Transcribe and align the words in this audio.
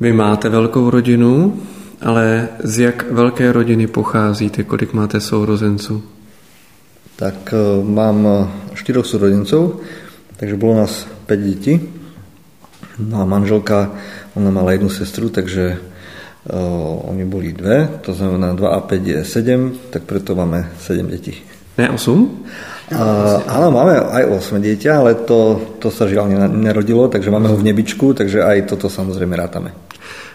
Vy 0.00 0.12
máte 0.12 0.48
velkou 0.48 0.90
rodinu, 0.90 1.60
ale 2.00 2.48
z 2.62 2.78
jak 2.78 3.10
velké 3.10 3.52
rodiny 3.52 3.86
pocházíte? 3.86 4.62
Kolik 4.62 4.92
máte 4.92 5.20
sourozenců? 5.20 6.02
Tak 7.16 7.54
e, 7.54 7.84
mám 7.84 8.28
štyroch 8.74 9.06
súrodencov, 9.06 9.82
takže 10.36 10.54
bolo 10.54 10.86
nás 10.86 11.06
5 11.26 11.40
detí. 11.40 11.82
No 12.98 13.22
a 13.22 13.24
manželka, 13.26 13.90
ona 14.34 14.50
mala 14.50 14.72
jednu 14.72 14.90
sestru, 14.90 15.28
takže 15.30 15.78
uh, 16.50 17.10
oni 17.10 17.24
boli 17.24 17.52
dve, 17.52 17.90
to 18.02 18.14
znamená 18.14 18.54
2 18.54 18.68
a 18.70 18.80
5 18.80 19.06
je 19.06 19.24
7, 19.24 19.90
tak 19.90 20.02
preto 20.02 20.34
máme 20.34 20.66
7 20.78 21.06
detí. 21.06 21.34
Ne 21.78 21.90
8? 21.90 21.94
Uh, 21.94 23.42
áno, 23.46 23.70
máme 23.70 24.02
aj 24.02 24.24
8 24.50 24.62
dieťa, 24.62 24.90
ale 24.98 25.14
to, 25.14 25.62
to 25.78 25.90
sa 25.90 26.10
žiaľ 26.10 26.50
nerodilo, 26.50 27.06
takže 27.06 27.30
máme 27.30 27.50
ho 27.50 27.58
v 27.58 27.66
nebičku, 27.70 28.14
takže 28.14 28.42
aj 28.42 28.66
toto 28.66 28.90
samozrejme 28.90 29.34
rátame. 29.34 29.87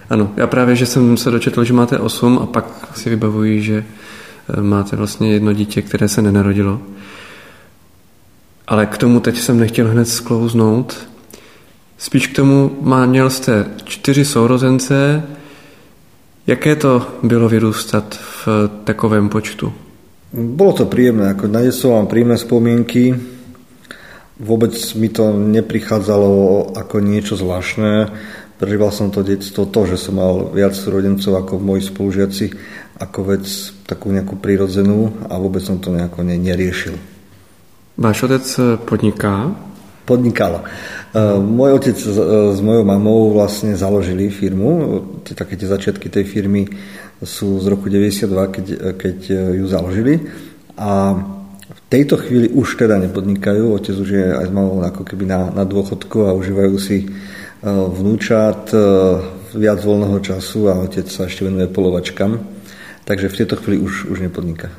Ano, 0.10 0.32
já 0.38 0.48
právě, 0.48 0.76
že 0.76 0.86
jsem 0.86 1.18
se 1.18 1.32
dočetl, 1.32 1.64
že 1.64 1.74
máte 1.74 2.00
8 2.00 2.40
a 2.44 2.46
pak 2.46 2.66
si 2.96 3.10
vybavuji, 3.10 3.62
že 3.62 3.84
máte 4.62 4.96
vlastně 4.96 5.34
jedno 5.34 5.54
dítě, 5.54 5.82
které 5.82 6.08
se 6.08 6.22
nenarodilo. 6.22 6.82
Ale 8.68 8.86
k 8.86 8.98
tomu 8.98 9.20
teď 9.20 9.38
jsem 9.40 9.60
nechtěl 9.60 9.88
hned 9.88 10.06
sklouznout. 10.06 11.08
Spíš 11.98 12.28
k 12.28 12.36
tomu 12.36 12.78
má, 12.82 13.06
měl 13.06 13.30
jste 13.30 13.66
čtyři 13.84 14.26
sourozence. 14.26 15.24
Jaké 16.48 16.76
to 16.76 17.08
bylo 17.24 17.50
vyrůstat 17.50 18.20
v 18.46 18.48
takovém 18.84 19.30
počtu? 19.30 19.74
Bolo 20.34 20.74
to 20.74 20.90
príjemné, 20.90 21.30
ako 21.30 21.46
na 21.46 21.62
detstvo 21.62 21.94
mám 21.94 22.10
príjemné 22.10 22.42
spomienky. 22.42 23.14
Vôbec 24.42 24.74
mi 24.98 25.14
to 25.14 25.30
neprichádzalo 25.30 26.74
ako 26.74 27.06
niečo 27.06 27.38
zvláštne. 27.38 28.10
Prežíval 28.64 28.96
som 28.96 29.12
to 29.12 29.28
detstvo, 29.28 29.68
to, 29.68 29.84
že 29.84 30.00
som 30.00 30.24
mal 30.24 30.48
viac 30.56 30.72
rodencov 30.88 31.36
ako 31.36 31.60
moji 31.60 31.84
spolužiaci, 31.84 32.46
ako 32.96 33.36
vec 33.36 33.44
takú 33.84 34.08
nejakú 34.08 34.40
prirodzenú 34.40 35.28
a 35.28 35.36
vôbec 35.36 35.60
som 35.60 35.84
to 35.84 35.92
nejako 35.92 36.24
neriešil. 36.24 36.96
Váš 38.00 38.24
otec 38.24 38.48
podniká? 38.88 39.52
Podnikala. 40.08 40.64
Uh, 41.12 41.44
môj 41.44 41.76
otec 41.76 42.00
s, 42.00 42.16
s 42.56 42.60
mojou 42.64 42.88
mamou 42.88 43.36
vlastne 43.36 43.76
založili 43.76 44.32
firmu. 44.32 45.04
Také 45.28 45.60
tie 45.60 45.68
začiatky 45.68 46.08
tej 46.08 46.24
firmy 46.24 46.64
sú 47.20 47.60
z 47.60 47.68
roku 47.68 47.92
92, 47.92 48.32
keď, 48.48 48.66
keď 48.96 49.18
ju 49.60 49.66
založili. 49.68 50.24
A 50.80 51.20
v 51.68 51.80
tejto 51.92 52.16
chvíli 52.16 52.48
už 52.48 52.80
teda 52.80 52.96
nepodnikajú. 52.96 53.76
Otec 53.76 53.92
už 53.92 54.08
je 54.08 54.24
aj 54.24 54.48
mamou 54.56 54.80
ako 54.88 55.04
keby 55.04 55.28
na, 55.28 55.52
na 55.52 55.68
dôchodku 55.68 56.32
a 56.32 56.32
užívajú 56.32 56.76
si 56.80 57.12
vnúčat, 57.72 58.76
uh, 58.76 59.24
viac 59.56 59.80
voľného 59.80 60.20
času 60.20 60.68
a 60.68 60.76
otec 60.84 61.08
sa 61.08 61.32
ešte 61.32 61.48
venuje 61.48 61.72
polovačkám. 61.72 62.36
Takže 63.04 63.32
v 63.32 63.38
tejto 63.40 63.56
chvíli 63.60 63.80
už, 63.80 64.12
už 64.12 64.20
nepodniká. 64.20 64.72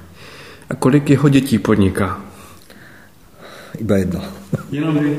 A 0.68 0.72
kolik 0.74 1.08
jeho 1.08 1.28
detí 1.28 1.60
podniká? 1.60 2.20
Iba 3.80 3.96
jedno. 3.96 4.20
Jenom 4.72 4.96
vy? 4.98 5.18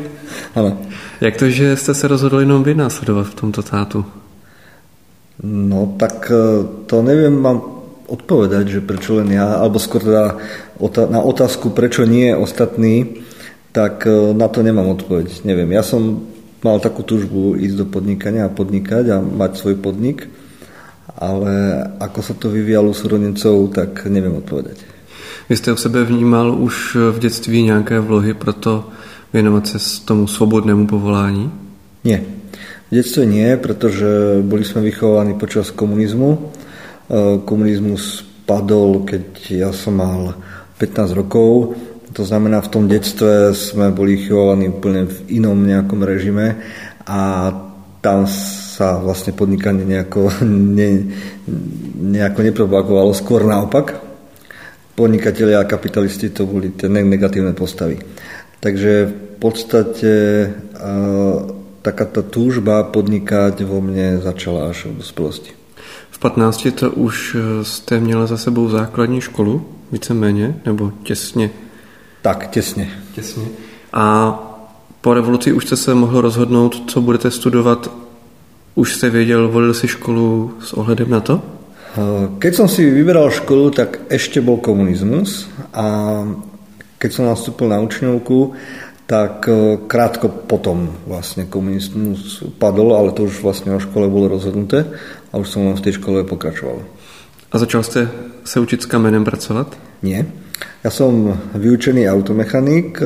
Ano. 0.56 0.78
Jak 1.22 1.36
to, 1.38 1.50
že 1.50 1.78
jste 1.78 1.94
se 1.94 2.08
rozhodli 2.08 2.44
jenom 2.44 2.64
vy 2.64 2.76
následovat 2.76 3.28
v 3.28 3.36
tomto 3.36 3.62
tátu? 3.64 4.06
No 5.44 5.94
tak 6.00 6.32
e, 6.32 6.64
to 6.86 7.02
neviem 7.02 7.44
vám 7.44 7.62
odpovedať, 8.08 8.68
že 8.68 8.86
prečo 8.86 9.20
len 9.20 9.34
ja, 9.34 9.60
alebo 9.60 9.82
skôr 9.82 10.00
teda 10.00 10.38
na 11.10 11.20
otázku, 11.20 11.70
prečo 11.70 12.06
nie 12.06 12.32
ostatní, 12.32 13.26
tak 13.76 14.08
na 14.34 14.48
to 14.48 14.64
nemám 14.64 14.88
odpoveď. 14.88 15.44
Neviem, 15.44 15.76
ja 15.76 15.84
som 15.84 16.24
mal 16.66 16.82
takú 16.82 17.06
túžbu 17.06 17.54
ísť 17.54 17.78
do 17.78 17.86
podnikania 17.86 18.50
a 18.50 18.54
podnikať 18.54 19.14
a 19.14 19.22
mať 19.22 19.62
svoj 19.62 19.78
podnik, 19.78 20.26
ale 21.22 21.86
ako 22.02 22.20
sa 22.26 22.34
to 22.34 22.50
vyvíjalo 22.50 22.90
súrodnicou, 22.90 23.70
tak 23.70 24.10
neviem 24.10 24.34
odpovedať. 24.42 24.82
Vy 25.50 25.56
jste 25.56 25.72
u 25.72 25.78
sebe 25.78 26.04
vnímal 26.04 26.58
už 26.58 26.98
v 27.12 27.20
dětství 27.20 27.62
nějaké 27.64 28.00
vlohy 28.00 28.34
pro 28.34 28.54
to 28.54 28.90
věnovat 29.34 29.68
se 29.68 30.06
tomu 30.06 30.28
svobodnému 30.28 30.88
povolání? 30.88 31.52
Nie. 32.04 32.22
V 32.92 32.96
detstve 32.96 33.26
nie, 33.26 33.58
pretože 33.58 34.40
boli 34.46 34.62
sme 34.62 34.86
vychovaní 34.86 35.34
počas 35.34 35.74
komunizmu. 35.74 36.30
E, 36.38 36.38
komunizmus 37.42 38.22
padol, 38.46 39.02
keď 39.10 39.26
ja 39.50 39.70
som 39.74 39.98
mal 39.98 40.38
15 40.78 41.18
rokov. 41.18 41.74
To 42.16 42.24
znamená, 42.24 42.64
v 42.64 42.72
tom 42.72 42.88
detstve 42.88 43.52
sme 43.52 43.92
boli 43.92 44.16
vychovaní 44.16 44.72
úplne 44.72 45.04
v 45.04 45.44
inom 45.44 45.60
nejakom 45.60 46.00
režime 46.00 46.56
a 47.04 47.52
tam 48.00 48.24
sa 48.30 48.96
vlastne 49.04 49.36
podnikanie 49.36 49.84
nejako, 49.84 50.32
ne, 50.80 51.12
nejako 52.00 52.40
nepropagovalo, 52.40 53.12
skôr 53.12 53.44
naopak 53.44 54.00
podnikatelia 54.96 55.60
a 55.60 55.68
kapitalisti 55.68 56.32
to 56.32 56.48
boli 56.48 56.72
tie 56.72 56.88
negatívne 56.88 57.52
postavy. 57.52 58.00
Takže 58.64 58.92
v 59.06 59.38
podstate 59.44 60.14
taká 61.84 62.06
tá 62.08 62.24
túžba 62.24 62.82
podnikať 62.88 63.62
vo 63.68 63.84
mne 63.84 64.24
začala 64.24 64.72
až 64.72 64.90
v 64.90 65.04
dospelosti. 65.04 65.52
V 66.10 66.18
15 66.18 66.72
to 66.80 66.92
už 66.92 67.36
e, 67.36 67.64
jste 67.64 68.00
měla 68.00 68.26
za 68.26 68.38
sebou 68.38 68.70
základní 68.70 69.22
školu, 69.22 69.66
víceméně, 69.92 70.56
nebo 70.66 70.92
těsně? 71.04 71.50
Tak, 72.26 72.50
těsně. 72.50 72.90
Těsně. 73.14 73.44
A 73.94 74.34
po 75.02 75.14
revoluci 75.14 75.54
už 75.54 75.66
jste 75.66 75.76
se 75.76 75.94
mohl 75.94 76.22
rozhodnout, 76.22 76.90
co 76.90 77.02
budete 77.02 77.32
studovat. 77.32 77.92
Už 78.76 78.94
jste 78.94 79.10
věděl, 79.10 79.50
volil 79.50 79.74
si 79.74 79.88
školu 79.88 80.54
s 80.60 80.74
ohledem 80.74 81.10
na 81.10 81.20
to? 81.20 81.42
Keď 82.40 82.52
som 82.56 82.68
si 82.68 82.84
vyberal 82.90 83.32
školu, 83.32 83.72
tak 83.72 84.04
ešte 84.12 84.44
bol 84.44 84.60
komunizmus 84.60 85.48
a 85.72 85.86
keď 87.00 87.10
som 87.14 87.30
nastúpil 87.32 87.72
na 87.72 87.80
učňovku, 87.80 88.52
tak 89.08 89.48
e, 89.48 89.80
krátko 89.88 90.28
potom 90.28 90.92
vlastne 91.08 91.48
komunizmus 91.48 92.44
padol, 92.60 93.00
ale 93.00 93.16
to 93.16 93.32
už 93.32 93.40
vlastne 93.40 93.72
o 93.72 93.80
škole 93.80 94.12
bolo 94.12 94.28
rozhodnuté 94.28 94.84
a 95.32 95.40
už 95.40 95.48
som 95.48 95.64
len 95.64 95.80
v 95.80 95.88
tej 95.88 96.04
škole 96.04 96.28
pokračoval. 96.28 96.84
A 97.48 97.56
začal 97.56 97.86
ste 97.88 98.12
sa 98.44 98.60
učiť 98.60 98.84
s 98.84 98.92
kamenem 98.92 99.24
pracovať? 99.24 99.80
Nie. 100.04 100.28
Ja 100.84 100.92
som 100.94 101.34
vyučený 101.54 102.06
automechanik, 102.08 103.02
e, 103.02 103.06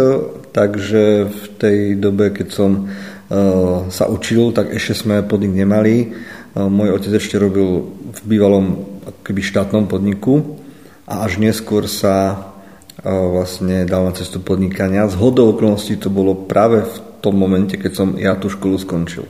takže 0.51 1.29
v 1.29 1.43
tej 1.57 1.77
dobe, 1.97 2.35
keď 2.35 2.47
som 2.51 2.71
e, 2.75 2.81
sa 3.87 4.05
učil, 4.09 4.51
tak 4.51 4.73
ešte 4.75 4.93
sme 5.05 5.25
podnik 5.25 5.53
nemali 5.53 5.95
môj 6.55 6.97
otec 6.97 7.21
ešte 7.21 7.37
robil 7.37 7.85
v 8.09 8.19
bývalom 8.25 8.65
keby 9.21 9.41
štátnom 9.45 9.85
podniku 9.85 10.57
a 11.05 11.23
až 11.23 11.37
neskôr 11.37 11.85
sa 11.85 12.49
vlastne 13.05 13.87
dal 13.87 14.03
na 14.03 14.11
cestu 14.11 14.43
podnikania. 14.43 15.07
Z 15.07 15.15
hodou 15.15 15.55
okolností 15.55 15.95
to 15.95 16.11
bolo 16.11 16.35
práve 16.35 16.83
v 16.83 16.95
tom 17.23 17.39
momente, 17.39 17.79
keď 17.79 17.91
som 17.95 18.07
ja 18.19 18.35
tú 18.35 18.51
školu 18.51 18.75
skončil. 18.75 19.23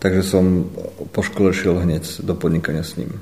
Takže 0.00 0.22
som 0.24 0.72
po 1.12 1.20
škole 1.20 1.52
šiel 1.52 1.84
hneď 1.84 2.24
do 2.24 2.32
podnikania 2.32 2.84
s 2.84 2.96
ním. 2.96 3.20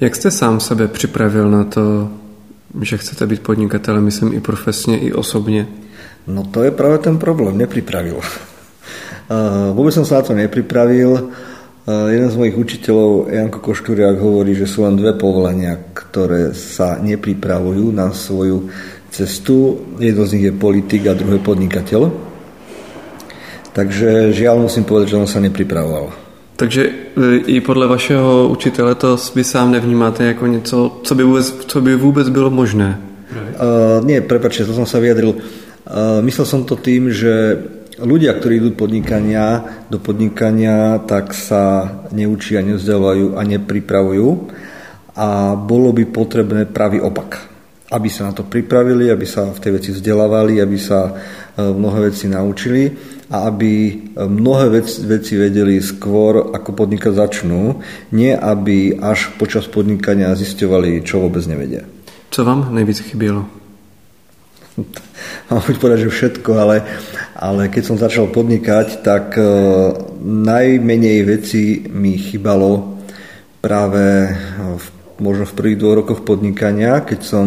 Jak 0.00 0.16
jste 0.16 0.30
sám 0.30 0.60
sebe 0.60 0.88
připravil 0.88 1.50
na 1.50 1.64
to, 1.64 2.10
že 2.80 2.98
chcete 2.98 3.26
být 3.26 3.42
podnikatelem, 3.42 4.04
myslím 4.04 4.32
i 4.32 4.40
profesně, 4.40 4.98
i 4.98 5.12
osobně? 5.12 5.66
No 6.26 6.42
to 6.42 6.62
je 6.62 6.70
práve 6.70 6.98
ten 6.98 7.18
problém, 7.18 7.58
nepripravil. 7.58 8.20
Vôbec 9.72 9.92
som 9.96 10.04
sa 10.04 10.20
na 10.20 10.22
to 10.24 10.32
nepripravil. 10.36 11.32
Jeden 11.84 12.28
z 12.32 12.36
mojich 12.36 12.56
učiteľov, 12.56 13.28
Janko 13.28 13.60
Košturiak, 13.60 14.16
hovorí, 14.16 14.56
že 14.56 14.64
sú 14.64 14.88
len 14.88 14.96
dve 14.96 15.16
povolania, 15.16 15.76
ktoré 15.92 16.56
sa 16.56 16.96
nepripravujú 17.00 17.92
na 17.92 18.12
svoju 18.12 18.72
cestu. 19.12 19.84
Jedno 20.00 20.24
z 20.24 20.32
nich 20.36 20.44
je 20.48 20.54
politik 20.56 21.08
a 21.08 21.16
druhé 21.16 21.40
podnikateľ. 21.40 22.08
Takže 23.76 24.32
žiaľ 24.32 24.64
musím 24.64 24.88
povedať, 24.88 25.12
že 25.12 25.20
on 25.20 25.28
sa 25.28 25.44
nepripravoval. 25.44 26.23
Takže 26.56 26.82
e, 26.86 27.36
i 27.36 27.60
podle 27.60 27.86
vašeho 27.86 28.48
učitele 28.48 28.94
to 28.94 29.16
vy 29.34 29.44
sám 29.44 29.72
nevnímáte 29.72 30.24
jako 30.24 30.46
něco, 30.46 31.00
co 31.02 31.14
by 31.14 31.22
vůbec, 31.22 31.54
co 31.66 31.80
by 31.80 31.96
vůbec 31.96 32.28
bylo 32.28 32.50
možné? 32.50 33.00
Uh, 33.34 33.98
nie, 34.06 34.22
prepačte, 34.22 34.62
to 34.62 34.74
som 34.74 34.86
sa 34.86 35.02
vyjadril. 35.02 35.34
Uh, 35.34 36.22
myslel 36.22 36.46
som 36.46 36.62
to 36.62 36.78
tým, 36.78 37.10
že 37.10 37.58
ľudia, 37.98 38.34
ktorí 38.34 38.62
idú 38.62 38.70
podnikania, 38.78 39.62
do 39.90 39.98
podnikania, 39.98 41.02
tak 41.02 41.34
sa 41.34 41.90
neučia, 42.14 42.62
nevzdelávajú 42.62 43.34
a 43.38 43.42
nepripravujú. 43.42 44.28
A 45.14 45.54
bolo 45.54 45.94
by 45.94 46.10
potrebné 46.10 46.66
pravý 46.66 46.98
opak. 46.98 47.38
Aby 47.90 48.10
sa 48.10 48.30
na 48.30 48.32
to 48.34 48.42
pripravili, 48.42 49.10
aby 49.10 49.26
sa 49.26 49.50
v 49.50 49.62
tej 49.62 49.72
veci 49.78 49.90
vzdelávali, 49.94 50.58
aby 50.58 50.74
sa 50.74 51.06
e, 51.06 51.12
mnohé 51.62 52.10
veci 52.10 52.26
naučili 52.26 52.90
a 53.34 53.50
aby 53.50 53.72
e, 53.90 53.92
mnohé 54.30 54.78
veci, 54.78 55.02
veci 55.02 55.34
vedeli 55.34 55.82
skôr, 55.82 56.54
ako 56.54 56.70
podnikať 56.70 57.12
začnú, 57.18 57.82
nie 58.14 58.30
aby 58.30 58.94
až 58.94 59.34
počas 59.34 59.66
podnikania 59.66 60.30
zisťovali, 60.38 61.02
čo 61.02 61.18
vôbec 61.18 61.42
nevedia. 61.50 61.82
Co 62.30 62.44
vám 62.46 62.70
nejvíc 62.70 63.02
chybělo? 63.02 63.46
mám 65.50 65.60
chuť 65.62 65.76
povedať, 65.78 65.98
že 66.06 66.14
všetko, 66.14 66.50
ale, 66.58 66.76
ale 67.38 67.70
keď 67.70 67.82
som 67.82 67.96
začal 67.98 68.26
podnikať, 68.30 69.06
tak 69.06 69.38
uh, 69.38 69.46
najmenej 70.22 71.18
veci 71.22 71.86
mi 71.86 72.18
chýbalo 72.18 72.98
práve 73.62 74.34
v, 74.58 74.86
možno 75.22 75.46
v 75.46 75.56
prvých 75.56 75.78
dvoch 75.78 75.96
rokoch 76.02 76.20
podnikania, 76.26 77.06
keď 77.06 77.20
som 77.22 77.46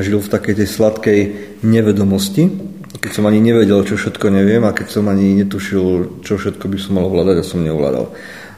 žil 0.00 0.18
v 0.18 0.32
takej 0.32 0.54
tej 0.64 0.68
sladkej 0.68 1.20
nevedomosti, 1.62 2.63
keď 3.00 3.10
som 3.10 3.26
ani 3.26 3.42
nevedel, 3.42 3.82
čo 3.82 3.98
všetko 3.98 4.30
neviem 4.30 4.62
a 4.62 4.74
keď 4.76 4.86
som 4.90 5.04
ani 5.10 5.34
netušil, 5.42 6.20
čo 6.22 6.38
všetko 6.38 6.70
by 6.70 6.78
som 6.78 6.98
mal 6.98 7.10
ovládať 7.10 7.42
a 7.42 7.48
som 7.48 7.64
neovládal. 7.64 8.14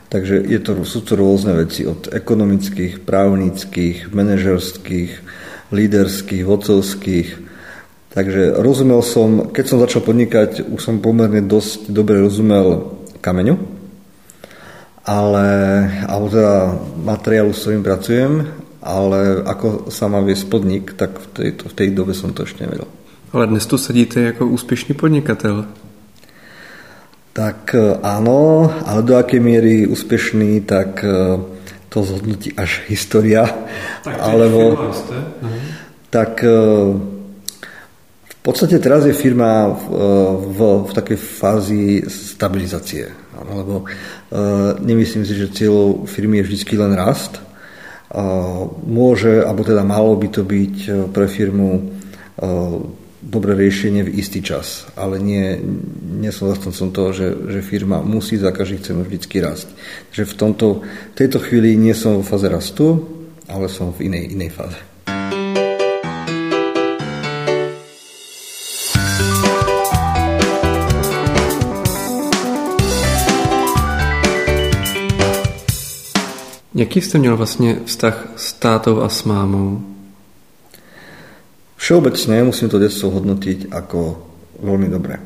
Takže 0.06 0.38
je 0.46 0.58
to, 0.62 0.86
sú 0.86 1.02
to 1.02 1.18
rôzne 1.18 1.56
veci 1.58 1.82
od 1.82 2.06
ekonomických, 2.12 3.02
právnických, 3.02 4.14
manažerských, 4.14 5.12
líderských, 5.74 6.46
vodcovských. 6.46 7.28
Takže 8.14 8.56
rozumel 8.62 9.02
som, 9.02 9.50
keď 9.50 9.64
som 9.66 9.82
začal 9.82 10.06
podnikať, 10.06 10.72
už 10.72 10.80
som 10.80 11.02
pomerne 11.02 11.42
dosť 11.42 11.90
dobre 11.90 12.22
rozumel 12.22 12.96
kameňu, 13.20 13.58
ale, 15.04 15.48
alebo 16.06 16.26
teda 16.30 16.54
materiálu, 17.02 17.50
s 17.50 17.66
ktorým 17.66 17.82
pracujem, 17.84 18.32
ale 18.86 19.42
ako 19.42 19.90
sa 19.90 20.06
má 20.06 20.22
viesť 20.22 20.46
podnik, 20.46 20.94
tak 20.94 21.18
v, 21.18 21.26
tejto, 21.34 21.62
v 21.66 21.74
tej 21.74 21.88
dobe 21.90 22.14
som 22.14 22.30
to 22.30 22.46
ešte 22.46 22.62
nevedel. 22.62 22.86
Ale 23.36 23.46
dnes 23.46 23.66
tu 23.66 23.78
sedíte 23.78 24.20
jako 24.20 24.46
úspěšný 24.46 24.94
podnikatel. 24.94 25.66
Tak 27.32 27.74
e, 27.74 28.00
áno, 28.00 28.72
ale 28.86 29.04
do 29.04 29.12
akej 29.12 29.40
miery 29.44 29.84
úspešný, 29.84 30.64
tak 30.64 31.04
e, 31.04 31.36
to 31.92 32.00
zhodnotí 32.00 32.56
až 32.56 32.88
história. 32.88 33.44
Tak 34.08 34.16
alebo, 34.24 34.88
tak 36.08 36.40
e, 36.40 36.56
v 38.24 38.36
podstate 38.40 38.80
teraz 38.80 39.04
je 39.04 39.12
firma 39.12 39.68
v, 39.68 39.84
v, 40.56 40.58
v 40.88 40.92
takej 40.96 41.18
fázi 41.20 42.08
stabilizácie. 42.08 43.12
Lebo 43.52 43.84
nemyslím 44.80 45.28
si, 45.28 45.36
že 45.36 45.52
cieľou 45.52 46.08
firmy 46.08 46.40
je 46.40 46.56
vždy 46.56 46.76
len 46.78 46.96
rast. 46.96 47.36
Môže, 48.86 49.44
alebo 49.44 49.60
teda 49.60 49.84
malo 49.84 50.16
by 50.16 50.28
to 50.32 50.40
byť 50.40 50.76
pre 51.12 51.28
firmu 51.28 51.84
dobré 53.26 53.58
riešenie 53.58 54.06
v 54.06 54.22
istý 54.22 54.38
čas, 54.38 54.86
ale 54.94 55.18
nie, 55.18 55.58
nie 56.22 56.30
som 56.30 56.46
zastancom 56.46 56.94
toho, 56.94 57.10
že, 57.10 57.28
že 57.50 57.60
firma 57.66 57.98
musí 57.98 58.38
za 58.38 58.54
každý 58.54 58.78
cenu 58.78 59.02
vždycky 59.02 59.42
rásť. 59.42 59.66
Takže 60.14 60.24
v, 60.30 60.34
tomto, 60.38 60.66
v 60.86 61.16
tejto 61.18 61.42
chvíli 61.42 61.74
nie 61.74 61.92
som 61.92 62.22
v 62.22 62.28
fáze 62.28 62.46
rastu, 62.46 63.02
ale 63.50 63.66
som 63.66 63.90
v 63.90 64.06
inej, 64.06 64.38
inej 64.38 64.50
fáze. 64.54 64.78
Jaký 76.76 77.00
jste 77.00 77.18
měl 77.18 77.36
vlastně 77.36 77.76
vztah 77.84 78.28
s 78.36 78.52
tátou 78.52 79.00
a 79.00 79.08
s 79.08 79.24
mámou? 79.24 79.95
Všeobecne 81.86 82.50
musím 82.50 82.66
to 82.66 82.82
detstvo 82.82 83.14
hodnotiť 83.14 83.70
ako 83.70 84.18
veľmi 84.58 84.90
dobré. 84.90 85.22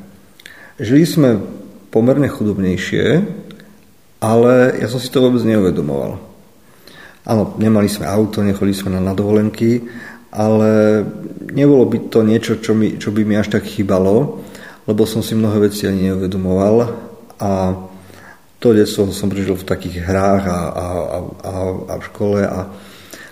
Žili 0.76 1.08
sme 1.08 1.40
pomerne 1.88 2.28
chudobnejšie, 2.28 3.04
ale 4.20 4.76
ja 4.76 4.84
som 4.84 5.00
si 5.00 5.08
to 5.08 5.24
vôbec 5.24 5.40
neuvedomoval. 5.40 6.20
Áno, 7.24 7.56
nemali 7.56 7.88
sme 7.88 8.04
auto, 8.04 8.44
nechodili 8.44 8.76
sme 8.76 8.92
na 8.92 9.16
dovolenky, 9.16 9.88
ale 10.36 11.00
nebolo 11.48 11.88
by 11.88 12.12
to 12.12 12.20
niečo, 12.28 12.60
čo, 12.60 12.76
mi, 12.76 13.00
čo 13.00 13.08
by 13.08 13.24
mi 13.24 13.40
až 13.40 13.56
tak 13.56 13.64
chýbalo, 13.64 14.44
lebo 14.84 15.08
som 15.08 15.24
si 15.24 15.32
mnohé 15.32 15.64
veci 15.64 15.88
ani 15.88 16.12
neuvedomoval 16.12 16.76
a 17.40 17.72
to 18.60 18.76
detstvo 18.76 19.08
som 19.08 19.32
prežil 19.32 19.56
v 19.56 19.64
takých 19.64 20.04
hrách 20.04 20.44
a, 20.44 20.58
a, 20.68 20.86
a, 21.40 21.52
a 21.88 21.92
v 21.96 22.02
škole 22.04 22.44
a, 22.44 22.68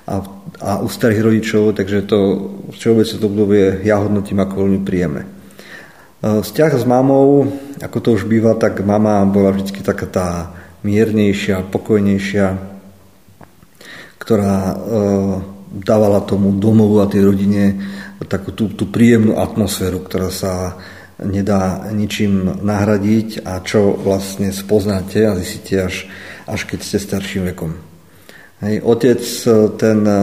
a, 0.08 0.16
a 0.64 0.70
u 0.80 0.88
starých 0.88 1.20
rodičov, 1.20 1.76
takže 1.76 2.08
to 2.08 2.18
všeobecne 2.72 3.16
to 3.20 3.26
obdobie 3.28 3.84
ja 3.84 4.00
hodnotím 4.00 4.40
ako 4.40 4.64
veľmi 4.64 4.80
príjemné. 4.80 5.22
E, 5.24 5.28
vzťah 6.40 6.72
s 6.80 6.84
mamou, 6.88 7.44
ako 7.84 7.98
to 8.00 8.08
už 8.16 8.24
býva, 8.24 8.56
tak 8.56 8.80
mama 8.80 9.20
bola 9.28 9.52
vždy 9.52 9.84
taká 9.84 10.08
tá 10.08 10.28
miernejšia, 10.80 11.68
pokojnejšia, 11.68 12.46
ktorá 14.16 14.56
e, 14.56 14.76
dávala 15.84 16.24
tomu 16.24 16.56
domovu 16.56 17.04
a 17.04 17.10
tej 17.10 17.28
rodine 17.28 17.64
takú 18.26 18.50
tú, 18.56 18.72
tú 18.72 18.88
príjemnú 18.88 19.38
atmosféru, 19.38 20.02
ktorá 20.02 20.32
sa 20.32 20.74
nedá 21.22 21.86
ničím 21.90 22.62
nahradiť 22.62 23.42
a 23.42 23.58
čo 23.62 23.94
vlastne 23.94 24.54
spoznáte 24.54 25.26
a 25.26 25.34
zistíte 25.38 25.74
až, 25.82 26.06
až 26.46 26.60
keď 26.66 26.78
ste 26.82 26.98
starším 27.02 27.50
vekom. 27.54 27.87
Hej, 28.58 28.82
otec, 28.82 29.22
e, 29.22 29.50
ten, 29.78 30.02
e, 30.02 30.18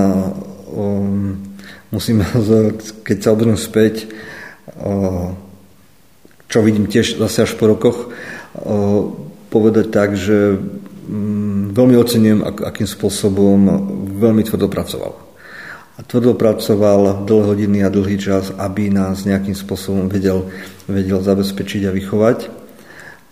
um, 0.76 1.40
musím, 1.88 2.20
keď 3.08 3.18
sa 3.24 3.32
obzriem 3.32 3.56
späť, 3.56 4.12
uh, 4.76 5.32
čo 6.52 6.60
vidím 6.60 6.92
tiež 6.92 7.16
zase 7.16 7.48
až 7.48 7.56
po 7.56 7.72
rokoch, 7.72 8.12
uh, 8.12 9.08
povedať 9.48 9.88
tak, 9.88 10.20
že 10.20 10.60
um, 11.08 11.72
veľmi 11.72 11.96
ocením, 11.96 12.44
ak, 12.44 12.76
akým 12.76 12.84
spôsobom 12.84 13.72
veľmi 14.20 14.44
tvrdo 14.44 14.68
pracoval. 14.68 15.16
A 15.96 16.04
tvrdo 16.04 16.36
pracoval 16.36 17.24
dlhé 17.24 17.44
hodiny 17.56 17.80
a 17.88 17.94
dlhý 17.94 18.20
čas, 18.20 18.52
aby 18.60 18.92
nás 18.92 19.24
nejakým 19.24 19.56
spôsobom 19.56 20.12
vedel, 20.12 20.52
vedel 20.92 21.24
zabezpečiť 21.24 21.88
a 21.88 21.96
vychovať. 21.96 22.65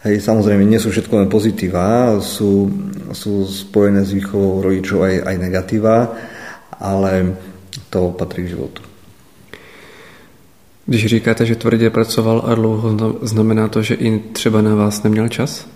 Hej, 0.03 0.19
samozrejme, 0.19 0.67
nie 0.67 0.83
sú 0.83 0.91
všetko 0.91 1.15
len 1.15 1.31
pozitíva, 1.31 2.19
sú, 2.19 2.67
sú 3.15 3.47
spojené 3.47 4.03
s 4.03 4.11
výchovou 4.11 4.59
rodičov 4.59 4.99
aj, 4.99 5.15
aj 5.31 5.35
negatíva, 5.39 5.95
ale 6.75 7.39
to 7.87 8.11
patrí 8.11 8.43
k 8.43 8.59
životu. 8.59 8.83
Když 10.85 11.05
říkáte, 11.05 11.45
že 11.45 11.55
tvrdě 11.55 11.89
pracoval 11.89 12.43
a 12.45 12.55
dlouho, 12.55 13.15
znamená 13.21 13.67
to, 13.67 13.81
že 13.81 13.95
i 13.95 14.19
třeba 14.19 14.61
na 14.61 14.75
vás 14.75 15.03
neměl 15.03 15.29
čas? 15.29 15.67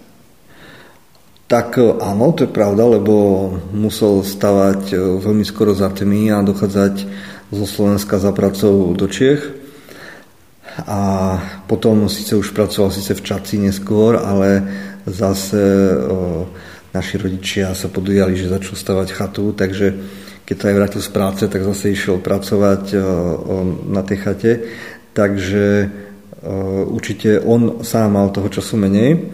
Tak 1.48 1.80
áno, 2.04 2.36
to 2.36 2.44
je 2.44 2.52
pravda, 2.52 2.84
lebo 3.00 3.48
musel 3.72 4.20
stavať 4.20 4.92
veľmi 5.24 5.48
skoro 5.48 5.72
za 5.72 5.88
tmy 5.88 6.36
a 6.36 6.44
dochádzať 6.44 7.08
zo 7.56 7.64
Slovenska 7.64 8.20
za 8.20 8.36
pracou 8.36 8.92
do 8.92 9.08
Čiech 9.08 9.57
a 10.86 11.00
potom 11.66 12.06
síce 12.06 12.38
už 12.38 12.54
pracoval 12.54 12.94
síce 12.94 13.18
v 13.18 13.26
Čaci 13.26 13.58
neskôr, 13.58 14.22
ale 14.22 14.62
zase 15.10 15.58
o, 16.06 16.46
naši 16.94 17.18
rodičia 17.18 17.74
sa 17.74 17.90
podujali, 17.90 18.38
že 18.38 18.52
začal 18.54 18.76
stavať 18.78 19.08
chatu, 19.10 19.56
takže 19.58 19.88
keď 20.46 20.56
sa 20.56 20.66
aj 20.70 20.76
vrátil 20.76 21.02
z 21.02 21.12
práce, 21.12 21.44
tak 21.50 21.66
zase 21.66 21.92
išiel 21.92 22.22
pracovať 22.22 22.84
o, 22.94 23.00
o, 23.02 23.04
na 23.90 24.06
tej 24.06 24.18
chate. 24.22 24.52
Takže 25.18 25.66
určite 26.94 27.42
on 27.42 27.82
sám 27.82 28.14
mal 28.14 28.30
toho 28.30 28.48
času 28.54 28.78
menej 28.78 29.34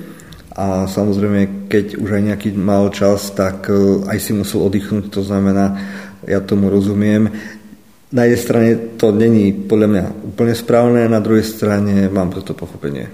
a 0.55 0.87
samozrejme, 0.87 1.67
keď 1.67 1.99
už 1.99 2.09
aj 2.15 2.23
nejaký 2.23 2.49
mal 2.55 2.87
čas, 2.95 3.35
tak 3.35 3.67
aj 4.07 4.17
si 4.23 4.31
musel 4.31 4.63
oddychnúť, 4.63 5.11
to 5.11 5.19
znamená, 5.19 5.75
ja 6.23 6.39
tomu 6.39 6.71
rozumiem 6.71 7.27
na 8.13 8.29
jednej 8.29 8.41
strane 8.41 8.69
to 9.01 9.09
není 9.09 9.49
podľa 9.51 9.87
mňa 9.89 10.05
úplne 10.29 10.53
správne, 10.53 11.09
na 11.09 11.17
druhej 11.17 11.43
strane 11.43 12.07
mám 12.13 12.29
toto 12.29 12.53
pochopenie. 12.53 13.09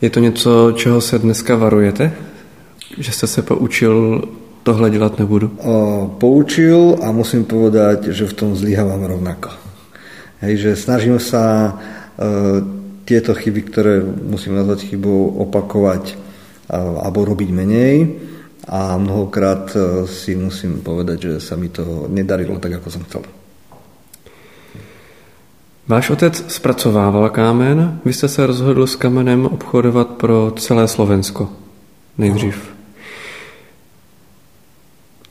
Je 0.00 0.10
to 0.10 0.20
něco, 0.20 0.72
čeho 0.72 1.00
se 1.00 1.18
dneska 1.18 1.56
varujete? 1.56 2.12
Že 2.98 3.12
ste 3.12 3.26
sa 3.26 3.42
poučil 3.42 4.24
tohle 4.62 4.90
dělat 4.90 5.18
nebudu? 5.18 5.50
O, 5.58 6.16
poučil 6.18 6.96
a 7.02 7.12
musím 7.12 7.44
povedať, 7.44 8.08
že 8.16 8.26
v 8.26 8.32
tom 8.32 8.56
zlyhávam 8.56 9.04
rovnako. 9.04 9.50
Hej, 10.40 10.56
že 10.56 10.70
snažím 10.76 11.20
sa 11.20 11.68
e, 11.68 11.72
tieto 13.04 13.34
chyby, 13.34 13.60
ktoré 13.62 14.00
musím 14.04 14.54
nazvať 14.56 14.88
chybou, 14.88 15.34
opakovať 15.44 16.04
e, 16.08 16.14
alebo 16.78 17.28
robiť 17.28 17.50
menej 17.50 17.94
a 18.64 18.96
mnohokrát 18.96 19.76
e, 19.76 20.06
si 20.08 20.38
musím 20.38 20.80
povedať, 20.80 21.18
že 21.20 21.32
sa 21.44 21.58
mi 21.58 21.68
to 21.68 22.08
nedarilo 22.08 22.56
tak, 22.56 22.80
ako 22.80 22.88
som 22.88 23.04
chcel. 23.04 23.22
Váš 25.88 26.10
otec 26.10 26.44
zpracovával 26.52 27.28
kámen, 27.28 28.00
vy 28.04 28.12
jste 28.12 28.28
se 28.28 28.46
rozhodl 28.46 28.86
s 28.86 28.96
kamenem 28.96 29.46
obchodovat 29.46 30.08
pro 30.08 30.52
celé 30.56 30.88
Slovensko 30.88 31.48
nejdřív. 32.18 32.68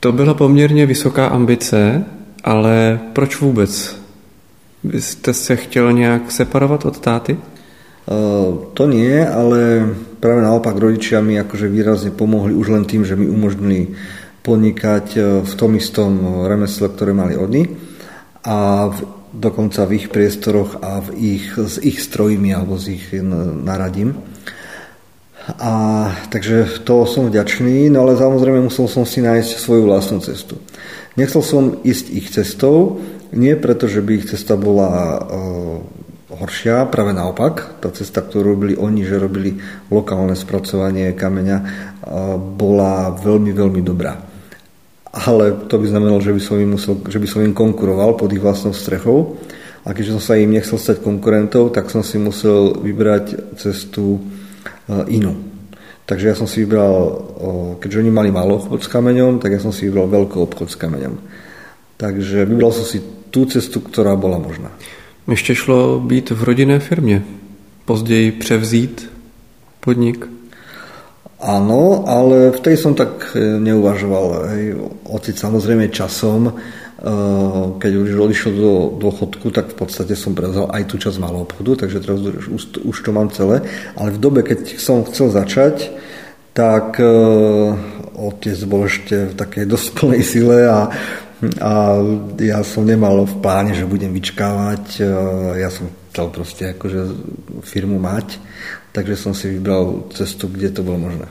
To 0.00 0.12
byla 0.12 0.34
poměrně 0.34 0.86
vysoká 0.86 1.26
ambice, 1.26 2.04
ale 2.44 3.00
proč 3.12 3.40
vůbec? 3.40 3.96
Vy 4.84 5.02
jste 5.02 5.34
se 5.34 5.56
chtěl 5.56 5.92
nějak 5.92 6.30
separovat 6.30 6.84
od 6.84 6.98
táty? 7.00 7.38
Uh, 8.08 8.58
to 8.74 8.86
nie, 8.86 9.28
ale 9.28 9.90
práve 10.20 10.42
naopak 10.42 10.74
rodičia 10.80 11.20
mi 11.20 11.36
akože 11.36 11.68
výrazne 11.68 12.10
pomohli 12.10 12.56
už 12.56 12.72
len 12.72 12.84
tým, 12.88 13.04
že 13.04 13.14
mi 13.20 13.28
umožnili 13.28 13.94
podnikať 14.42 15.06
v 15.44 15.52
tom 15.54 15.76
istom 15.76 16.42
remesle, 16.48 16.88
ktoré 16.88 17.12
mali 17.12 17.36
oni. 17.36 17.68
A 18.48 18.88
v 18.88 19.17
dokonca 19.32 19.84
v 19.84 20.00
ich 20.00 20.06
priestoroch 20.08 20.80
a 20.80 21.04
v 21.04 21.08
ich, 21.38 21.46
s 21.56 21.76
ich 21.80 22.00
strojmi 22.00 22.52
alebo 22.52 22.80
s 22.80 22.88
ich 22.88 23.12
naradím. 23.64 24.16
A, 25.56 25.72
takže 26.28 26.84
to 26.84 27.08
som 27.08 27.32
vďačný, 27.32 27.88
no 27.88 28.04
ale 28.04 28.20
samozrejme 28.20 28.68
musel 28.68 28.84
som 28.84 29.08
si 29.08 29.24
nájsť 29.24 29.56
svoju 29.56 29.88
vlastnú 29.88 30.20
cestu. 30.20 30.60
Nechcel 31.16 31.40
som 31.40 31.80
ísť 31.80 32.06
ich 32.12 32.28
cestou, 32.28 33.00
nie 33.32 33.56
preto, 33.56 33.88
že 33.88 34.04
by 34.04 34.10
ich 34.20 34.28
cesta 34.28 34.60
bola 34.60 34.88
e, 34.92 35.20
horšia, 36.36 36.88
práve 36.92 37.16
naopak. 37.16 37.80
Tá 37.80 37.88
cesta, 37.92 38.20
ktorú 38.20 38.56
robili 38.56 38.74
oni, 38.76 39.04
že 39.04 39.20
robili 39.20 39.56
lokálne 39.88 40.36
spracovanie 40.36 41.16
kameňa, 41.16 41.56
e, 41.56 41.64
bola 42.38 43.16
veľmi, 43.16 43.52
veľmi 43.52 43.80
dobrá. 43.80 44.27
Ale 45.12 45.68
to 45.68 45.78
by 45.80 45.86
znamenalo, 45.88 46.20
že 46.20 46.36
by 46.36 46.40
som 46.40 46.56
im, 46.60 46.76
musel, 46.76 47.00
že 47.08 47.18
by 47.18 47.26
som 47.26 47.40
im 47.40 47.56
konkuroval 47.56 48.14
pod 48.14 48.32
ich 48.32 48.42
vlastnou 48.42 48.76
strechou. 48.76 49.40
A 49.88 49.96
keďže 49.96 50.20
som 50.20 50.22
sa 50.22 50.36
im 50.36 50.52
nechcel 50.52 50.76
stať 50.76 51.00
konkurentov, 51.00 51.72
tak 51.72 51.88
som 51.88 52.04
si 52.04 52.20
musel 52.20 52.76
vybrať 52.76 53.56
cestu 53.56 54.20
Eh, 54.88 55.20
inú. 55.20 55.36
Takže 56.08 56.32
ja 56.32 56.32
som 56.32 56.48
si 56.48 56.64
vybral, 56.64 56.96
keďže 57.84 58.00
oni 58.00 58.08
mali 58.08 58.32
malý 58.32 58.56
obchod 58.56 58.80
s 58.80 58.88
kameňom, 58.88 59.36
tak 59.36 59.52
ja 59.52 59.60
som 59.60 59.68
si 59.68 59.84
vybral 59.84 60.08
veľký 60.08 60.40
obchod 60.40 60.72
s 60.72 60.80
kameňom. 60.80 61.20
Takže 62.00 62.48
vybral 62.48 62.72
som 62.72 62.88
si 62.88 63.04
tú 63.28 63.44
cestu, 63.44 63.84
ktorá 63.84 64.16
bola 64.16 64.40
možná. 64.40 64.72
Ještě 65.28 65.54
šlo 65.54 66.00
být 66.00 66.30
v 66.30 66.42
rodinné 66.42 66.80
firmě, 66.80 67.24
později 67.84 68.32
převzít 68.32 69.10
podnik? 69.80 70.26
Áno, 71.38 72.02
ale 72.02 72.50
v 72.50 72.60
tej 72.62 72.76
som 72.78 72.92
tak 72.98 73.34
eh, 73.34 73.58
neuvažoval. 73.62 74.26
Hej. 74.54 74.64
Ociť 75.06 75.34
samozrejme 75.38 75.92
časom 75.94 76.54
Eh, 76.98 77.64
keď 77.78 77.92
už 77.94 78.10
odišiel 78.18 78.52
do 78.58 78.72
dôchodku, 78.98 79.54
tak 79.54 79.70
v 79.70 79.86
podstate 79.86 80.18
som 80.18 80.34
prevzal 80.34 80.66
aj 80.74 80.82
tú 80.90 80.98
časť 80.98 81.22
malého 81.22 81.46
obchodu, 81.46 81.86
takže 81.86 82.02
teraz 82.02 82.18
už, 82.26 82.82
už 82.82 82.96
to 82.98 83.10
mám 83.14 83.30
celé. 83.30 83.62
Ale 83.94 84.10
v 84.10 84.18
dobe, 84.18 84.42
keď 84.42 84.82
som 84.82 85.06
chcel 85.06 85.30
začať, 85.30 85.94
tak 86.58 86.98
uh, 86.98 87.70
otec 88.18 88.58
bol 88.66 88.90
ešte 88.90 89.30
v 89.30 89.34
takej 89.38 89.64
dosť 89.78 89.88
plnej 89.94 90.22
sile 90.26 90.66
a, 90.66 90.90
a 91.62 91.72
ja 92.42 92.66
som 92.66 92.82
nemal 92.82 93.22
v 93.30 93.38
pláne, 93.38 93.78
že 93.78 93.86
budem 93.86 94.10
vyčkávať. 94.10 94.98
Ja 95.54 95.70
som 95.70 95.94
chcel 96.10 96.26
proste 96.34 96.74
akože 96.74 97.14
firmu 97.62 98.02
mať, 98.02 98.42
takže 98.98 99.14
som 99.14 99.30
si 99.30 99.46
vybral 99.46 100.10
cestu, 100.10 100.50
kde 100.50 100.74
to 100.74 100.82
bolo 100.82 100.98
možné. 100.98 101.30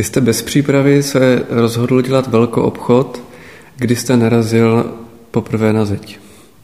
Vy 0.00 0.04
jste 0.04 0.20
bez 0.20 0.42
přípravy 0.42 1.02
se 1.02 1.44
rozhodl 1.50 2.02
dělat 2.02 2.26
velkou 2.26 2.62
obchod. 2.62 3.20
Kdy 3.76 3.96
jste 3.96 4.16
narazil 4.16 4.96
poprvé 5.30 5.72
na 5.72 5.84
zeď? 5.84 6.18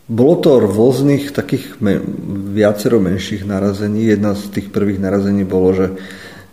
Bolo 0.09 0.39
to 0.39 0.63
rôznych 0.63 1.35
takých 1.35 1.83
me, 1.83 1.99
viacero 2.55 3.03
menších 3.03 3.43
narazení. 3.43 4.07
Jedna 4.07 4.39
z 4.39 4.49
tých 4.49 4.71
prvých 4.71 5.03
narazení 5.03 5.43
bolo, 5.43 5.75
že 5.75 5.87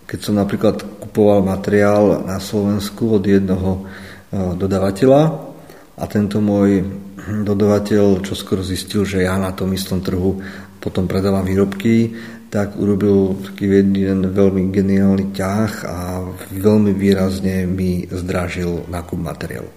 keď 0.09 0.19
som 0.25 0.35
napríklad 0.41 0.81
kupoval 0.99 1.45
materiál 1.45 2.25
na 2.25 2.41
Slovensku 2.41 3.13
od 3.13 3.23
jednoho 3.23 3.71
e, 3.77 3.81
dodavateľa 4.57 5.21
a 5.93 6.03
tento 6.09 6.41
môj 6.41 6.81
dodavateľ 7.27 8.19
čo 8.25 8.33
skoro 8.35 8.59
zistil, 8.59 9.07
že 9.07 9.23
ja 9.23 9.39
na 9.39 9.55
tom 9.55 9.71
istom 9.71 10.03
trhu 10.03 10.43
potom 10.83 11.07
predávam 11.07 11.47
výrobky, 11.47 12.11
tak 12.51 12.77
urobil 12.77 13.39
taký 13.39 13.65
jeden 13.65 14.29
veľmi 14.29 14.69
geniálny 14.69 15.33
ťah 15.33 15.71
a 15.87 15.97
veľmi 16.53 16.93
výrazne 16.93 17.65
mi 17.65 18.05
zdražil 18.05 18.85
nákup 18.91 19.17
materiálu. 19.17 19.71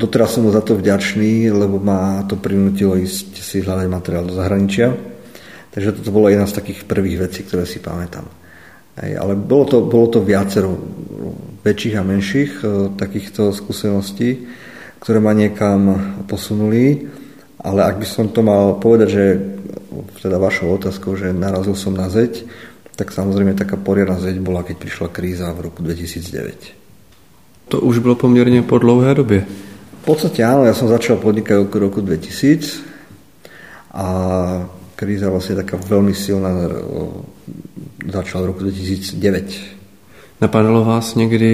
Doteraz 0.00 0.36
som 0.36 0.48
mu 0.48 0.50
za 0.54 0.64
to 0.64 0.80
vďačný, 0.80 1.52
lebo 1.52 1.76
ma 1.76 2.24
to 2.24 2.40
prinútilo 2.40 2.96
ísť 2.96 3.36
si 3.40 3.60
hľadať 3.60 3.86
materiál 3.88 4.24
do 4.28 4.34
zahraničia. 4.36 4.96
Takže 5.70 6.00
toto 6.00 6.10
bola 6.10 6.34
jedna 6.34 6.50
z 6.50 6.56
takých 6.56 6.80
prvých 6.88 7.30
vecí, 7.30 7.40
ktoré 7.46 7.62
si 7.62 7.78
pamätám. 7.78 8.26
ale 8.98 9.32
bolo 9.38 9.64
to, 9.70 9.76
bolo 9.86 10.06
to 10.10 10.18
viacero 10.24 10.74
väčších 11.60 11.94
a 11.94 12.02
menších 12.02 12.52
e, 12.60 12.64
takýchto 12.96 13.52
skúseností, 13.52 14.48
ktoré 15.00 15.18
ma 15.18 15.32
niekam 15.32 15.96
posunuli. 16.28 17.08
Ale 17.60 17.84
ak 17.84 18.00
by 18.00 18.06
som 18.08 18.32
to 18.32 18.40
mal 18.40 18.80
povedať, 18.80 19.08
že 19.08 19.24
teda 20.22 20.40
vašou 20.40 20.80
otázkou, 20.80 21.16
že 21.16 21.32
narazil 21.32 21.76
som 21.76 21.92
na 21.92 22.08
zeď, 22.08 22.44
tak 22.96 23.12
samozrejme 23.12 23.56
taká 23.56 23.76
poriadna 23.76 24.20
zeď 24.20 24.40
bola, 24.40 24.64
keď 24.64 24.76
prišla 24.76 25.08
kríza 25.08 25.48
v 25.52 25.68
roku 25.68 25.82
2009. 25.82 27.68
To 27.68 27.80
už 27.80 27.98
bylo 27.98 28.14
poměrně 28.14 28.62
po 28.62 28.78
dlouhé 28.78 29.14
době. 29.14 29.46
V 30.00 30.04
podstate 30.08 30.40
áno, 30.40 30.64
ja 30.64 30.72
som 30.72 30.88
začal 30.88 31.20
podnikať 31.20 31.60
v 31.60 31.76
roku 31.76 32.00
2000 32.00 32.80
a 33.92 34.06
kríza 34.96 35.28
vlastne 35.28 35.60
taká 35.60 35.76
veľmi 35.76 36.16
silná 36.16 36.56
začala 38.08 38.48
v 38.48 38.50
roku 38.56 38.60
2009. 38.64 40.40
Napadalo 40.40 40.84
vás 40.84 41.14
někdy, 41.14 41.52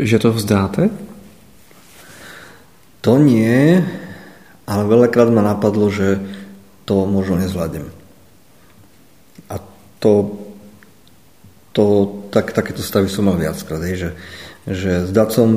že 0.00 0.18
to 0.18 0.32
vzdáte? 0.32 0.88
To 3.02 3.18
nie, 3.18 3.78
ale 4.66 4.82
veľakrát 4.84 5.30
ma 5.30 5.40
napadlo, 5.40 5.88
že 5.88 6.18
to 6.84 7.06
možno 7.06 7.38
nezvládnem. 7.38 7.88
A 9.48 9.60
to, 10.02 10.40
to 11.72 11.84
tak, 12.28 12.52
takéto 12.52 12.82
stavy 12.82 13.08
som 13.08 13.28
mal 13.28 13.36
viackrát, 13.40 13.80
že, 13.84 14.16
že 14.66 15.06
zdať 15.08 15.28
som 15.30 15.48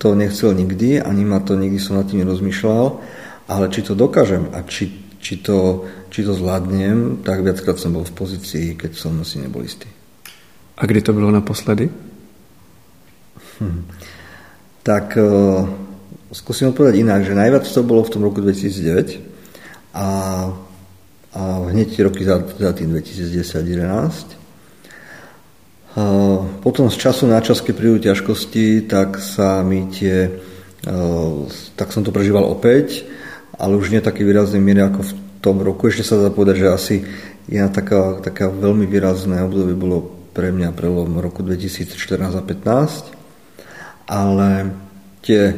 to 0.00 0.16
nechcel 0.16 0.56
nikdy, 0.56 1.02
ani 1.02 1.24
ma 1.24 1.40
to 1.44 1.58
nikdy 1.58 1.76
som 1.76 2.00
nad 2.00 2.08
tým 2.08 2.24
nerozmýšľal, 2.24 2.84
ale 3.50 3.64
či 3.68 3.84
to 3.84 3.98
dokážem 3.98 4.48
a 4.54 4.64
či, 4.64 4.88
či, 5.20 5.42
to, 5.42 5.84
či 6.08 6.24
to 6.24 6.32
zvládnem, 6.32 7.20
tak 7.26 7.44
viackrát 7.44 7.76
som 7.76 7.92
bol 7.92 8.06
v 8.06 8.16
pozícii, 8.16 8.78
keď 8.78 8.92
som 8.96 9.12
si 9.26 9.42
nebol 9.42 9.66
istý. 9.66 9.90
A 10.80 10.86
kdy 10.88 11.04
to 11.04 11.12
bylo 11.12 11.28
naposledy? 11.28 11.90
Hm. 13.60 13.84
Tak 14.80 15.20
uh, 15.20 15.68
skúsim 16.30 16.70
odpovedať 16.70 17.02
inak, 17.02 17.26
že 17.26 17.38
najviac 17.38 17.66
to 17.66 17.82
bolo 17.82 18.06
v 18.06 18.12
tom 18.12 18.22
roku 18.26 18.42
2009 18.42 19.18
a 19.94 20.06
a 21.30 21.70
hneď 21.70 22.10
roky 22.10 22.26
za, 22.26 22.42
za 22.42 22.74
tým 22.74 22.90
2010-2011. 22.98 24.34
Potom 26.62 26.90
z 26.90 26.96
času 26.98 27.26
na 27.26 27.38
čas, 27.42 27.62
keď 27.62 27.74
prídu 27.74 27.98
ťažkosti, 28.02 28.86
tak 28.90 29.18
sa 29.22 29.62
mi 29.62 29.86
tie, 29.90 30.30
tak 31.74 31.94
som 31.94 32.02
to 32.02 32.10
prežíval 32.10 32.46
opäť, 32.46 33.06
ale 33.58 33.78
už 33.78 33.94
nie 33.94 34.02
taký 34.02 34.26
výrazný 34.26 34.58
miere 34.58 34.90
ako 34.90 35.06
v 35.06 35.12
tom 35.38 35.62
roku. 35.62 35.86
Ešte 35.86 36.02
sa 36.06 36.18
dá 36.18 36.30
že 36.54 36.66
asi 36.66 36.96
jedna 37.46 37.70
taká, 37.70 38.18
taká 38.22 38.50
veľmi 38.50 38.86
výrazné 38.86 39.42
obdobie 39.46 39.78
bolo 39.78 40.10
pre 40.30 40.50
mňa 40.50 40.74
prelom 40.74 41.18
roku 41.18 41.42
2014 41.46 42.38
a 42.38 42.42
2015, 42.42 44.10
ale 44.10 44.70
tie 45.22 45.54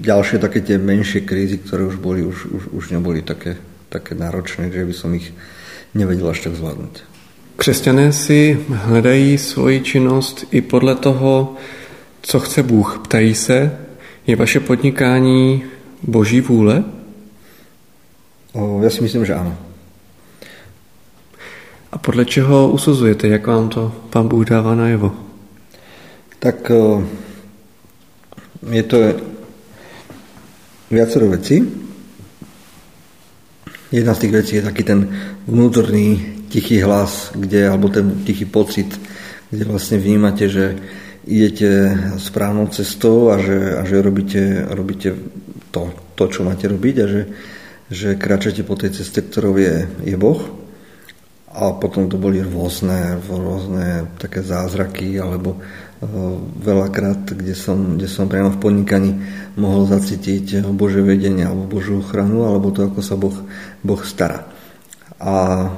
ďalšie 0.00 0.40
také 0.40 0.64
tie 0.64 0.80
menšie 0.80 1.28
krízy, 1.28 1.60
ktoré 1.60 1.84
už 1.84 2.00
boli, 2.00 2.24
už, 2.24 2.48
už, 2.48 2.62
už 2.72 2.84
neboli 2.96 3.20
také 3.20 3.60
také 3.90 4.14
náročné, 4.14 4.70
že 4.70 4.86
by 4.86 4.94
som 4.94 5.10
ich 5.18 5.34
nevedel 5.92 6.30
až 6.30 6.46
tak 6.46 6.54
zvládnuť. 6.54 6.94
Křesťané 7.58 8.14
si 8.14 8.56
hledají 8.70 9.38
svoji 9.38 9.80
činnost 9.80 10.46
i 10.50 10.62
podle 10.62 10.94
toho, 10.94 11.56
co 12.22 12.40
chce 12.40 12.62
Bůh. 12.62 13.00
Ptají 13.04 13.34
se, 13.34 13.76
je 14.26 14.36
vaše 14.36 14.60
podnikání 14.60 15.64
boží 16.02 16.40
vůle? 16.40 16.84
O, 18.52 18.80
já 18.82 18.90
si 18.90 19.02
myslím, 19.02 19.26
že 19.26 19.34
ano. 19.34 19.58
A 21.92 21.98
podle 21.98 22.24
čeho 22.24 22.70
usuzujete, 22.70 23.28
jak 23.28 23.46
vám 23.46 23.68
to 23.68 23.92
pán 24.10 24.28
Bůh 24.28 24.46
dává 24.46 24.74
najevo? 24.74 25.12
Tak 26.38 26.72
je 28.70 28.82
to 28.82 28.96
viacero 30.90 31.30
vecí. 31.30 31.62
Jedna 33.90 34.14
z 34.14 34.20
tých 34.26 34.34
vecí 34.34 34.52
je 34.58 34.66
taký 34.66 34.82
ten 34.82 35.06
vnútorný 35.46 36.38
tichý 36.50 36.82
hlas, 36.82 37.30
kde, 37.34 37.70
alebo 37.70 37.90
ten 37.90 38.26
tichý 38.26 38.46
pocit, 38.46 38.90
kde 39.50 39.64
vlastne 39.66 40.02
vnímate, 40.02 40.50
že 40.50 40.78
idete 41.26 41.94
správnou 42.18 42.66
cestou 42.74 43.30
a 43.30 43.38
že, 43.38 43.78
a 43.78 43.82
že 43.86 44.02
robíte, 44.02 44.66
robíte 44.66 45.14
to, 45.70 45.94
to, 46.18 46.24
čo 46.26 46.42
máte 46.42 46.66
robiť 46.66 46.96
a 47.02 47.06
že, 47.06 47.22
že 47.90 48.08
kráčate 48.18 48.66
po 48.66 48.74
tej 48.74 48.94
ceste, 48.98 49.22
ktorou 49.22 49.58
je, 49.58 49.86
je 50.06 50.16
Boh. 50.18 50.42
A 51.50 51.74
potom 51.74 52.06
to 52.06 52.14
boli 52.14 52.38
rôzne, 52.42 53.18
rôzne 53.26 54.06
také 54.22 54.42
zázraky 54.42 55.18
alebo 55.18 55.58
veľakrát, 56.64 57.28
kde 57.28 57.52
som, 57.52 58.00
kde 58.00 58.08
som 58.08 58.24
priamo 58.24 58.56
v 58.56 58.62
podnikaní 58.62 59.20
mohol 59.60 59.84
zacítiť 59.84 60.64
Bože 60.72 61.04
vedenie 61.04 61.44
alebo 61.44 61.68
Božú 61.68 62.00
ochranu, 62.00 62.48
alebo 62.48 62.72
to, 62.72 62.88
ako 62.88 63.00
sa 63.04 63.20
Boh, 63.20 63.36
boh 63.84 64.00
stará. 64.00 64.48
A 65.20 65.68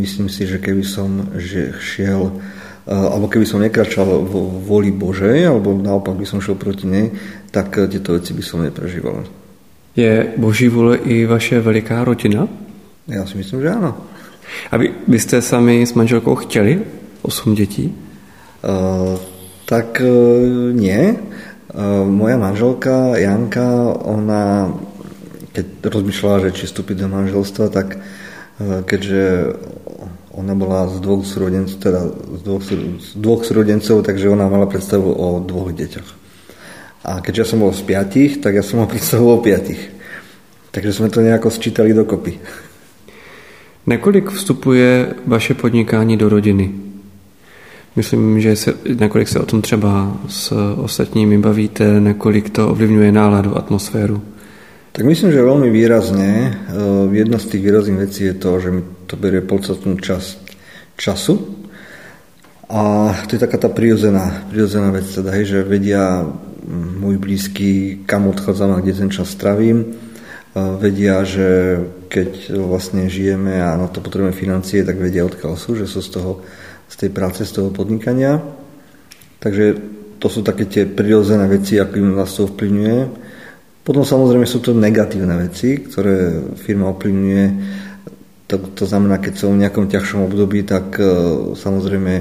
myslím 0.00 0.32
si, 0.32 0.48
že 0.48 0.56
keby 0.56 0.84
som 0.84 1.36
že 1.36 1.76
šiel 1.76 2.40
alebo 2.88 3.28
keby 3.28 3.44
som 3.44 3.60
nekračal 3.60 4.08
vo 4.24 4.48
voli 4.64 4.88
Božej, 4.88 5.44
alebo 5.44 5.76
naopak 5.76 6.16
by 6.16 6.24
som 6.24 6.40
šel 6.40 6.56
proti 6.56 6.88
nej, 6.88 7.12
tak 7.52 7.76
tieto 7.76 8.16
veci 8.16 8.32
by 8.32 8.40
som 8.40 8.64
neprežíval. 8.64 9.28
Je 9.96 10.32
Boží 10.36 10.68
vůle 10.68 10.96
i 10.96 11.26
vaše 11.26 11.60
veliká 11.60 12.04
rodina? 12.04 12.48
Já 13.08 13.26
si 13.26 13.36
myslím, 13.36 13.60
že 13.60 13.70
ano. 13.70 13.96
A 14.70 14.76
vy, 14.76 14.92
byste 15.08 15.42
sami 15.42 15.86
s 15.86 15.92
manželkou 15.92 16.34
chtěli 16.34 16.80
8 17.22 17.54
dětí? 17.54 18.07
Tak 19.68 19.88
uh, 20.00 20.72
nie. 20.74 21.14
Moja 22.08 22.36
manželka 22.40 23.14
Janka, 23.20 23.94
ona 24.02 24.72
keď 25.52 25.90
rozmýšľala, 25.90 26.48
že 26.48 26.54
či 26.54 26.64
vstúpiť 26.70 27.02
do 27.02 27.08
manželstva, 27.10 27.64
tak 27.70 27.98
uh, 27.98 28.82
keďže 28.82 29.52
ona 30.38 30.54
bola 30.54 30.86
z 30.86 31.02
dvoch 31.02 31.26
súrodencov, 31.26 31.76
teda 31.82 32.00
z 32.08 32.40
dvoch, 32.46 32.62
z 32.62 33.10
dvoch 33.18 33.42
súrodencov, 33.42 34.06
takže 34.06 34.30
ona 34.30 34.46
mala 34.46 34.70
predstavu 34.70 35.10
o 35.10 35.42
dvoch 35.42 35.74
deťoch. 35.74 36.08
A 37.10 37.18
keďže 37.18 37.40
ja 37.42 37.46
som 37.46 37.58
bol 37.62 37.74
z 37.74 37.82
piatich, 37.82 38.38
tak 38.38 38.54
ja 38.54 38.62
som 38.62 38.78
mal 38.78 38.90
predstavu 38.90 39.26
o 39.26 39.42
piatich. 39.42 39.90
Takže 40.70 40.94
sme 40.94 41.10
to 41.10 41.26
nejako 41.26 41.50
sčítali 41.50 41.90
dokopy. 41.90 42.38
Nakolik 43.86 44.30
vstupuje 44.30 45.14
vaše 45.26 45.54
podnikání 45.54 46.16
do 46.16 46.28
rodiny? 46.28 46.87
Myslím, 47.98 48.40
že 48.40 48.56
se, 48.56 48.74
nakolik 48.98 49.28
se 49.28 49.40
o 49.40 49.46
tom 49.46 49.62
třeba 49.62 50.16
s 50.28 50.52
ostatními 50.76 51.38
bavíte, 51.38 52.00
nakolik 52.00 52.50
to 52.50 52.70
ovlivňuje 52.70 53.12
náladu, 53.12 53.58
atmosféru? 53.58 54.22
Tak 54.92 55.02
myslím, 55.02 55.34
že 55.34 55.42
veľmi 55.42 55.66
výrazne. 55.66 56.30
E, 56.30 56.50
jedna 57.10 57.42
z 57.42 57.46
tých 57.50 57.62
výrazných 57.66 57.98
vecí 57.98 58.22
je 58.30 58.38
to, 58.38 58.50
že 58.62 58.70
mi 58.70 58.82
to 59.10 59.18
berie 59.18 59.42
podstatnú 59.42 59.98
časť 59.98 60.38
času. 60.94 61.34
A 62.70 63.10
to 63.26 63.34
je 63.34 63.42
taká 63.42 63.58
tá 63.58 63.66
prirodzená, 63.66 64.46
prirodzená 64.46 64.94
vec, 64.94 65.10
teda, 65.10 65.34
hej, 65.34 65.58
že 65.58 65.66
vedia 65.66 66.22
môj 67.02 67.18
blízky, 67.18 67.98
kam 68.06 68.30
odchádzam 68.30 68.78
a 68.78 68.80
kde 68.80 68.94
ten 68.94 69.10
čas 69.10 69.34
stravím. 69.34 69.82
E, 69.82 69.86
vedia, 70.78 71.26
že 71.26 71.82
keď 72.06 72.62
vlastne 72.62 73.10
žijeme 73.10 73.58
a 73.58 73.74
na 73.74 73.90
to 73.90 73.98
potrebujeme 73.98 74.38
financie, 74.38 74.86
tak 74.86 75.02
vedia, 75.02 75.26
odkiaľ 75.26 75.58
sú, 75.58 75.74
že 75.74 75.90
sú 75.90 75.98
z 75.98 76.14
toho, 76.14 76.46
z 76.88 76.94
tej 76.96 77.10
práce, 77.12 77.44
z 77.44 77.52
toho 77.52 77.68
podnikania. 77.70 78.40
Takže 79.38 79.78
to 80.18 80.26
sú 80.26 80.42
také 80.42 80.66
tie 80.66 80.84
prirodzené 80.88 81.46
veci, 81.46 81.78
akým 81.78 82.16
nás 82.16 82.34
to 82.34 82.50
ovplyvňuje. 82.50 82.98
Potom 83.86 84.04
samozrejme 84.04 84.44
sú 84.44 84.58
to 84.60 84.74
negatívne 84.74 85.48
veci, 85.48 85.78
ktoré 85.80 86.42
firma 86.58 86.90
ovplyvňuje. 86.92 87.46
To, 88.48 88.56
to 88.74 88.84
znamená, 88.88 89.20
keď 89.20 89.34
som 89.38 89.54
v 89.54 89.62
nejakom 89.64 89.86
ťažšom 89.88 90.28
období, 90.28 90.64
tak 90.66 90.96
uh, 90.98 91.52
samozrejme 91.54 92.12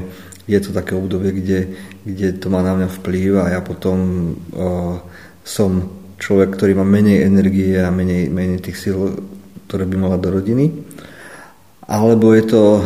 je 0.47 0.59
to 0.63 0.71
také 0.71 0.95
obdobie, 0.95 1.35
kde, 1.35 1.59
kde 2.07 2.39
to 2.39 2.47
má 2.47 2.63
na 2.63 2.71
mňa 2.75 2.89
vplyv 3.01 3.31
a 3.43 3.45
ja 3.51 3.59
potom 3.59 3.97
uh, 4.55 4.95
som 5.43 5.91
človek, 6.19 6.55
ktorý 6.55 6.79
má 6.79 6.85
menej 6.87 7.27
energie 7.27 7.75
a 7.79 7.91
menej, 7.91 8.31
menej 8.31 8.63
tých 8.63 8.77
síl, 8.79 8.97
ktoré 9.67 9.83
by 9.83 9.95
mala 9.99 10.17
do 10.19 10.31
rodiny. 10.31 10.71
Alebo 11.87 12.35
je 12.35 12.43
to 12.43 12.63
uh, 12.75 12.81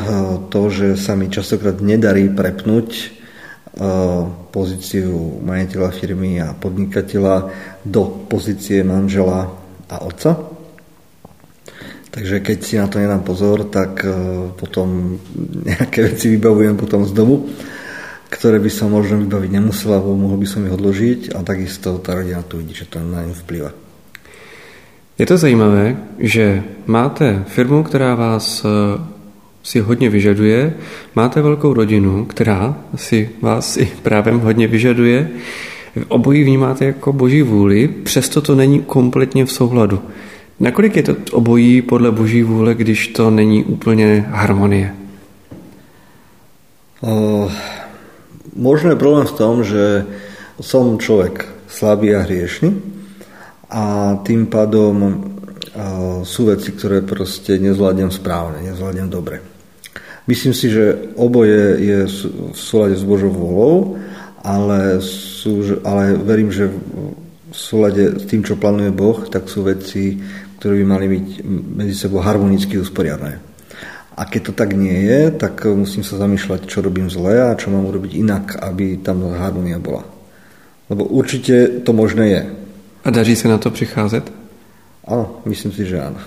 to, 0.53 0.61
že 0.69 0.87
sa 0.95 1.17
mi 1.17 1.27
častokrát 1.27 1.81
nedarí 1.81 2.29
prepnúť 2.29 3.21
pozíciu 4.51 5.39
majiteľa 5.41 5.89
firmy 5.95 6.43
a 6.43 6.51
podnikateľa 6.51 7.35
do 7.87 8.27
pozície 8.27 8.83
manžela 8.83 9.47
a 9.87 9.95
otca. 10.03 10.35
Takže 12.11 12.43
keď 12.43 12.57
si 12.59 12.75
na 12.75 12.91
to 12.91 12.99
nedám 12.99 13.23
pozor, 13.23 13.71
tak 13.71 14.03
e, 14.03 14.11
potom 14.59 15.15
nejaké 15.71 16.11
veci 16.11 16.27
vybavujem 16.35 16.75
potom 16.75 17.07
z 17.07 17.15
domu, 17.15 17.47
ktoré 18.27 18.59
by 18.59 18.67
som 18.67 18.91
možno 18.91 19.23
vybaviť 19.23 19.51
nemusel, 19.55 19.95
alebo 19.95 20.19
mohol 20.19 20.35
by 20.35 20.47
som 20.47 20.67
ich 20.67 20.75
odložiť 20.75 21.31
a 21.31 21.39
takisto 21.39 22.03
tá 22.03 22.19
rodina 22.19 22.43
tu 22.43 22.59
vidí, 22.59 22.75
že 22.75 22.91
to 22.91 22.99
na 22.99 23.23
ňu 23.23 23.35
vplyva. 23.47 23.71
Je 25.21 25.27
to 25.29 25.37
zajímavé, 25.37 25.97
že 26.19 26.63
máte 26.85 27.45
firmu, 27.47 27.83
která 27.83 28.15
vás 28.15 28.65
e, 28.65 28.67
si 29.63 29.79
hodně 29.79 30.09
vyžaduje, 30.09 30.73
máte 31.15 31.41
velkou 31.41 31.73
rodinu, 31.73 32.25
která 32.25 32.75
si 32.95 33.29
vás 33.41 33.77
i 33.77 33.85
právem 33.85 34.39
hodně 34.39 34.67
vyžaduje, 34.67 35.29
obojí 36.07 36.43
vnímáte 36.43 36.85
jako 36.85 37.13
boží 37.13 37.41
vůli, 37.41 37.87
přesto 37.87 38.41
to 38.41 38.55
není 38.55 38.81
kompletně 38.81 39.45
v 39.45 39.51
souhladu. 39.51 40.01
Nakolik 40.59 40.95
je 40.95 41.03
to 41.03 41.15
obojí 41.31 41.81
podle 41.81 42.11
boží 42.11 42.43
vůle, 42.43 42.73
když 42.73 43.07
to 43.07 43.29
není 43.29 43.63
úplně 43.63 44.25
harmonie? 44.29 44.95
Uh, 47.01 47.51
možno 48.55 48.89
je 48.89 48.95
problém 48.95 49.25
v 49.25 49.37
tom, 49.37 49.63
že 49.63 50.05
som 50.61 50.97
človek 50.97 51.45
slabý 51.69 52.15
a 52.17 52.25
hriešný 52.25 53.00
a 53.71 54.19
tým 54.27 54.51
pádom 54.51 54.95
uh, 54.99 55.11
sú 56.27 56.51
veci, 56.51 56.75
ktoré 56.75 56.99
proste 57.07 57.55
nezvládnem 57.55 58.11
správne, 58.11 58.67
nezvládnem 58.67 59.07
dobre. 59.07 59.39
Myslím 60.27 60.53
si, 60.53 60.69
že 60.69 61.15
oboje 61.15 61.79
je 61.81 61.99
v 62.51 62.57
súlade 62.57 62.99
s 62.99 63.07
Božou 63.07 63.31
volou, 63.31 63.97
ale, 64.43 65.01
sú, 65.01 65.81
ale 65.81 66.13
verím, 66.19 66.51
že 66.53 66.69
v 66.69 67.55
súlade 67.55 68.21
s 68.21 68.29
tým, 68.29 68.45
čo 68.45 68.59
plánuje 68.59 68.91
Boh, 68.93 69.17
tak 69.27 69.49
sú 69.49 69.65
veci, 69.65 70.19
ktoré 70.61 70.77
by 70.83 70.85
mali 70.85 71.05
byť 71.09 71.27
medzi 71.73 71.95
sebou 71.97 72.21
harmonicky 72.21 72.77
usporiadané. 72.77 73.41
A 74.13 74.27
keď 74.29 74.51
to 74.51 74.53
tak 74.53 74.77
nie 74.77 74.93
je, 75.09 75.33
tak 75.33 75.65
musím 75.65 76.05
sa 76.05 76.21
zamýšľať, 76.21 76.69
čo 76.69 76.85
robím 76.85 77.09
zle 77.09 77.41
a 77.41 77.57
čo 77.57 77.73
mám 77.73 77.89
urobiť 77.89 78.13
inak, 78.13 78.61
aby 78.61 79.01
tam 79.01 79.25
harmonia 79.33 79.81
bola. 79.81 80.05
Lebo 80.91 81.07
určite 81.07 81.81
to 81.81 81.95
možné 81.95 82.25
je. 82.29 82.41
A 83.01 83.09
daří 83.09 83.35
sa 83.35 83.49
na 83.49 83.57
to 83.57 83.73
pricházet? 83.73 84.29
Áno, 85.07 85.41
myslím 85.49 85.73
si, 85.73 85.85
že 85.89 85.97
áno. 85.97 86.21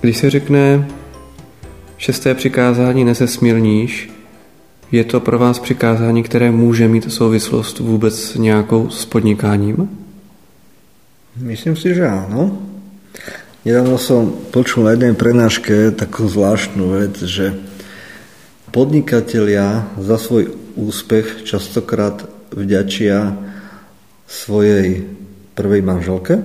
Když 0.00 0.16
se 0.16 0.30
řekne 0.30 0.88
šesté 1.98 2.34
přikázání 2.34 3.04
nesesmilníš, 3.04 4.19
je 4.92 5.04
to 5.04 5.20
pro 5.20 5.38
vás 5.38 5.58
přikázání, 5.58 6.22
které 6.22 6.50
může 6.50 6.88
mít 6.88 7.12
souvislost 7.12 7.78
vůbec 7.78 8.34
nějakou 8.34 8.90
s 8.90 9.04
podnikáním? 9.04 9.88
Myslím 11.36 11.76
si, 11.76 11.94
že 11.94 12.10
áno. 12.10 12.58
Nedávno 13.60 14.00
som 14.00 14.32
počul 14.50 14.88
na 14.88 14.96
jednej 14.96 15.14
prednáške 15.14 15.92
takú 15.92 16.26
zvláštnu 16.26 16.96
vec, 16.96 17.14
že 17.22 17.54
podnikatelia 18.72 19.84
za 20.00 20.16
svoj 20.16 20.56
úspech 20.80 21.44
častokrát 21.44 22.24
vďačia 22.50 23.36
svojej 24.26 25.06
prvej 25.54 25.82
manželke 25.84 26.40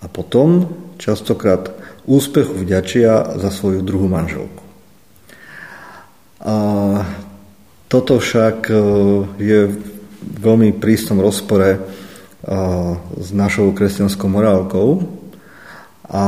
a 0.00 0.06
potom 0.08 0.72
častokrát 0.96 1.70
úspechu 2.08 2.64
vďačia 2.64 3.36
za 3.36 3.50
svoju 3.52 3.84
druhú 3.84 4.08
manželku. 4.08 4.64
A 6.42 6.54
toto 7.86 8.18
však 8.18 8.66
e, 8.66 8.74
je 9.38 9.60
v 9.70 10.38
veľmi 10.42 10.74
prísnom 10.82 11.22
rozpore 11.22 11.70
e, 11.74 11.80
s 13.22 13.28
našou 13.30 13.70
kresťanskou 13.70 14.26
morálkou. 14.26 15.06
A 16.10 16.26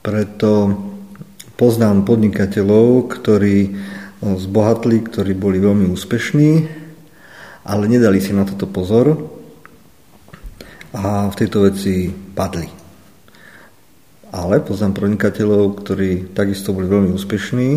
preto 0.00 0.50
poznám 1.60 2.08
podnikateľov, 2.08 3.12
ktorí 3.12 3.58
e, 3.68 3.70
zbohatli, 4.24 4.96
ktorí 5.04 5.36
boli 5.36 5.60
veľmi 5.60 5.92
úspešní, 5.92 6.50
ale 7.68 7.84
nedali 7.84 8.18
si 8.24 8.32
na 8.32 8.48
toto 8.48 8.64
pozor 8.64 9.12
a 10.96 11.28
v 11.28 11.34
tejto 11.36 11.68
veci 11.68 12.08
padli. 12.08 12.68
Ale 14.32 14.64
poznám 14.64 15.04
podnikateľov, 15.04 15.84
ktorí 15.84 16.32
takisto 16.32 16.72
boli 16.72 16.88
veľmi 16.88 17.12
úspešní 17.12 17.70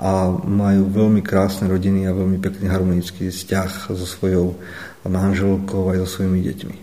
a 0.00 0.32
majú 0.48 0.88
veľmi 0.88 1.20
krásne 1.20 1.68
rodiny 1.68 2.08
a 2.08 2.16
veľmi 2.16 2.40
pekný 2.40 2.72
harmonický 2.72 3.28
vzťah 3.28 3.92
so 3.92 4.06
svojou 4.08 4.56
manželkou 5.04 5.92
aj 5.92 6.08
so 6.08 6.08
svojimi 6.16 6.40
deťmi. 6.40 6.76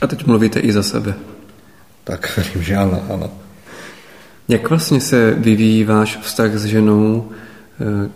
A 0.00 0.04
teď 0.04 0.28
mluvíte 0.28 0.60
i 0.60 0.68
za 0.68 0.84
sebe. 0.84 1.16
Tak 2.04 2.28
verím, 2.36 2.60
že 2.62 2.74
áno, 2.76 3.00
áno. 3.08 3.28
Jak 4.48 4.70
vlastně 4.70 5.00
se 5.00 5.34
vyvíjí 5.38 5.84
váš 5.84 6.16
vztah 6.16 6.56
s 6.56 6.64
ženou, 6.64 7.28
eh, 7.80 8.10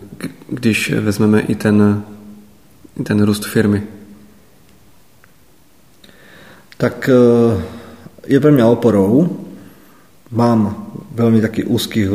když 0.49 0.93
vezmeme 0.93 1.39
i 1.39 1.55
ten, 1.55 2.03
ten 3.03 3.23
růst 3.23 3.45
firmy? 3.45 3.83
Tak 6.77 7.09
eh, 7.09 7.63
je 8.27 8.39
pre 8.39 8.51
mňa 8.51 8.65
oporou, 8.67 9.29
mám 10.31 10.89
veľmi 11.13 11.41
taký 11.41 11.63
úzkých 11.63 12.09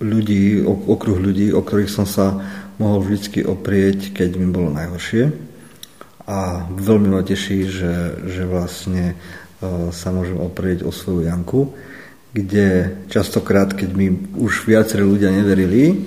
ľudí, 0.00 0.64
okruh 0.64 1.20
ľudí, 1.20 1.52
o 1.52 1.60
ktorých 1.60 1.92
som 1.92 2.08
sa 2.08 2.40
mohol 2.80 3.04
vždy 3.04 3.44
oprieť, 3.44 4.16
keď 4.16 4.40
mi 4.40 4.48
bolo 4.48 4.72
najhoršie. 4.72 5.28
A 6.24 6.64
veľmi 6.72 7.12
ma 7.12 7.20
teší, 7.20 7.68
že, 7.68 7.94
že 8.24 8.42
vlastne 8.48 9.14
uh, 9.14 9.92
sa 9.92 10.08
môžem 10.08 10.40
oprieť 10.40 10.88
o 10.88 10.90
svoju 10.90 11.28
Janku, 11.28 11.76
kde 12.32 12.96
častokrát, 13.10 13.74
keď 13.74 13.90
mi 13.92 14.08
už 14.38 14.64
viacerí 14.64 15.02
ľudia 15.04 15.34
neverili, 15.34 16.06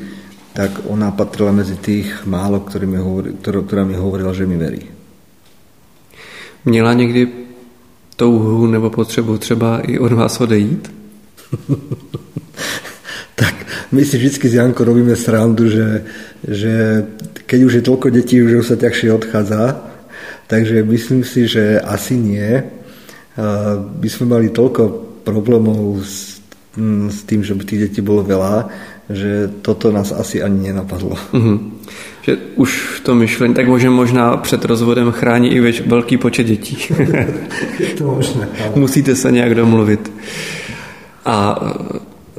tak 0.54 0.86
ona 0.90 1.12
patrila 1.12 1.52
medzi 1.52 1.76
tých 1.78 2.26
málo, 2.30 2.62
ktorý 2.62 2.86
mi 2.86 2.98
hovoril, 2.98 3.34
ktorá, 3.42 3.60
ktorá 3.66 3.84
mi 3.86 3.98
hovorila, 3.98 4.34
že 4.34 4.50
mi 4.50 4.58
verí. 4.58 4.90
Měla 6.66 6.94
někdy 6.94 7.28
touhu 8.16 8.68
nebo 8.68 8.90
potřebu 8.90 9.38
třeba 9.38 9.80
i 9.80 10.00
od 10.00 10.12
vás 10.12 10.42
odejít? 10.42 10.92
my 13.94 14.02
si 14.02 14.18
vždy 14.18 14.30
s 14.50 14.54
Jankou 14.58 14.84
robíme 14.84 15.14
srandu, 15.16 15.70
že, 15.70 16.02
že 16.42 17.06
keď 17.46 17.60
už 17.64 17.74
je 17.80 17.84
toľko 17.86 18.08
detí, 18.10 18.42
už 18.42 18.66
sa 18.66 18.76
ťažšie 18.76 19.10
odchádza. 19.14 19.94
Takže 20.50 20.84
myslím 20.84 21.22
si, 21.24 21.48
že 21.48 21.80
asi 21.80 22.18
nie. 22.18 22.64
By 23.78 24.10
sme 24.10 24.26
mali 24.34 24.50
toľko 24.50 24.84
problémov 25.24 26.02
s, 26.02 26.42
s 27.10 27.20
tým, 27.24 27.46
že 27.46 27.54
by 27.54 27.64
tých 27.64 27.82
detí 27.90 28.00
bolo 28.02 28.26
veľa, 28.26 28.68
že 29.10 29.50
toto 29.62 29.92
nás 29.92 30.12
asi 30.12 30.44
ani 30.44 30.74
nenapadlo. 30.74 31.16
Mm-hmm. 31.34 31.58
Že 32.24 32.34
už 32.56 32.70
v 32.72 33.00
tom 33.04 33.20
myšlení, 33.20 33.54
tak 33.54 33.68
možná, 33.68 33.92
možná 33.92 34.38
před 34.38 34.66
rozvodem 34.66 35.12
chrání 35.12 35.52
i 35.52 35.60
věč, 35.60 35.82
velký 35.86 36.18
počet 36.18 36.44
dětí. 36.44 36.78
to 37.98 38.04
možné. 38.04 38.48
Musíte 38.76 39.16
se 39.16 39.32
nějak 39.32 39.56
domluvit. 39.56 40.12
A 41.26 41.60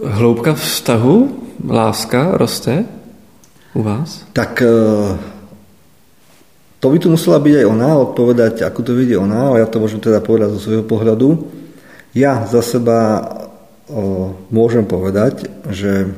hloubka 0.05 0.55
vztahu, 0.55 1.44
láska 1.64 2.37
roste 2.37 2.85
u 3.74 3.83
vás? 3.83 4.24
Tak 4.33 4.62
e, 4.62 4.74
to 6.85 6.87
by 6.92 6.98
tu 7.00 7.09
musela 7.09 7.40
byť 7.40 7.55
aj 7.64 7.66
ona, 7.66 7.90
odpovedať, 7.96 8.55
ako 8.68 8.81
to 8.85 8.92
vidí 8.92 9.16
ona, 9.16 9.48
ale 9.48 9.64
ja 9.64 9.66
to 9.66 9.81
môžem 9.81 10.05
teda 10.05 10.20
povedať 10.20 10.53
zo 10.53 10.61
svojho 10.68 10.85
pohľadu. 10.85 11.29
Ja 12.12 12.44
za 12.44 12.61
seba 12.61 13.24
o, 13.88 14.37
môžem 14.53 14.85
povedať, 14.85 15.48
že 15.72 16.12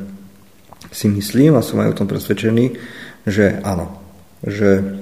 si 0.90 1.06
myslím 1.06 1.54
a 1.54 1.62
som 1.62 1.78
aj 1.80 1.94
o 1.94 1.98
tom 2.02 2.10
presvedčený, 2.10 2.76
že 3.24 3.62
áno. 3.62 3.94
Že 4.42 4.98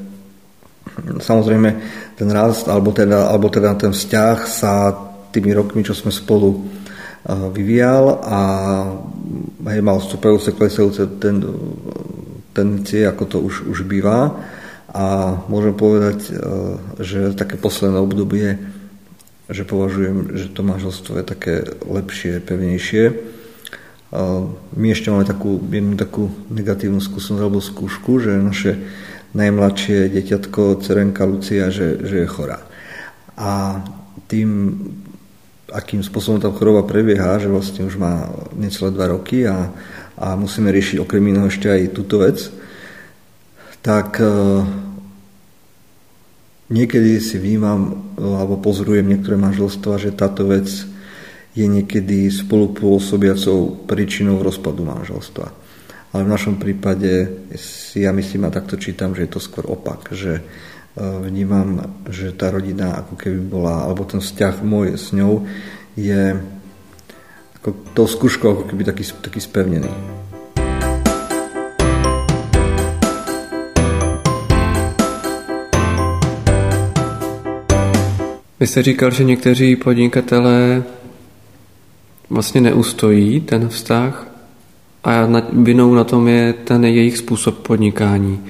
samozrejme 1.19 1.71
ten 2.15 2.29
rast 2.29 2.69
alebo 2.69 2.93
teda, 2.93 3.33
alebo 3.33 3.49
teda 3.49 3.75
ten 3.75 3.91
vzťah 3.91 4.37
sa 4.45 4.93
tými 5.35 5.51
rokmi, 5.51 5.83
čo 5.83 5.97
sme 5.97 6.15
spolu 6.15 6.49
e, 6.53 6.59
vyvíjal 7.29 8.21
a 8.21 8.41
hej, 9.73 9.81
mal 9.81 9.99
stúpajúce, 10.01 10.53
klesajúce 10.53 11.09
ten, 11.17 11.41
tendencie, 12.53 13.09
ako 13.09 13.25
to 13.25 13.37
už, 13.41 13.65
už 13.65 13.79
býva. 13.89 14.37
A 14.95 15.37
môžem 15.49 15.75
povedať, 15.75 16.29
e, 16.29 16.33
že 17.03 17.35
také 17.35 17.57
posledné 17.57 17.99
obdobie, 17.99 18.61
že 19.49 19.65
považujem, 19.65 20.37
že 20.37 20.53
to 20.53 20.61
manželstvo 20.63 21.21
je 21.21 21.25
také 21.25 21.55
lepšie, 21.85 22.45
pevnejšie 22.45 23.35
my 24.75 24.87
ešte 24.95 25.11
máme 25.11 25.27
takú, 25.27 25.59
jednu 25.59 25.99
takú 25.99 26.31
negatívnu 26.47 27.03
skúsenosť 27.03 27.43
alebo 27.43 27.59
skúšku, 27.59 28.23
že 28.23 28.39
naše 28.39 28.73
najmladšie 29.35 30.07
deťatko, 30.15 30.79
cerenka 30.87 31.27
Lucia, 31.27 31.67
že, 31.75 31.99
že 32.07 32.23
je 32.23 32.29
chorá. 32.31 32.63
A 33.35 33.83
tým, 34.31 34.79
akým 35.75 36.07
spôsobom 36.07 36.39
tá 36.39 36.55
choroba 36.55 36.87
prebieha, 36.87 37.43
že 37.43 37.51
vlastne 37.51 37.83
už 37.83 37.99
má 37.99 38.31
necelé 38.55 38.95
dva 38.95 39.11
roky 39.11 39.43
a, 39.43 39.75
a 40.15 40.39
musíme 40.39 40.71
riešiť 40.71 41.03
okrem 41.03 41.35
iného 41.35 41.51
ešte 41.51 41.67
aj 41.67 41.91
túto 41.91 42.23
vec, 42.23 42.39
tak 43.83 44.23
e, 44.23 44.27
niekedy 46.71 47.19
si 47.19 47.43
vnímam 47.43 48.07
alebo 48.15 48.63
pozorujem 48.63 49.03
niektoré 49.03 49.35
manželstva, 49.35 49.99
že 49.99 50.15
táto 50.15 50.47
vec 50.47 50.71
je 51.55 51.67
niekedy 51.67 52.31
spolupôsobiacou 52.31 53.87
príčinou 53.91 54.43
rozpadu 54.43 54.87
manželstva. 54.87 55.47
Ale 56.15 56.23
v 56.23 56.33
našom 56.33 56.63
prípade 56.63 57.43
si 57.59 58.07
ja 58.07 58.15
myslím 58.15 58.47
a 58.47 58.55
takto 58.55 58.79
čítam, 58.79 59.19
že 59.19 59.27
je 59.27 59.31
to 59.35 59.43
skôr 59.43 59.67
opak, 59.67 60.15
že 60.15 60.39
e, 60.39 60.43
vnímam, 60.97 61.83
že 62.11 62.33
tá 62.33 62.51
rodina 62.51 63.03
ako 63.03 63.19
keby 63.19 63.39
bola, 63.51 63.83
alebo 63.83 64.07
ten 64.07 64.23
vzťah 64.23 64.63
môj 64.63 64.95
s 64.95 65.11
ňou 65.11 65.43
je 65.99 66.39
ako 67.59 67.69
tou 67.95 68.07
skúškou 68.07 68.51
ako 68.51 68.65
keby 68.71 68.85
taký, 68.85 69.03
taký 69.23 69.41
spevnený. 69.41 69.91
Vy 78.61 78.67
jste 78.67 78.83
říkal, 78.83 79.11
že 79.11 79.25
někteří 79.25 79.77
podnikatelé 79.77 80.83
vlastně 82.31 82.61
neustojí 82.61 83.41
ten 83.41 83.69
vztah 83.69 84.27
a 85.05 85.29
vinou 85.53 85.95
na 85.95 86.05
tom 86.05 86.29
je 86.29 86.53
ten 86.53 86.85
jejich 86.85 87.19
způsob 87.19 87.59
podnikání. 87.59 88.41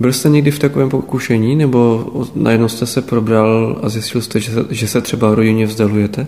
Byl 0.00 0.12
jste 0.12 0.28
někdy 0.28 0.50
v 0.50 0.58
takovém 0.58 0.90
pokušení, 0.90 1.56
nebo 1.56 2.06
najednou 2.34 2.68
jste 2.68 2.86
se 2.86 3.02
probral 3.02 3.80
a 3.82 3.88
zjistil 3.88 4.22
jste, 4.22 4.40
že 4.40 4.52
se, 4.52 4.64
že 4.70 4.88
se 4.88 5.00
třeba 5.00 5.34
rodině 5.34 5.66
vzdalujete? 5.66 6.26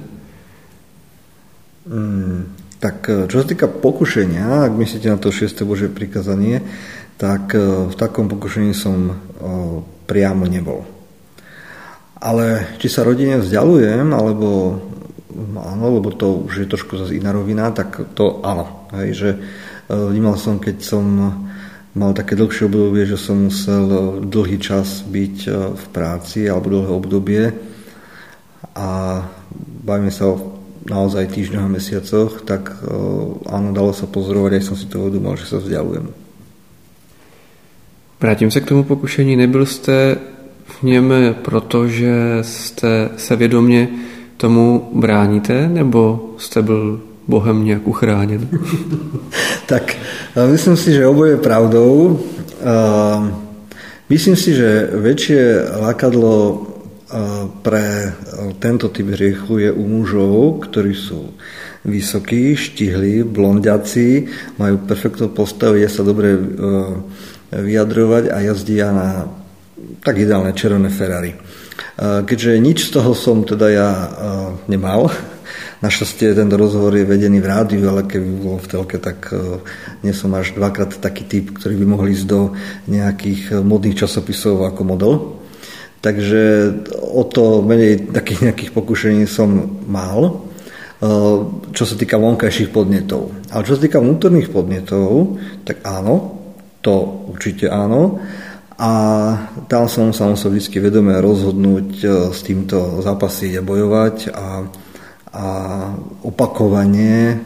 Mm, 1.90 2.46
tak 2.78 3.10
čo 3.28 3.42
sa 3.42 3.46
týka 3.46 3.66
pokušenia, 3.66 4.70
ak 4.70 4.72
myslíte 4.78 5.10
na 5.10 5.18
to 5.18 5.34
6. 5.34 5.66
Bože 5.66 5.90
prikazanie, 5.90 6.62
tak 7.18 7.52
e, 7.52 7.90
v 7.90 7.94
takom 7.98 8.30
pokušení 8.30 8.72
som 8.72 9.10
o, 9.10 9.14
e, 9.14 9.78
priamo 10.06 10.46
nebol. 10.46 10.86
Ale 12.20 12.76
či 12.78 12.86
sa 12.86 13.02
rodine 13.02 13.42
vzdialujem, 13.42 14.06
alebo 14.12 14.78
áno, 15.56 15.86
lebo 15.98 16.14
to 16.14 16.46
už 16.46 16.64
je 16.64 16.70
trošku 16.70 16.94
zase 17.00 17.16
iná 17.16 17.32
rovina, 17.32 17.72
tak 17.74 18.12
to 18.12 18.44
áno. 18.44 18.88
Hej, 18.92 19.08
že 19.16 19.30
vnímal 19.88 20.36
som, 20.36 20.60
keď 20.60 20.76
som 20.84 21.04
mal 21.94 22.14
také 22.14 22.38
dlhšie 22.38 22.70
obdobie, 22.70 23.06
že 23.06 23.18
som 23.18 23.50
musel 23.50 24.18
dlhý 24.22 24.58
čas 24.62 25.02
byť 25.02 25.36
e, 25.46 25.50
v 25.74 25.84
práci 25.90 26.46
alebo 26.46 26.70
dlhé 26.70 26.90
obdobie 26.90 27.44
a 28.78 28.88
bavíme 29.82 30.14
sa 30.14 30.30
o 30.30 30.60
naozaj 30.86 31.26
týždňoch 31.34 31.66
a 31.66 31.74
mesiacoch, 31.74 32.32
tak 32.46 32.70
e, 32.70 32.76
áno, 33.50 33.74
dalo 33.74 33.90
sa 33.90 34.06
pozorovať, 34.06 34.52
aj 34.58 34.64
som 34.64 34.76
si 34.78 34.86
to 34.86 35.02
uvedomil, 35.02 35.34
že 35.34 35.50
sa 35.50 35.58
vzdialujem. 35.58 36.06
Vrátím 38.20 38.50
se 38.50 38.60
k 38.60 38.68
tomu 38.68 38.84
pokušení. 38.84 39.36
Nebyl 39.36 39.66
jste 39.66 40.16
v 40.64 40.82
něm 40.82 41.14
proto, 41.42 41.88
že 41.88 42.38
jste 42.42 43.08
se 43.16 43.36
vědomě 43.36 43.88
tomu 44.36 44.90
bráníte, 44.94 45.68
nebo 45.68 46.34
jste 46.38 46.62
byl 46.62 47.00
Bohem 47.28 47.64
nějak 47.64 47.86
uchráněn? 47.86 48.48
tak 49.66 49.96
myslím 50.36 50.76
si, 50.76 50.94
že 50.94 51.06
oboje 51.06 51.36
je 51.36 51.44
pravdou. 51.44 52.20
Myslím 54.10 54.36
si, 54.36 54.54
že 54.54 54.90
väčšie 54.90 55.70
lákadlo 55.80 56.66
pre 57.66 58.14
tento 58.62 58.90
typ 58.94 59.10
hriechu 59.14 59.58
je 59.58 59.70
u 59.74 59.82
mužov, 59.82 60.62
ktorí 60.70 60.94
sú 60.94 61.34
vysokí, 61.82 62.54
štihlí, 62.54 63.26
blondiaci, 63.26 64.30
majú 64.58 64.86
perfektnú 64.86 65.34
postavu, 65.34 65.80
je 65.80 65.88
sa 65.90 66.06
dobre 66.06 66.38
vyjadrovať 67.50 68.30
a 68.30 68.36
jazdia 68.46 68.94
na 68.94 69.26
tak 70.06 70.22
ideálne 70.22 70.54
červené 70.54 70.86
Ferrari. 70.92 71.34
Keďže 72.00 72.62
nič 72.62 72.88
z 72.88 72.90
toho 72.94 73.10
som 73.16 73.42
teda 73.42 73.66
ja 73.72 73.90
nemal, 74.70 75.10
Našťastie 75.80 76.36
ten 76.36 76.52
rozhovor 76.52 76.92
je 76.92 77.08
vedený 77.08 77.40
v 77.40 77.48
rádiu, 77.48 77.88
ale 77.88 78.04
keby 78.04 78.28
bol 78.36 78.60
v 78.60 78.68
telke, 78.68 79.00
tak 79.00 79.32
nie 80.04 80.12
som 80.12 80.28
až 80.36 80.52
dvakrát 80.52 81.00
taký 81.00 81.24
typ, 81.24 81.56
ktorý 81.56 81.80
by 81.80 81.86
mohol 81.88 82.12
ísť 82.12 82.26
do 82.28 82.52
nejakých 82.84 83.64
modných 83.64 83.96
časopisov 83.96 84.68
ako 84.68 84.82
model. 84.84 85.12
Takže 86.04 86.40
o 87.00 87.24
to 87.24 87.64
menej 87.64 88.12
takých 88.12 88.52
nejakých 88.52 88.72
pokušení 88.76 89.24
som 89.24 89.80
mal, 89.88 90.44
čo 91.72 91.84
sa 91.88 91.96
týka 91.96 92.20
vonkajších 92.20 92.68
podnetov. 92.68 93.48
Ale 93.48 93.64
čo 93.64 93.76
sa 93.76 93.80
týka 93.80 94.04
vnútorných 94.04 94.52
podnetov, 94.52 95.40
tak 95.64 95.80
áno, 95.80 96.40
to 96.84 97.24
určite 97.32 97.72
áno. 97.72 98.20
A 98.80 98.92
tam 99.68 99.88
som 99.88 100.12
sa 100.12 100.28
musel 100.28 100.56
vždy 100.56 100.80
vedome 100.80 101.12
rozhodnúť 101.20 101.88
e, 102.00 102.06
s 102.32 102.40
týmto 102.40 103.04
zápasiť 103.04 103.60
a 103.60 103.66
bojovať 103.66 104.16
a, 104.32 104.64
a 105.32 105.44
opakovane 106.22 107.40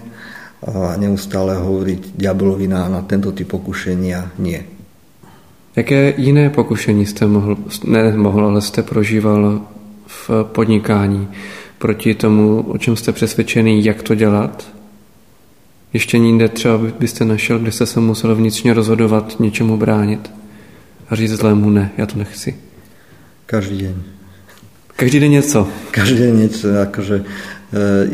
a 0.64 0.96
neustále 0.96 1.56
hovoriť 1.56 2.16
diabelovi 2.16 2.68
na, 2.68 2.88
na 2.88 3.00
tento 3.04 3.32
typ 3.32 3.48
pokušenia 3.48 4.32
nie. 4.38 4.64
Jaké 5.76 6.14
jiné 6.16 6.50
pokušení 6.50 7.06
jste 7.06 7.26
mohl, 7.26 7.56
ne 7.84 8.16
mohl, 8.16 8.46
ale 8.46 8.62
jste 8.62 8.82
prožíval 8.82 9.60
v 10.06 10.30
podnikání 10.42 11.28
proti 11.78 12.14
tomu, 12.14 12.64
o 12.68 12.78
čem 12.78 12.96
jste 12.96 13.12
přesvědčený, 13.12 13.84
jak 13.84 14.02
to 14.02 14.14
dělat? 14.14 14.74
ještě 15.94 16.16
jinde 16.16 16.48
třeba 16.48 16.78
byste 16.98 17.24
našel, 17.24 17.58
kde 17.58 17.72
jste 17.72 17.86
se 17.86 18.00
musel 18.00 18.34
vnitřně 18.34 18.74
rozhodovat 18.74 19.36
něčemu 19.40 19.76
bránit 19.76 20.30
a 21.08 21.14
říct 21.16 21.30
zlému 21.32 21.70
ne, 21.70 21.90
já 21.96 22.06
to 22.06 22.18
nechci. 22.18 22.56
Každý 23.46 23.78
deň. 23.78 23.94
Každý 24.96 25.20
deň 25.20 25.32
něco. 25.32 25.68
Každý 25.90 26.16
deň 26.18 26.38
něco, 26.38 26.80
akože 26.82 27.24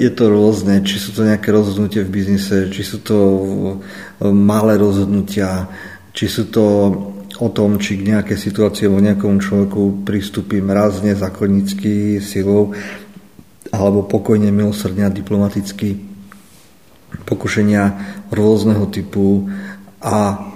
je 0.01 0.11
to 0.17 0.25
rôzne, 0.33 0.81
či 0.89 0.97
sú 0.97 1.13
to 1.13 1.21
nejaké 1.29 1.53
rozhodnutie 1.53 2.01
v 2.01 2.13
biznise, 2.13 2.73
či 2.73 2.81
sú 2.81 3.05
to 3.05 3.17
malé 4.25 4.81
rozhodnutia, 4.81 5.69
či 6.17 6.27
sú 6.33 6.49
to 6.49 6.65
o 7.41 7.49
tom, 7.53 7.77
či 7.77 8.01
k 8.01 8.09
nejakej 8.09 8.37
situácii 8.41 8.89
alebo 8.89 9.05
nejakomu 9.05 9.37
človeku 9.41 10.05
pristúpim 10.05 10.65
rázne 10.69 11.13
zákonnícky 11.13 12.25
silou 12.25 12.73
alebo 13.69 14.05
pokojne, 14.05 14.49
milosrdne 14.49 15.09
a 15.09 15.13
diplomaticky 15.13 15.97
pokušenia 17.25 17.83
rôzneho 18.33 18.89
typu 18.89 19.49
a 20.01 20.47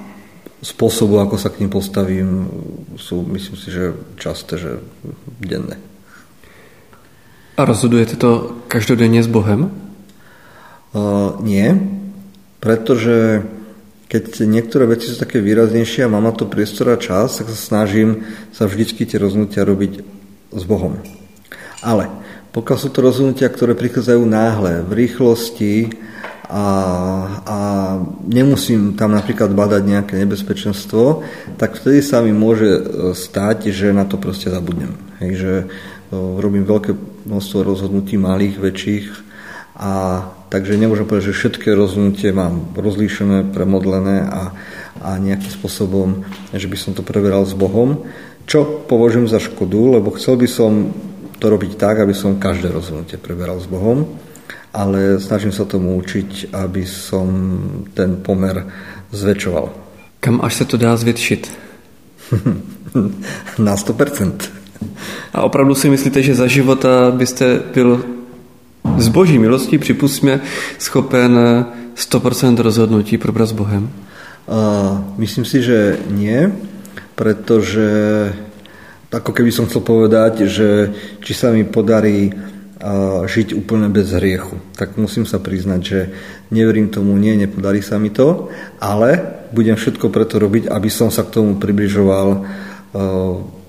spôsobu, 0.65 1.21
ako 1.21 1.37
sa 1.37 1.53
k 1.53 1.61
ním 1.61 1.71
postavím, 1.71 2.29
sú, 2.97 3.21
myslím 3.37 3.57
si, 3.61 3.69
že 3.69 3.93
časté, 4.17 4.57
že 4.57 4.81
denné. 5.39 5.94
A 7.57 7.65
rozhodujete 7.65 8.17
to 8.17 8.57
každodenně 8.69 9.23
s 9.23 9.27
Bohem? 9.27 9.71
Uh, 10.95 11.43
nie, 11.43 11.75
pretože 12.61 13.43
keď 14.07 14.47
niektoré 14.47 14.87
veci 14.87 15.11
sú 15.11 15.19
také 15.19 15.43
výraznejšie 15.43 16.07
a 16.07 16.13
mám 16.13 16.23
na 16.23 16.31
to 16.31 16.47
priestor 16.47 16.95
a 16.95 16.97
čas, 16.97 17.43
tak 17.43 17.51
sa 17.51 17.59
snažím 17.59 18.23
sa 18.55 18.71
vždycky 18.71 19.03
tie 19.03 19.19
rozhodnutia 19.19 19.67
robiť 19.67 20.07
s 20.55 20.63
Bohom. 20.63 21.03
Ale 21.83 22.07
pokiaľ 22.55 22.79
sú 22.79 22.89
to 22.95 23.03
rozhodnutia, 23.03 23.51
ktoré 23.51 23.75
prichádzajú 23.75 24.23
náhle, 24.23 24.87
v 24.87 24.93
rýchlosti 24.95 25.99
a, 26.47 26.67
a 27.43 27.59
nemusím 28.23 28.95
tam 28.95 29.11
napríklad 29.11 29.51
badať 29.51 29.83
nejaké 29.83 30.15
nebezpečenstvo, 30.23 31.27
tak 31.59 31.75
vtedy 31.75 31.99
sa 31.99 32.23
mi 32.23 32.31
môže 32.31 32.71
stať, 33.19 33.75
že 33.75 33.91
na 33.91 34.07
to 34.07 34.15
proste 34.15 34.47
zabudnem. 34.47 34.95
Hej, 35.19 35.33
že 35.35 35.53
robím 36.39 36.67
veľké 36.67 36.95
množstvo 37.27 37.59
rozhodnutí 37.65 38.17
malých, 38.17 38.61
väčších 38.61 39.07
a 39.75 40.23
takže 40.55 40.79
nemôžem 40.79 41.03
povedať, 41.03 41.35
že 41.35 41.39
všetky 41.39 41.75
rozhodnutie 41.75 42.31
mám 42.31 42.71
rozlíšené, 42.79 43.51
premodlené 43.51 44.23
a, 44.23 44.55
a 45.03 45.11
nejakým 45.19 45.51
spôsobom, 45.51 46.23
že 46.55 46.71
by 46.71 46.77
som 46.79 46.93
to 46.95 47.03
preberal 47.03 47.43
s 47.43 47.59
Bohom, 47.59 48.07
čo 48.47 48.87
považujem 48.87 49.27
za 49.27 49.43
škodu, 49.43 49.99
lebo 49.99 50.15
chcel 50.15 50.39
by 50.39 50.47
som 50.47 50.95
to 51.43 51.51
robiť 51.51 51.75
tak, 51.75 51.99
aby 51.99 52.15
som 52.15 52.39
každé 52.39 52.71
rozhodnutie 52.71 53.19
preberal 53.19 53.59
s 53.59 53.67
Bohom, 53.67 54.15
ale 54.71 55.19
snažím 55.19 55.51
sa 55.51 55.67
tomu 55.67 55.99
učiť, 55.99 56.55
aby 56.55 56.87
som 56.87 57.27
ten 57.95 58.23
pomer 58.23 58.63
zväčšoval. 59.11 59.67
Kam 60.23 60.39
až 60.41 60.63
sa 60.63 60.65
to 60.71 60.79
dá 60.79 60.95
zväčšiť? 60.95 61.43
Na 63.67 63.75
100%. 63.75 64.64
A 65.35 65.43
opravdu 65.43 65.75
si 65.75 65.91
myslíte, 65.91 66.23
že 66.23 66.39
za 66.39 66.47
života 66.47 67.11
byste 67.11 67.61
byl 67.75 68.05
z 68.99 69.09
boží 69.09 69.39
milosti, 69.39 69.79
připustíme, 69.79 70.41
schopen 70.79 71.39
100% 71.97 72.59
rozhodnutí 72.59 73.19
probrat 73.19 73.49
s 73.49 73.53
Bohem? 73.53 73.91
Uh, 74.47 75.01
myslím 75.19 75.45
si, 75.45 75.63
že 75.63 75.99
nie, 76.11 76.53
pretože 77.15 77.89
ako 79.11 79.33
keby 79.33 79.51
som 79.51 79.67
chcel 79.67 79.83
povedať, 79.83 80.47
že 80.47 80.93
či 81.19 81.33
sa 81.35 81.51
mi 81.51 81.67
podarí 81.67 82.31
uh, 82.31 83.27
žiť 83.27 83.59
úplne 83.59 83.91
bez 83.91 84.15
hriechu. 84.15 84.61
Tak 84.79 84.95
musím 85.01 85.27
sa 85.27 85.43
priznať, 85.43 85.81
že 85.83 86.01
neverím 86.55 86.95
tomu, 86.95 87.19
nie, 87.19 87.35
nepodarí 87.35 87.83
sa 87.83 87.99
mi 87.99 88.15
to, 88.15 88.55
ale 88.79 89.19
budem 89.51 89.75
všetko 89.75 90.15
preto 90.15 90.39
robiť, 90.39 90.71
aby 90.71 90.91
som 90.93 91.11
sa 91.11 91.27
k 91.27 91.43
tomu 91.43 91.59
približoval 91.59 92.29
uh, 92.39 93.64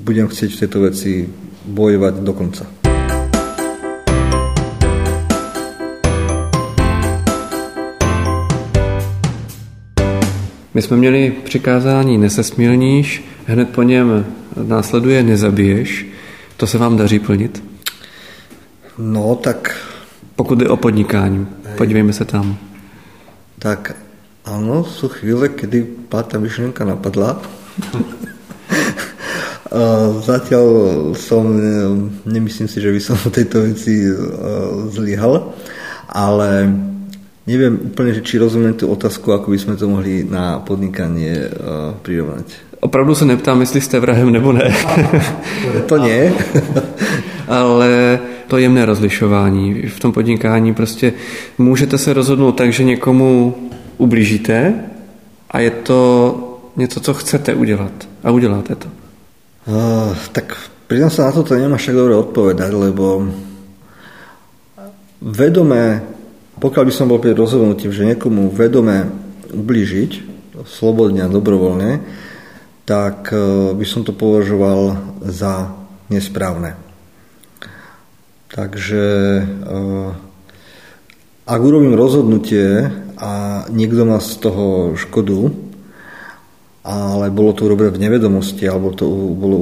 budem 0.00 0.28
chcieť 0.28 0.50
v 0.56 0.60
tejto 0.64 0.78
veci 0.80 1.28
bojovať 1.68 2.14
do 2.24 2.32
konca. 2.32 2.64
My 10.74 10.82
jsme 10.82 10.96
měli 10.96 11.32
přikázání 11.44 12.18
nesesmilníš, 12.18 13.24
hned 13.46 13.68
po 13.68 13.82
něm 13.82 14.26
následuje 14.56 15.22
nezabiješ. 15.22 16.06
To 16.56 16.66
se 16.66 16.78
vám 16.78 16.96
daří 16.96 17.18
plnit? 17.18 17.62
No, 18.98 19.34
tak... 19.36 19.86
Pokud 20.36 20.60
je 20.60 20.68
o 20.68 20.76
podnikání, 20.76 21.46
podívejme 21.76 22.12
se 22.12 22.24
tam. 22.24 22.56
Tak 23.60 23.92
áno, 24.48 24.88
sú 24.88 25.12
chvíle, 25.12 25.52
kedy 25.52 26.08
tá 26.08 26.40
myšlienka 26.40 26.88
napadla. 26.88 27.44
Zatiaľ 30.26 30.66
som, 31.14 31.46
nemyslím 32.26 32.66
si, 32.66 32.82
že 32.82 32.90
by 32.90 33.00
som 33.00 33.14
v 33.14 33.30
tejto 33.30 33.62
veci 33.70 34.02
zlyhal, 34.90 35.54
ale 36.10 36.66
neviem 37.46 37.78
úplne, 37.78 38.10
že 38.18 38.26
či 38.26 38.42
rozumiem 38.42 38.74
tú 38.74 38.90
otázku, 38.90 39.30
ako 39.30 39.54
by 39.54 39.58
sme 39.62 39.74
to 39.78 39.86
mohli 39.86 40.26
na 40.26 40.58
podnikanie 40.58 41.54
prirovnať. 42.02 42.70
Opravdu 42.80 43.14
se 43.14 43.24
neptám, 43.24 43.60
jestli 43.60 43.80
jste 43.80 44.00
vrahem 44.00 44.32
nebo 44.32 44.52
ne. 44.52 44.74
to 45.86 45.96
nie. 45.96 46.32
Ale 47.48 48.18
to 48.48 48.58
jemné 48.58 48.86
rozlišování 48.86 49.82
v 49.82 50.00
tom 50.00 50.12
podnikání 50.12 50.74
prostě 50.74 51.12
můžete 51.58 51.98
se 51.98 52.12
rozhodnout 52.12 52.52
tak, 52.52 52.72
že 52.72 52.84
někomu 52.84 53.54
ublížíte 53.98 54.74
a 55.50 55.60
je 55.60 55.70
to 55.70 56.36
něco, 56.76 57.00
co 57.00 57.14
chcete 57.14 57.54
udělat 57.54 57.92
a 58.24 58.30
uděláte 58.30 58.74
to. 58.74 58.88
Tak 60.34 60.46
priznám 60.90 61.12
sa 61.14 61.30
na 61.30 61.36
toto 61.36 61.54
nemám 61.54 61.78
však 61.78 61.94
dobre 61.94 62.14
odpovedať, 62.18 62.70
lebo 62.74 63.30
vedomé, 65.22 66.02
pokiaľ 66.58 66.84
by 66.86 66.92
som 66.92 67.06
bol 67.06 67.22
pri 67.22 67.38
rozhodnutí, 67.38 67.86
že 67.94 68.10
niekomu 68.10 68.50
vedomé 68.50 69.06
ublížiť, 69.54 70.26
slobodne 70.66 71.22
a 71.24 71.32
dobrovoľne, 71.32 72.02
tak 72.82 73.30
by 73.78 73.84
som 73.86 74.02
to 74.02 74.10
považoval 74.10 74.98
za 75.22 75.70
nesprávne. 76.10 76.74
Takže 78.50 79.06
ak 81.46 81.60
urobím 81.62 81.94
rozhodnutie 81.94 82.90
a 83.14 83.62
niekto 83.70 84.02
má 84.02 84.18
z 84.18 84.32
toho 84.42 84.98
škodu, 84.98 85.69
ale 86.90 87.30
bolo 87.30 87.54
to 87.54 87.70
urobené 87.70 87.94
v 87.94 88.02
nevedomosti, 88.02 88.66
alebo 88.66 88.90
to 88.90 89.06
bolo 89.38 89.56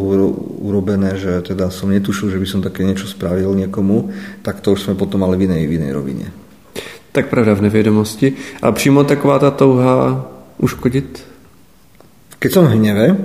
urobené, 0.64 1.20
že 1.20 1.44
teda 1.44 1.68
som 1.68 1.92
netušil, 1.92 2.32
že 2.32 2.40
by 2.40 2.46
som 2.48 2.60
také 2.64 2.88
niečo 2.88 3.04
spravil 3.04 3.52
niekomu, 3.52 4.08
tak 4.40 4.64
to 4.64 4.72
už 4.72 4.88
sme 4.88 4.94
potom 4.96 5.20
mali 5.20 5.36
v 5.36 5.44
inej, 5.44 5.62
v 5.68 5.76
inej 5.76 5.92
rovine. 5.92 6.26
Tak 7.12 7.28
pravda 7.28 7.54
v 7.54 7.68
nevědomosti. 7.68 8.32
A 8.62 8.72
přímo 8.72 9.04
taková 9.04 9.38
ta 9.38 9.50
touha 9.50 10.26
uškodit? 10.58 11.24
Keď 12.38 12.50
som 12.52 12.64
v 12.64 12.78
hneve, 12.78 13.16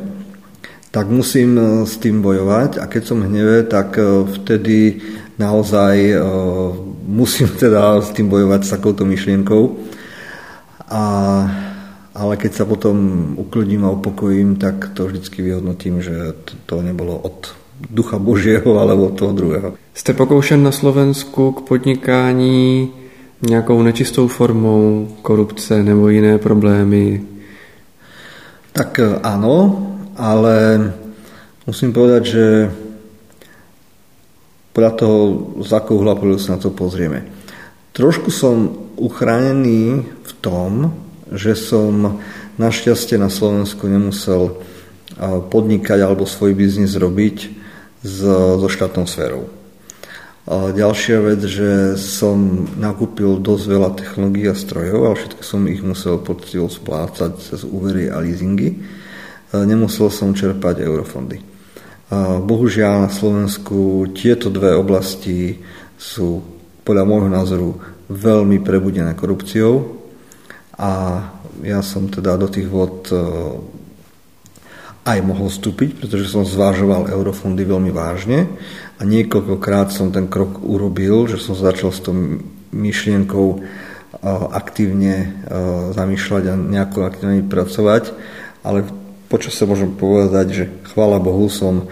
tak 0.92 1.10
musím 1.10 1.58
e, 1.58 1.62
s 1.86 1.98
tým 1.98 2.22
bojovať 2.22 2.78
a 2.82 2.90
keď 2.90 3.04
som 3.06 3.22
v 3.22 3.30
hneve, 3.30 3.64
tak 3.70 3.98
e, 3.98 4.02
vtedy 4.26 5.02
naozaj 5.38 5.96
e, 6.12 6.18
musím 7.08 7.48
teda 7.64 8.02
s 8.02 8.10
tým 8.10 8.30
bojovať 8.30 8.62
s 8.66 8.74
takouto 8.74 9.06
myšlienkou. 9.06 9.64
A 10.90 11.04
ale 12.14 12.38
keď 12.38 12.52
sa 12.54 12.66
potom 12.66 12.98
uklidím 13.38 13.86
a 13.86 13.96
upokojím, 13.98 14.56
tak 14.56 14.94
to 14.94 15.10
vždycky 15.10 15.42
vyhodnotím, 15.42 16.02
že 16.02 16.38
to 16.66 16.82
nebolo 16.82 17.18
od 17.18 17.54
ducha 17.90 18.22
Božieho, 18.22 18.80
alebo 18.80 19.10
od 19.10 19.18
toho 19.18 19.34
druhého. 19.34 19.74
Jste 19.94 20.14
pokoušen 20.14 20.64
na 20.64 20.72
Slovensku 20.72 21.52
k 21.52 21.62
podnikání 21.62 22.92
nějakou 23.42 23.82
nečistou 23.82 24.28
formou 24.28 25.08
korupce 25.22 25.84
nebo 25.84 26.10
jiné 26.10 26.38
problémy? 26.38 27.22
Tak 28.72 29.00
e, 29.00 29.20
áno, 29.24 29.88
ale 30.18 30.94
musím 31.68 31.94
povedať, 31.94 32.24
že 32.26 32.46
podľa 34.74 34.92
toho, 34.98 35.18
z 35.62 35.72
akého 35.74 36.02
hľadu 36.02 36.42
sa 36.42 36.58
na 36.58 36.60
to 36.62 36.74
pozrieme. 36.74 37.30
Trošku 37.94 38.34
som 38.34 38.74
uchránený 38.98 40.02
v 40.02 40.32
tom, 40.42 41.03
že 41.34 41.58
som 41.58 42.22
našťastie 42.62 43.18
na 43.18 43.34
Slovensku 43.34 43.90
nemusel 43.90 44.62
podnikať 45.50 46.00
alebo 46.02 46.30
svoj 46.30 46.54
biznis 46.58 46.98
robiť 46.98 47.50
so 48.06 48.66
štátnou 48.70 49.06
sférou. 49.10 49.50
A 50.44 50.76
ďalšia 50.76 51.24
vec, 51.24 51.40
že 51.48 51.96
som 51.96 52.68
nakúpil 52.76 53.40
dosť 53.40 53.64
veľa 53.64 53.90
technológií 53.96 54.52
a 54.52 54.58
strojov 54.58 55.02
a 55.08 55.16
všetko 55.16 55.40
som 55.40 55.64
ich 55.72 55.80
musel 55.80 56.20
poctivo 56.20 56.68
splácať 56.68 57.32
cez 57.40 57.64
úvery 57.64 58.12
a 58.12 58.20
leasingy. 58.20 58.76
Nemusel 59.56 60.12
som 60.12 60.36
čerpať 60.36 60.84
eurofondy. 60.84 61.40
A 62.12 62.44
bohužiaľ 62.44 63.08
na 63.08 63.12
Slovensku 63.14 64.12
tieto 64.12 64.52
dve 64.52 64.76
oblasti 64.76 65.64
sú 65.96 66.44
podľa 66.84 67.08
môjho 67.08 67.30
názoru 67.32 67.70
veľmi 68.12 68.60
prebudené 68.60 69.16
korupciou 69.16 70.03
a 70.78 71.22
ja 71.62 71.80
som 71.86 72.10
teda 72.10 72.38
do 72.38 72.50
tých 72.50 72.66
vod 72.66 73.10
e, 73.10 73.16
aj 75.06 75.20
mohol 75.22 75.52
vstúpiť, 75.54 76.02
pretože 76.02 76.32
som 76.34 76.48
zvážoval 76.48 77.12
eurofondy 77.14 77.62
veľmi 77.62 77.94
vážne 77.94 78.50
a 78.98 79.02
niekoľkokrát 79.06 79.94
som 79.94 80.10
ten 80.10 80.26
krok 80.26 80.64
urobil, 80.66 81.30
že 81.30 81.38
som 81.38 81.54
začal 81.54 81.94
s 81.94 82.02
tou 82.02 82.16
myšlienkou 82.74 83.48
e, 83.54 83.58
aktívne 84.50 85.46
zamýšľať 85.94 86.44
a 86.50 86.54
nejako 86.58 87.00
aktívne 87.06 87.46
pracovať, 87.46 88.04
ale 88.66 88.88
počas 89.30 89.54
sa 89.54 89.70
môžem 89.70 89.94
povedať, 89.94 90.48
že 90.54 90.66
chvála 90.94 91.22
Bohu 91.22 91.50
som 91.50 91.90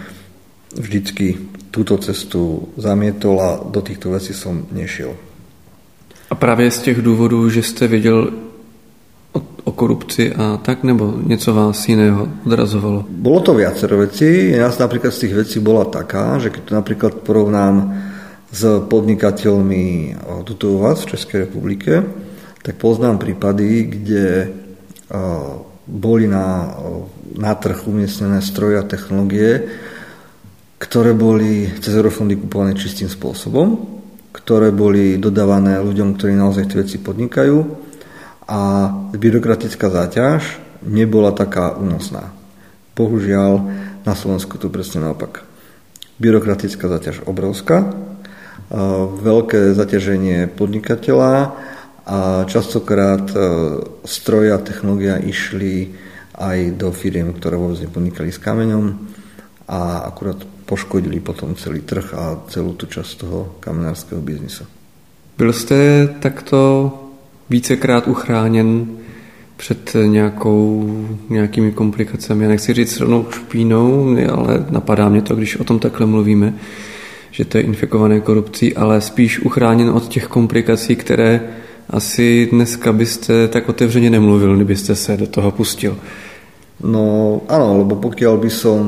vždycky 0.73 1.51
túto 1.71 1.97
cestu 1.97 2.69
zamietol 2.75 3.35
a 3.39 3.49
do 3.63 3.81
týchto 3.81 4.11
vecí 4.11 4.35
som 4.35 4.67
nešiel. 4.71 5.15
A 6.29 6.35
právě 6.35 6.71
z 6.71 6.79
těch 6.79 7.01
důvodů, 7.01 7.49
že 7.49 7.63
jste 7.63 7.87
věděl 7.87 8.31
o, 9.33 9.39
o 9.63 9.71
korupci 9.71 10.33
a 10.33 10.57
tak, 10.57 10.83
nebo 10.83 11.13
něco 11.25 11.53
vás 11.53 11.87
jiného 11.87 12.27
odrazovalo? 12.45 13.05
Bolo 13.09 13.39
to 13.39 13.53
viacero 13.53 13.97
vecí. 13.97 14.51
Nás 14.57 14.77
napríklad 14.77 15.13
z 15.13 15.19
tých 15.19 15.33
vecí 15.33 15.57
bola 15.59 15.85
taká, 15.85 16.39
že 16.39 16.49
keď 16.49 16.61
to 16.63 16.73
napríklad 16.75 17.13
porovnám 17.23 17.95
s 18.51 18.67
podnikateľmi 18.91 20.15
tuto 20.43 20.75
u 20.75 20.77
vás 20.83 21.07
v 21.07 21.15
Českej 21.15 21.47
republike, 21.47 22.03
tak 22.61 22.75
poznám 22.75 23.17
prípady, 23.17 23.87
kde 23.87 24.51
boli 25.87 26.27
na, 26.27 26.75
na 27.39 27.55
trh 27.55 27.87
umiestnené 27.87 28.43
stroje 28.43 28.75
a 28.75 28.83
technológie, 28.83 29.71
ktoré 30.77 31.15
boli 31.15 31.71
cez 31.79 31.95
eurofondy 31.95 32.35
kupované 32.35 32.75
čistým 32.75 33.07
spôsobom, 33.07 33.87
ktoré 34.35 34.75
boli 34.75 35.15
dodávané 35.15 35.79
ľuďom, 35.79 36.19
ktorí 36.19 36.35
naozaj 36.35 36.67
tie 36.67 36.83
veci 36.83 36.97
podnikajú 36.99 37.57
a 38.51 38.91
byrokratická 39.15 39.87
záťaž 39.87 40.59
nebola 40.83 41.31
taká 41.31 41.79
únosná. 41.79 42.35
Bohužiaľ, 42.99 43.63
na 44.03 44.11
Slovensku 44.11 44.59
to 44.59 44.67
presne 44.67 45.07
naopak. 45.07 45.47
Byrokratická 46.19 46.91
záťaž 46.91 47.23
obrovská, 47.23 47.95
veľké 49.23 49.71
zaťaženie 49.71 50.51
podnikateľa 50.51 51.55
a 52.01 52.43
častokrát 52.49 53.29
e, 53.31 53.37
stroje 54.03 54.49
a 54.51 54.57
technológia 54.57 55.21
išli 55.21 55.91
aj 56.33 56.79
do 56.79 56.89
firiem, 56.89 57.29
ktoré 57.35 57.59
vôbec 57.59 57.77
nepodnikali 57.83 58.33
s 58.33 58.41
kameňom 58.41 58.85
a 59.69 60.09
akurát 60.09 60.39
poškodili 60.65 61.21
potom 61.21 61.53
celý 61.53 61.85
trh 61.85 62.15
a 62.15 62.41
celou 62.49 62.73
tu 62.73 62.89
časť 62.89 63.11
toho 63.21 63.55
kamenářského 63.59 64.21
biznisu. 64.21 64.65
Byl 65.37 65.53
jste 65.53 66.07
takto 66.19 66.91
vícekrát 67.51 68.07
uchráněn 68.07 68.87
před 69.57 69.95
nějakou, 70.05 70.89
nějakými 71.29 71.71
komplikacemi. 71.71 72.43
Já 72.43 72.49
nechci 72.49 72.73
říct 72.73 72.99
rovnou 72.99 73.25
špínou, 73.31 74.15
ale 74.33 74.65
napadá 74.69 75.09
mě 75.09 75.21
to, 75.21 75.35
když 75.35 75.59
o 75.59 75.63
tom 75.63 75.79
takhle 75.79 76.05
mluvíme, 76.05 76.53
že 77.31 77.45
to 77.45 77.57
je 77.57 77.63
infikované 77.63 78.19
korupcí, 78.19 78.75
ale 78.75 79.01
spíš 79.01 79.39
uchráněn 79.39 79.89
od 79.89 80.07
těch 80.07 80.27
komplikací, 80.27 80.95
které 80.95 81.41
asi 81.89 82.47
dneska 82.51 82.93
byste 82.93 83.47
tak 83.47 83.69
otevřeně 83.69 84.09
nemluvil, 84.09 84.55
kdybyste 84.55 84.95
se 84.95 85.17
do 85.17 85.27
toho 85.27 85.51
pustil. 85.51 85.97
No 86.81 87.45
áno, 87.45 87.85
lebo 87.85 88.01
pokiaľ 88.01 88.41
by 88.41 88.49
som 88.49 88.81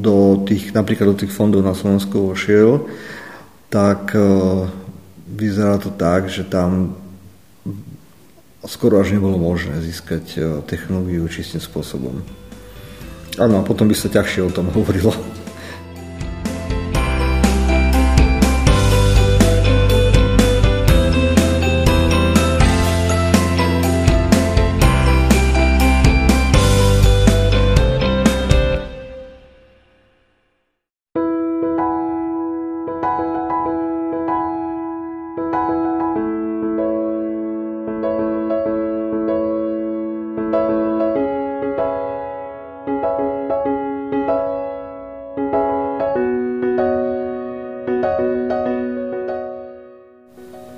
do 0.00 0.48
tých, 0.48 0.72
napríklad 0.72 1.12
do 1.12 1.20
tých 1.20 1.28
fondov 1.36 1.60
na 1.60 1.76
Slovensku 1.76 2.32
vošiel, 2.32 2.88
tak 3.68 4.16
uh, 4.16 4.64
vyzerá 5.28 5.76
to 5.76 5.92
tak, 5.92 6.32
že 6.32 6.48
tam 6.48 7.03
skoro 8.64 9.00
až 9.00 9.16
nebolo 9.16 9.36
možné 9.36 9.80
získať 9.80 10.24
uh, 10.36 10.42
technológiu 10.64 11.28
čistým 11.28 11.60
spôsobom. 11.60 12.24
Áno, 13.34 13.54
a 13.60 13.66
potom 13.66 13.90
by 13.90 13.96
sa 13.98 14.06
ťažšie 14.06 14.46
o 14.46 14.54
tom 14.54 14.70
hovorilo. 14.70 15.10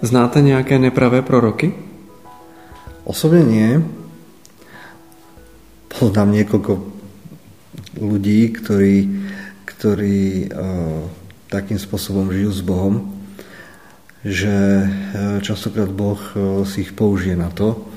Znáte 0.07 0.39
nějaké 0.41 0.79
nepravé 0.79 1.19
proroky? 1.19 1.75
Osobne 3.03 3.43
nie. 3.43 3.83
Poznám 5.91 6.31
niekoľko 6.31 6.73
ľudí, 7.99 8.55
ktorí, 8.55 8.97
ktorí 9.67 10.47
uh, 10.47 11.11
takým 11.51 11.75
spôsobom 11.75 12.31
žijú 12.31 12.55
s 12.55 12.63
Bohom, 12.63 13.19
že 14.23 14.87
uh, 14.87 15.43
častokrát 15.43 15.91
Boh 15.91 16.23
uh, 16.23 16.63
si 16.63 16.87
ich 16.87 16.95
použije 16.95 17.35
na 17.35 17.51
to, 17.51 17.91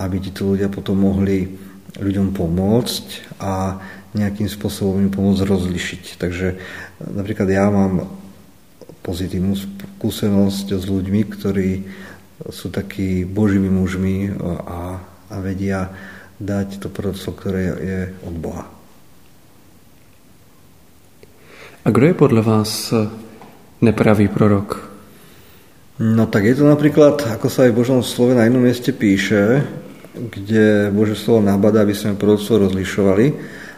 aby 0.00 0.16
títo 0.16 0.56
ľudia 0.56 0.72
potom 0.72 1.04
mohli 1.04 1.60
ľuďom 2.00 2.32
pomôcť 2.32 3.36
a 3.36 3.76
nejakým 4.16 4.48
spôsobom 4.48 4.96
im 4.96 5.12
pomôcť 5.12 5.44
rozlišiť. 5.44 6.04
Takže 6.16 6.56
napríklad 7.04 7.52
ja 7.52 7.68
mám 7.68 8.19
pozitívnu 9.00 9.56
skúsenosť 9.56 10.66
s 10.76 10.84
ľuďmi, 10.84 11.20
ktorí 11.28 11.70
sú 12.48 12.72
takí 12.72 13.28
božími 13.28 13.68
mužmi 13.68 14.32
a, 14.64 15.00
a 15.28 15.36
vedia 15.44 15.92
dať 16.40 16.80
to 16.80 16.88
proroctvo, 16.88 17.30
ktoré 17.36 17.62
je 17.76 18.00
od 18.24 18.34
Boha. 18.40 18.64
A 21.84 21.88
kdo 21.88 22.12
je 22.12 22.16
podľa 22.16 22.42
vás 22.44 22.92
nepravý 23.80 24.28
prorok? 24.28 24.88
No 26.00 26.24
tak 26.28 26.48
je 26.48 26.56
to 26.56 26.64
napríklad, 26.64 27.20
ako 27.28 27.48
sa 27.52 27.68
aj 27.68 27.76
v 27.76 27.78
Božom 27.84 28.00
slove 28.00 28.32
na 28.32 28.48
jednom 28.48 28.64
mieste 28.64 28.92
píše, 28.92 29.60
kde 30.16 30.88
Bože 30.92 31.16
slovo 31.16 31.44
nabada, 31.44 31.84
aby 31.84 31.92
sme 31.92 32.16
proroctvo 32.16 32.68
rozlišovali 32.68 33.26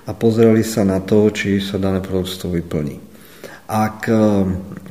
a 0.07 0.11
pozerali 0.15 0.63
sa 0.63 0.87
na 0.87 1.03
to, 1.03 1.31
či 1.35 1.59
sa 1.59 1.83
dané 1.83 1.99
proroctvo 1.99 2.55
vyplní. 2.59 3.12
Ak 3.73 4.05
eh, 4.05 4.17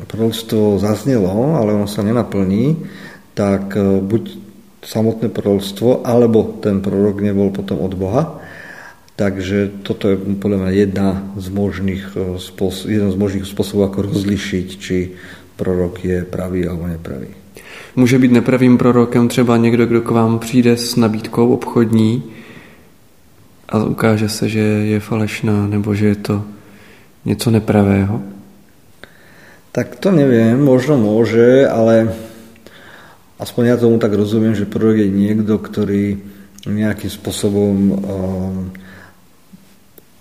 proroctvo 0.10 0.82
zaznelo, 0.82 1.54
ale 1.62 1.78
ono 1.78 1.86
sa 1.86 2.02
nenaplní, 2.02 2.82
tak 3.38 3.78
eh, 3.78 4.02
buď 4.02 4.24
samotné 4.82 5.30
proroctvo, 5.30 6.02
alebo 6.02 6.58
ten 6.58 6.82
prorok 6.82 7.22
nebol 7.22 7.54
potom 7.54 7.78
od 7.78 7.94
Boha. 7.94 8.42
Takže 9.14 9.86
toto 9.86 10.10
je 10.10 10.18
podľa 10.18 10.58
mňa 10.66 10.72
jedna 10.74 11.08
z 11.38 11.54
možných 11.54 12.18
spôsob, 12.42 12.90
jeden 12.90 13.14
z 13.14 13.18
možných 13.22 13.46
spôsobov, 13.46 13.94
ako 13.94 14.10
rozlišiť, 14.10 14.68
či 14.82 15.14
prorok 15.62 16.02
je 16.02 16.26
pravý 16.26 16.66
alebo 16.66 16.90
nepravý. 16.90 17.30
Může 17.96 18.20
být 18.20 18.32
nepravým 18.32 18.78
prorokem 18.78 19.28
třeba 19.28 19.58
někdo, 19.58 19.86
kdo 19.86 20.02
k 20.02 20.10
vám 20.10 20.40
přijde 20.40 20.78
s 20.78 20.96
nabídkou 20.96 21.54
obchodní 21.54 22.24
a 23.70 23.84
ukáže 23.84 24.30
se, 24.30 24.50
že 24.50 24.60
je 24.60 25.00
falešná 25.00 25.68
nebo 25.68 25.96
že 25.96 26.08
je 26.08 26.16
to 26.16 26.44
něco 27.26 27.52
nepravého? 27.52 28.22
Tak 29.72 30.04
to 30.04 30.12
neviem, 30.12 30.60
možno 30.60 31.00
môže, 31.00 31.64
ale 31.64 32.12
aspoň 33.40 33.64
ja 33.72 33.76
tomu 33.80 34.04
tak 34.04 34.12
rozumiem, 34.12 34.52
že 34.52 34.68
prorok 34.68 35.00
je 35.00 35.08
niekto, 35.08 35.56
ktorý 35.64 36.20
nejakým 36.68 37.08
spôsobom 37.08 37.76
um, 37.96 37.96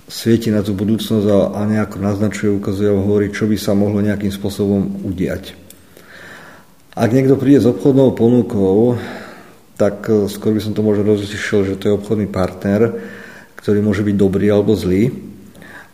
svieti 0.06 0.54
na 0.54 0.62
tú 0.62 0.78
budúcnosť 0.78 1.26
a, 1.26 1.40
a 1.58 1.60
nejako 1.66 1.98
naznačuje, 1.98 2.46
ukazuje 2.46 2.94
hovorí, 2.94 3.34
čo 3.34 3.50
by 3.50 3.58
sa 3.58 3.74
mohlo 3.74 3.98
nejakým 3.98 4.30
spôsobom 4.30 5.02
udiať. 5.10 5.58
Ak 6.94 7.10
niekto 7.10 7.34
príde 7.34 7.58
s 7.58 7.66
obchodnou 7.66 8.14
ponukou, 8.14 9.02
tak 9.74 10.06
uh, 10.06 10.30
skôr 10.30 10.54
by 10.54 10.62
som 10.62 10.78
to 10.78 10.86
možno 10.86 11.10
rozlišil, 11.10 11.66
že 11.66 11.74
to 11.74 11.90
je 11.90 11.98
obchodný 11.98 12.30
partner, 12.30 13.02
ktorý 13.58 13.82
môže 13.82 14.06
byť 14.06 14.14
dobrý 14.14 14.46
alebo 14.46 14.78
zlý 14.78 15.29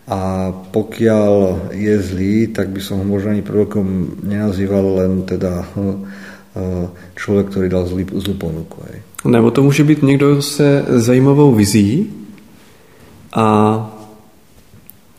a 0.06 0.52
pokiaľ 0.70 1.32
je 1.74 1.94
zlý, 1.98 2.34
tak 2.54 2.70
by 2.70 2.80
som 2.80 3.02
ho 3.02 3.04
možno 3.04 3.34
ani 3.34 3.42
prorokom 3.42 4.18
nenazýval 4.22 5.02
len 5.02 5.26
teda 5.26 5.66
hm, 5.76 6.06
člověk, 7.16 7.46
který 7.46 7.68
dal 7.68 7.86
zlý, 7.86 8.06
zlú 8.14 8.34
ponuku. 8.34 8.82
Aj. 8.86 9.02
Nebo 9.24 9.50
to 9.50 9.62
může 9.62 9.84
být 9.84 10.02
někdo 10.02 10.42
se 10.42 10.84
zajímavou 10.88 11.54
vizí 11.54 12.10
a 13.32 13.46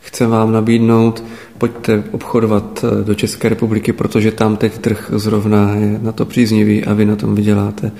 chce 0.00 0.26
vám 0.26 0.52
nabídnout 0.52 1.24
pojďte 1.58 2.04
obchodovat 2.10 2.84
eh, 2.84 3.04
do 3.04 3.14
České 3.14 3.48
republiky, 3.48 3.92
protože 3.92 4.32
tam 4.32 4.56
teď 4.56 4.78
trh 4.78 5.10
zrovna 5.14 5.74
je 5.74 5.98
na 6.02 6.12
to 6.12 6.24
příznivý 6.24 6.84
a 6.84 6.94
vy 6.94 7.04
na 7.04 7.16
tom 7.16 7.34
vyděláte. 7.34 7.92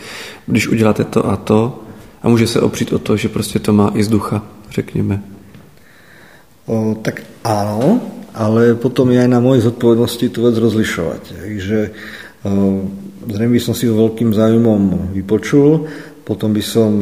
Když 0.47 0.69
uděláte 0.69 1.05
to 1.05 1.27
a 1.27 1.37
to, 1.37 1.81
a 2.23 2.29
může 2.29 2.47
se 2.47 2.61
opřít 2.61 2.93
o 2.93 2.99
to, 2.99 3.17
že 3.17 3.29
prostě 3.29 3.59
to 3.59 3.73
má 3.73 3.91
i 3.95 4.05
z 4.05 4.09
ducha, 4.09 4.43
řekněme. 4.71 5.23
O, 6.69 7.01
tak 7.01 7.25
áno, 7.41 7.97
ale 8.37 8.77
potom 8.77 9.09
je 9.09 9.25
aj 9.25 9.31
na 9.33 9.41
mojej 9.41 9.65
zodpovednosti 9.65 10.27
tu 10.29 10.45
vec 10.45 10.55
rozlišovať. 10.55 11.23
Takže 11.33 11.79
zrejme 13.25 13.57
by 13.57 13.63
som 13.65 13.75
si 13.75 13.89
ho 13.89 13.97
veľkým 13.97 14.37
zájmom 14.37 15.11
vypočul, 15.17 15.89
potom 16.23 16.53
by 16.53 16.61
som 16.61 16.93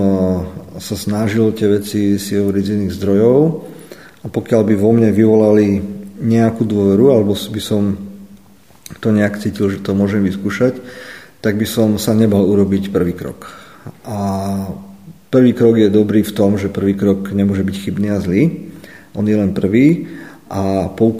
sa 0.79 0.95
snažil 0.97 1.51
tie 1.53 1.67
veci 1.67 2.17
si 2.17 2.39
hovoriť 2.39 2.63
z 2.63 2.73
iných 2.79 2.95
zdrojov 2.95 3.39
a 4.23 4.27
pokiaľ 4.31 4.63
by 4.65 4.75
vo 4.79 4.91
mne 4.95 5.11
vyvolali 5.11 5.83
nejakú 6.23 6.65
dôveru, 6.65 7.13
alebo 7.13 7.35
by 7.37 7.61
som 7.61 7.99
to 9.03 9.11
nejak 9.13 9.43
cítil, 9.43 9.69
že 9.69 9.83
to 9.83 9.99
môžem 9.99 10.25
vyskúšať, 10.25 10.79
tak 11.45 11.59
by 11.59 11.67
som 11.69 12.01
sa 12.01 12.17
nebal 12.17 12.47
urobiť 12.47 12.89
prvý 12.95 13.13
krok. 13.13 13.51
A 14.07 14.19
prvý 15.29 15.53
krok 15.53 15.77
je 15.77 15.93
dobrý 15.93 16.25
v 16.25 16.33
tom, 16.33 16.57
že 16.57 16.73
prvý 16.73 16.97
krok 16.97 17.35
nemôže 17.35 17.67
byť 17.67 17.77
chybný 17.77 18.09
a 18.15 18.23
zlý. 18.23 18.66
On 19.17 19.25
je 19.29 19.37
len 19.37 19.57
prvý 19.57 20.07
a 20.51 20.89
po 20.95 21.11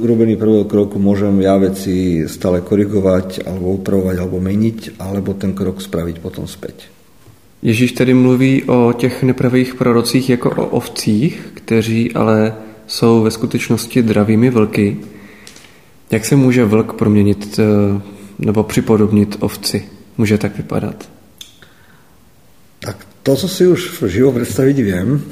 urobení 0.00 0.40
prvého 0.40 0.64
kroku 0.64 0.96
môžem 0.96 1.44
ja 1.44 1.60
veci 1.60 2.24
stále 2.24 2.64
korigovať 2.64 3.44
alebo 3.44 3.76
upravovať 3.76 4.16
alebo 4.16 4.40
meniť 4.40 4.96
alebo 4.96 5.36
ten 5.36 5.52
krok 5.52 5.84
spraviť 5.84 6.16
potom 6.24 6.48
späť. 6.48 6.88
Ježíš 7.62 7.92
tedy 7.92 8.14
mluví 8.14 8.64
o 8.64 8.92
těch 8.92 9.22
nepravých 9.22 9.74
prorocích 9.74 10.30
jako 10.30 10.50
o 10.50 10.66
ovcích, 10.66 11.40
kteří 11.54 12.12
ale 12.12 12.54
jsou 12.86 13.22
ve 13.22 13.30
skutečnosti 13.30 14.02
dravými 14.02 14.50
vlky. 14.50 14.96
Jak 16.10 16.24
se 16.24 16.36
může 16.36 16.64
vlk 16.64 16.92
proměnit 16.92 17.58
eh, 17.58 18.00
nebo 18.38 18.62
připodobnit 18.62 19.36
ovci? 19.40 19.88
Může 20.18 20.38
tak 20.38 20.56
vypadat? 20.56 21.08
Tak 22.80 23.06
to, 23.22 23.36
co 23.36 23.48
si 23.48 23.66
už 23.66 24.04
živo 24.06 24.32
představit 24.32 24.76
vím, 24.76 25.24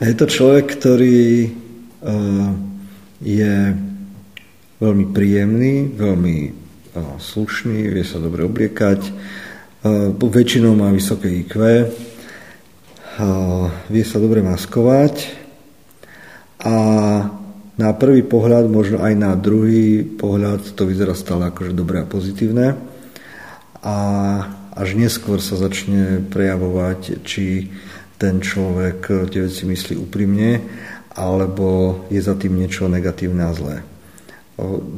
je 0.00 0.14
to 0.14 0.26
člověk, 0.26 0.76
který 0.76 1.52
uh, 2.00 2.56
je 3.20 3.76
veľmi 4.80 5.04
príjemný, 5.16 5.88
veľmi 5.96 6.36
uh, 6.52 7.16
slušný, 7.16 7.88
vie 7.88 8.04
sa 8.04 8.20
dobre 8.20 8.44
obliekať, 8.44 9.00
uh, 9.08 10.12
väčšinou 10.12 10.76
má 10.76 10.92
vysoké 10.92 11.32
IQ, 11.32 11.56
vie 13.88 14.04
sa 14.04 14.20
dobre 14.20 14.44
maskovať 14.44 15.32
a 16.60 16.76
na 17.76 17.90
prvý 17.92 18.20
pohľad, 18.24 18.68
možno 18.68 19.00
aj 19.00 19.14
na 19.16 19.32
druhý 19.36 20.04
pohľad 20.04 20.76
to 20.76 20.84
vyzerá 20.84 21.16
stále 21.16 21.48
akože 21.48 21.76
dobré 21.76 22.04
a 22.04 22.08
pozitívne. 22.08 22.76
A 23.80 23.96
až 24.76 24.96
neskôr 24.96 25.40
sa 25.40 25.56
začne 25.56 26.24
prejavovať, 26.28 27.24
či 27.24 27.72
ten 28.16 28.40
človek 28.40 29.28
tie 29.28 29.40
veci 29.44 29.68
myslí 29.68 29.94
úprimne 29.96 30.60
alebo 31.16 32.00
je 32.12 32.20
za 32.20 32.36
tým 32.36 32.60
niečo 32.60 32.88
negatívne 32.88 33.48
a 33.48 33.52
zlé. 33.56 33.80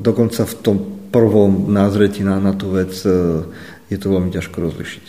Dokonca 0.03 0.47
v 0.47 0.55
tom 0.55 0.77
prvom 1.11 1.71
názretí 1.71 2.23
na, 2.27 2.39
na 2.43 2.53
tú 2.53 2.75
vec 2.75 2.95
e, 3.07 3.11
je 3.91 3.99
to 3.99 4.13
veľmi 4.13 4.31
ťažko 4.31 4.61
rozlišiť. 4.61 5.05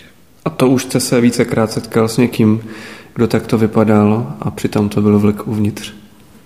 A 0.46 0.50
to 0.50 0.70
už 0.70 0.84
jste 0.84 1.00
se 1.00 1.22
vícekrát 1.22 1.72
setkal 1.72 2.08
s 2.08 2.18
někým, 2.18 2.62
kdo 3.16 3.28
takto 3.28 3.58
vypadal 3.58 4.38
a 4.40 4.52
přitom 4.52 4.90
to 4.90 5.02
byl 5.02 5.20
vlk 5.20 5.48
uvnitř? 5.48 5.94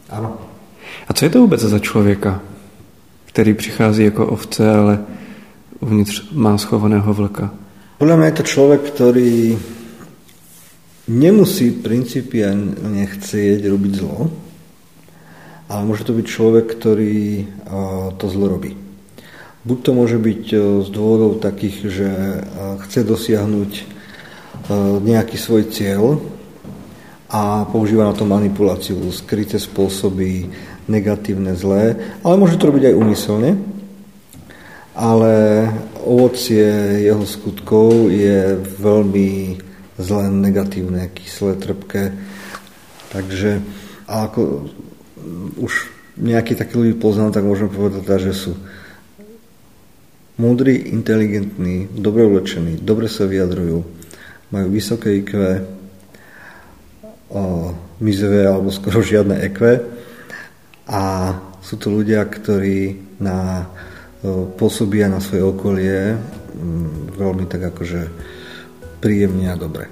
Ano. 0.10 0.38
A 1.08 1.14
co 1.14 1.26
je 1.26 1.30
to 1.30 1.40
vůbec 1.40 1.62
za 1.62 1.80
člověka, 1.80 2.42
který 3.26 3.54
přichází 3.54 4.04
jako 4.04 4.28
ovce, 4.28 4.76
ale 4.76 5.00
uvnitř 5.80 6.32
má 6.32 6.58
schovaného 6.58 7.14
vlka? 7.14 7.50
Podľa 8.04 8.16
mňa 8.20 8.28
je 8.28 8.38
to 8.42 8.44
človek, 8.44 8.82
ktorý 8.84 9.32
nemusí 11.10 11.72
principiálne 11.72 13.04
chcieť 13.08 13.62
robiť 13.68 13.94
zlo, 14.00 14.32
ale 15.68 15.82
môže 15.84 16.06
to 16.08 16.16
byť 16.16 16.26
človek, 16.28 16.66
ktorý 16.80 17.48
to 18.20 18.26
zlo 18.30 18.46
robí. 18.48 18.78
Buď 19.64 19.78
to 19.80 19.92
môže 19.96 20.20
byť 20.20 20.44
z 20.84 20.88
dôvodov 20.92 21.40
takých, 21.40 21.78
že 21.88 22.10
chce 22.88 23.08
dosiahnuť 23.08 23.72
nejaký 25.04 25.36
svoj 25.40 25.72
cieľ, 25.72 26.20
a 27.34 27.66
používa 27.66 28.06
na 28.06 28.14
to 28.14 28.30
manipuláciu, 28.30 29.10
skryté 29.10 29.58
spôsoby, 29.58 30.54
negatívne, 30.86 31.58
zlé, 31.58 31.98
ale 32.22 32.38
môže 32.38 32.62
to 32.62 32.70
robiť 32.70 32.94
aj 32.94 33.00
úmyselne. 33.00 33.52
Ale 34.94 35.34
ovocie 36.06 36.62
jeho 37.02 37.26
skutkov 37.26 38.14
je 38.14 38.54
veľmi 38.78 39.58
zlé, 39.98 40.30
negatívne, 40.30 41.10
kyslé, 41.14 41.58
trpké. 41.58 42.14
Takže 43.14 43.62
a 44.10 44.28
ako 44.28 44.68
už 45.58 45.74
nejaký 46.18 46.54
taký 46.58 46.78
ľudí 46.78 46.94
poznám, 46.98 47.34
tak 47.34 47.46
môžem 47.46 47.70
povedať, 47.70 48.30
že 48.30 48.34
sú 48.34 48.52
múdri, 50.38 50.90
inteligentní, 50.94 51.90
dobre 51.94 52.26
ulečení, 52.26 52.78
dobre 52.82 53.10
sa 53.10 53.30
vyjadrujú, 53.30 53.86
majú 54.50 54.68
vysoké 54.70 55.22
IQ, 55.22 55.32
mizové 57.98 58.46
alebo 58.46 58.70
skoro 58.70 59.02
žiadne 59.02 59.42
ekve. 59.42 59.82
A 60.86 61.34
sú 61.64 61.80
to 61.80 61.90
ľudia, 61.90 62.22
ktorí 62.28 63.00
na, 63.24 63.66
pôsobia 64.60 65.08
na 65.08 65.24
svoje 65.24 65.42
okolie 65.48 66.20
veľmi 67.18 67.50
tak 67.50 67.74
akože 67.74 68.02
príjemne 69.04 69.52
a 69.52 69.60
dobre. 69.60 69.92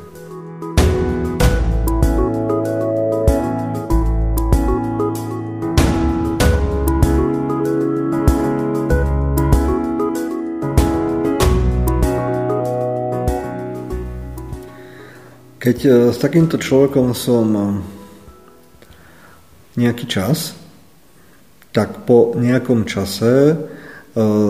Keď 15.61 15.77
e, 15.85 15.89
s 16.09 16.17
takýmto 16.17 16.57
človekom 16.57 17.11
som 17.11 17.47
e, 17.53 17.63
nejaký 19.77 20.07
čas, 20.07 20.57
tak 21.69 22.07
po 22.07 22.33
nejakom 22.33 22.87
čase 22.87 23.53
e, 23.53 23.55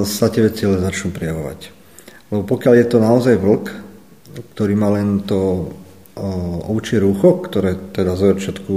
sa 0.07 0.25
tie 0.31 0.47
veci 0.47 0.69
začnú 0.69 1.11
prijavovať. 1.11 1.59
Lebo 2.31 2.47
pokiaľ 2.47 2.73
je 2.79 2.87
to 2.87 2.97
naozaj 3.03 3.35
vlk, 3.41 3.90
ktorý 4.31 4.73
má 4.75 4.93
len 4.93 5.23
to 5.23 5.71
ovčie 6.67 6.99
rúcho, 6.99 7.39
ktoré 7.43 7.75
teda 7.95 8.19
za 8.19 8.35
začiatku 8.35 8.75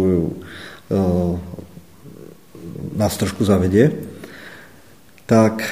nás 2.94 3.12
trošku 3.18 3.42
zavedie, 3.42 3.90
tak 5.26 5.64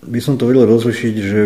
by 0.00 0.20
som 0.20 0.36
to 0.36 0.48
vedel 0.48 0.68
rozlišiť, 0.68 1.14
že 1.16 1.42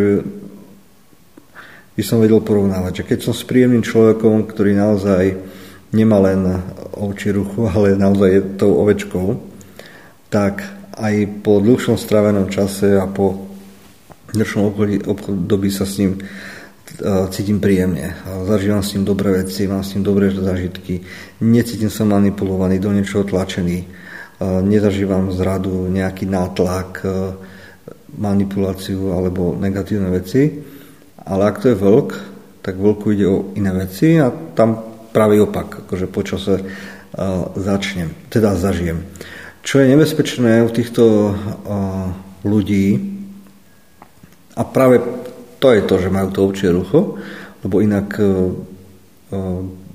by 1.95 2.03
som 2.03 2.19
vedel 2.19 2.43
porovnávať. 2.43 3.03
Že 3.03 3.09
keď 3.15 3.19
som 3.23 3.35
s 3.35 3.47
príjemným 3.47 3.87
človekom, 3.87 4.51
ktorý 4.51 4.75
naozaj 4.75 5.39
nemá 5.95 6.19
len 6.19 6.59
ovčí 6.99 7.31
ruchu, 7.31 7.71
ale 7.71 7.95
naozaj 7.95 8.31
je 8.31 8.43
tou 8.59 8.75
ovečkou, 8.83 9.39
tak 10.31 10.67
aj 10.99 11.43
po 11.47 11.63
dlhšom 11.63 11.95
strávenom 11.95 12.51
čase 12.51 12.99
a 12.99 13.07
po 13.07 13.47
dlhšom 14.35 14.75
období 15.07 15.71
sa 15.71 15.87
s 15.87 16.03
ním 16.03 16.19
e, 16.19 16.23
cítim 17.31 17.59
príjemne. 17.59 18.15
Zažívam 18.47 18.83
s 18.83 18.95
ním 18.95 19.05
dobré 19.09 19.43
veci, 19.43 19.67
mám 19.67 19.83
s 19.83 19.95
ním 19.99 20.07
dobré 20.07 20.31
zažitky, 20.31 21.03
necítim 21.43 21.91
sa 21.91 22.07
manipulovaný, 22.07 22.79
do 22.79 22.95
niečoho 22.95 23.27
tlačený, 23.27 23.79
e, 23.83 23.87
nezažívam 24.63 25.35
zradu, 25.35 25.91
nejaký 25.91 26.31
nátlak, 26.31 26.91
e, 27.03 27.07
manipuláciu 28.15 29.11
alebo 29.11 29.59
negatívne 29.59 30.07
veci 30.15 30.75
ale 31.25 31.43
ak 31.49 31.61
to 31.65 31.73
je 31.73 31.81
vlk, 31.81 32.11
tak 32.61 32.77
vlku 32.77 33.17
ide 33.17 33.27
o 33.29 33.45
iné 33.57 33.73
veci 33.73 34.21
a 34.21 34.29
tam 34.29 34.77
pravý 35.13 35.41
opak, 35.41 35.89
akože 35.89 36.07
po 36.09 36.21
čase 36.21 36.55
uh, 36.61 36.67
začnem, 37.57 38.13
teda 38.29 38.57
zažijem. 38.61 39.09
Čo 39.65 39.81
je 39.81 39.91
nebezpečné 39.97 40.61
u 40.61 40.69
týchto 40.69 41.33
ľudí, 42.45 43.17
a 44.55 44.63
práve 44.63 45.01
to 45.65 45.73
je 45.73 45.83
to, 45.89 45.97
že 45.97 46.13
majú 46.13 46.29
to 46.29 46.45
ovčie 46.45 46.69
rucho, 46.69 47.17
lebo 47.65 47.81
inak 47.81 48.21
uh, 48.21 48.53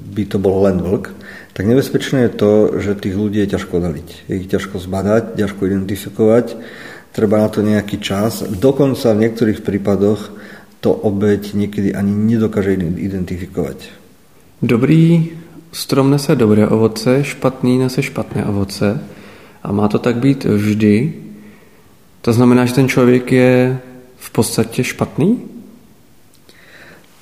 by 0.10 0.24
to 0.26 0.42
bol 0.42 0.66
len 0.66 0.82
vlk, 0.82 1.14
tak 1.54 1.70
nebezpečné 1.70 2.26
je 2.26 2.34
to, 2.34 2.52
že 2.82 2.98
tých 2.98 3.14
ľudí 3.14 3.38
je 3.46 3.54
ťažko 3.54 3.78
odhaliť. 3.78 4.08
Je 4.26 4.34
ich 4.42 4.50
ťažko 4.50 4.82
zbadať, 4.82 5.38
ťažko 5.38 5.70
identifikovať, 5.70 6.58
treba 7.14 7.38
na 7.38 7.54
to 7.54 7.62
nejaký 7.62 8.02
čas. 8.02 8.42
Dokonca 8.42 9.14
v 9.14 9.22
niektorých 9.30 9.62
prípadoch 9.62 10.34
to 10.82 10.90
obeď 10.90 11.54
niekedy 11.54 11.94
ani 11.94 12.18
nedokáže 12.18 12.74
identifikovať. 12.80 13.94
Dobrý 14.66 15.38
strom 15.70 16.10
nese 16.10 16.34
dobré 16.34 16.66
ovoce, 16.66 17.22
špatný 17.22 17.78
nese 17.78 18.02
špatné 18.02 18.50
ovoce. 18.50 18.98
A 19.62 19.70
má 19.70 19.86
to 19.92 20.00
tak 20.02 20.18
být 20.18 20.50
vždy? 20.50 21.14
To 22.26 22.34
znamená, 22.34 22.66
že 22.66 22.74
ten 22.74 22.88
člověk 22.88 23.32
je 23.32 23.80
v 24.18 24.30
podstatě 24.32 24.84
špatný? 24.84 25.59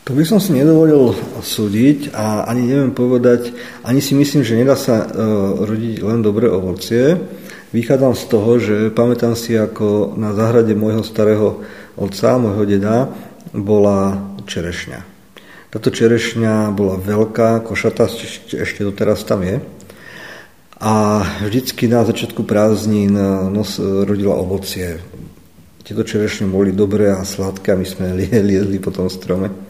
To 0.08 0.16
by 0.16 0.24
som 0.24 0.40
si 0.40 0.56
nedovolil 0.56 1.12
súdiť 1.44 2.16
a 2.16 2.48
ani 2.48 2.64
neviem 2.64 2.96
povedať, 2.96 3.52
ani 3.84 4.00
si 4.00 4.16
myslím, 4.16 4.40
že 4.40 4.56
nedá 4.56 4.80
sa 4.80 5.04
uh, 5.04 5.68
rodiť 5.68 6.00
len 6.00 6.24
dobré 6.24 6.48
ovocie. 6.48 7.20
Vychádzam 7.76 8.16
z 8.16 8.24
toho, 8.32 8.52
že 8.56 8.76
pamätám 8.96 9.36
si, 9.36 9.52
ako 9.60 10.16
na 10.16 10.32
záhrade 10.32 10.72
môjho 10.80 11.04
starého 11.04 11.60
otca, 12.00 12.40
môjho 12.40 12.64
deda, 12.64 13.12
bola 13.52 14.32
čerešňa. 14.48 15.04
Táto 15.76 15.92
čerešňa 15.92 16.72
bola 16.72 16.96
veľká, 16.96 17.68
košatá, 17.68 18.08
ešte 18.48 18.88
doteraz 18.88 19.28
tam 19.28 19.44
je. 19.44 19.60
A 20.80 21.20
vždycky 21.44 21.92
na 21.92 22.08
začiatku 22.08 22.48
prázdnin 22.48 23.12
e, 23.12 23.52
nos, 23.52 23.76
rodila 23.76 24.40
ovocie. 24.40 25.04
Tieto 25.84 26.08
čerešne 26.08 26.48
boli 26.48 26.72
dobré 26.72 27.12
a 27.12 27.28
sladké 27.28 27.76
a 27.76 27.80
my 27.82 27.84
sme 27.84 28.16
liezli 28.48 28.80
po 28.80 28.96
tom 28.96 29.12
strome 29.12 29.67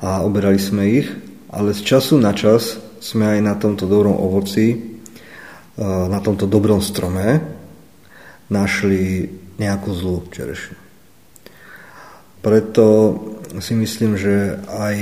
a 0.00 0.24
oberali 0.24 0.56
sme 0.56 1.04
ich, 1.04 1.08
ale 1.52 1.76
z 1.76 1.84
času 1.84 2.16
na 2.16 2.32
čas 2.32 2.80
sme 3.04 3.36
aj 3.36 3.40
na 3.44 3.54
tomto 3.60 3.84
dobrom 3.84 4.16
ovoci, 4.16 4.72
e, 4.72 4.76
na 5.84 6.18
tomto 6.24 6.48
dobrom 6.48 6.80
strome 6.80 7.44
našli 8.48 9.28
nejakú 9.60 9.92
zlú 9.92 10.24
čerešňu. 10.32 10.76
Preto 12.40 12.84
si 13.60 13.76
myslím, 13.76 14.16
že 14.16 14.56
aj 14.64 14.96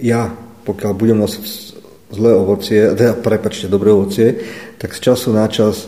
ja, 0.00 0.32
pokiaľ 0.64 0.92
budem 0.96 1.20
nosiť 1.20 1.44
zlé 2.12 2.32
ovocie, 2.32 2.96
teda 2.96 3.20
prepačte, 3.20 3.68
dobré 3.68 3.92
ovocie, 3.92 4.40
tak 4.80 4.96
z 4.96 5.12
času 5.12 5.36
na 5.36 5.44
čas 5.52 5.84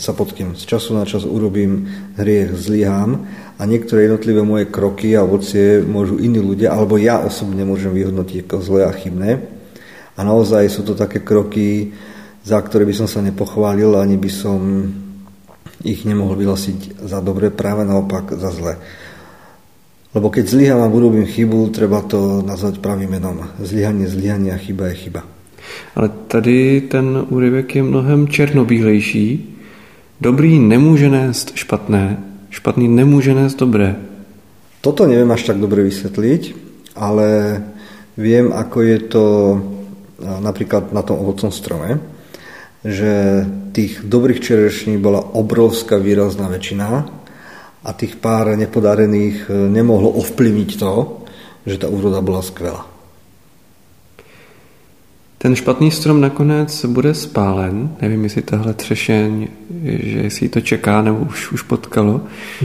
sa 0.00 0.12
potkým. 0.16 0.56
Z 0.56 0.64
času 0.64 0.96
na 0.96 1.04
čas 1.04 1.28
urobím 1.28 1.86
hriech, 2.16 2.56
zlyhám 2.56 3.28
a 3.60 3.62
niektoré 3.68 4.08
jednotlivé 4.08 4.40
moje 4.40 4.64
kroky 4.72 5.12
a 5.12 5.24
ovocie 5.24 5.84
môžu 5.84 6.16
iní 6.16 6.40
ľudia, 6.40 6.72
alebo 6.72 6.96
ja 6.96 7.20
osobne 7.20 7.62
môžem 7.68 7.92
vyhodnotiť 7.92 8.48
ako 8.48 8.56
zlé 8.64 8.80
a 8.88 8.92
chybné. 8.96 9.30
A 10.16 10.20
naozaj 10.24 10.68
sú 10.72 10.82
to 10.84 10.96
také 10.96 11.20
kroky, 11.20 11.92
za 12.40 12.56
ktoré 12.60 12.88
by 12.88 12.94
som 12.96 13.08
sa 13.08 13.20
nepochválil, 13.20 14.00
ani 14.00 14.16
by 14.16 14.30
som 14.32 14.60
ich 15.84 16.04
nemohol 16.08 16.36
vyhlasiť 16.36 17.04
za 17.04 17.20
dobré, 17.20 17.52
práve 17.52 17.84
naopak 17.84 18.36
za 18.36 18.52
zlé. 18.52 18.80
Lebo 20.10 20.26
keď 20.32 20.44
zlyhám 20.50 20.80
a 20.82 20.90
urobím 20.90 21.28
chybu, 21.28 21.70
treba 21.70 22.02
to 22.02 22.42
nazvať 22.42 22.82
pravým 22.82 23.14
menom. 23.14 23.46
Zlyhanie, 23.62 24.10
zlyhanie 24.10 24.50
a 24.50 24.58
chyba 24.58 24.90
je 24.90 25.06
chyba. 25.06 25.39
Ale 25.94 26.08
tady 26.28 26.80
ten 26.80 27.26
úryvek 27.28 27.74
je 27.74 27.82
mnohem 27.82 28.28
černobílejší. 28.28 29.56
Dobrý 30.20 30.58
nemůže 30.58 31.08
nést 31.08 31.52
špatné, 31.54 32.18
špatný 32.50 32.88
nemôže 32.88 33.34
nést 33.34 33.54
dobré. 33.54 33.96
Toto 34.80 35.04
neviem 35.06 35.28
až 35.30 35.44
tak 35.44 35.60
dobre 35.60 35.84
vysvetliť, 35.84 36.42
ale 36.96 37.60
viem, 38.16 38.48
ako 38.52 38.78
je 38.80 38.98
to 39.12 39.24
napríklad 40.20 40.92
na 40.92 41.04
tom 41.04 41.20
ovocnom 41.20 41.52
strome, 41.52 42.00
že 42.84 43.44
tých 43.72 44.04
dobrých 44.04 44.40
čerešní 44.40 44.96
bola 44.96 45.20
obrovská 45.36 46.00
výrazná 46.00 46.48
väčšina 46.48 46.88
a 47.84 47.90
tých 47.96 48.16
pár 48.20 48.52
nepodarených 48.56 49.48
e, 49.48 49.72
nemohlo 49.72 50.12
ovplyvniť 50.20 50.70
to, 50.76 51.24
že 51.64 51.80
tá 51.80 51.88
úroda 51.88 52.20
bola 52.20 52.44
skvelá. 52.44 52.84
Ten 55.42 55.56
špatný 55.56 55.90
strom 55.90 56.20
nakonec 56.20 56.84
bude 56.84 57.14
spálen. 57.14 57.90
Nevím, 58.02 58.24
jestli 58.24 58.42
tahle 58.42 58.74
třešeň, 58.74 59.48
že 59.84 60.18
jestli 60.18 60.48
to 60.48 60.60
čeká, 60.60 61.02
nebo 61.02 61.18
už, 61.18 61.52
už 61.52 61.62
potkalo, 61.62 62.20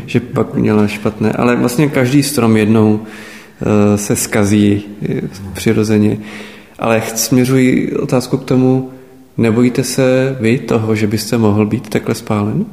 že 0.06 0.20
pak 0.20 0.54
měla 0.56 0.88
špatné. 0.88 1.32
Ale 1.32 1.56
vlastně 1.56 1.88
každý 1.88 2.24
strom 2.24 2.58
jednou 2.58 2.94
uh, 2.94 3.00
se 3.96 4.16
skazí 4.16 4.84
eh, 5.10 5.22
přirozeně. 5.54 6.18
Ale 6.80 7.04
směřuji 7.16 7.96
otázku 7.96 8.38
k 8.38 8.44
tomu, 8.44 8.92
nebojíte 9.38 9.84
se 9.84 10.38
vy 10.40 10.60
toho, 10.60 10.96
že 10.96 11.08
byste 11.08 11.38
mohl 11.38 11.66
být 11.66 11.90
takhle 11.90 12.16
spálen? 12.16 12.66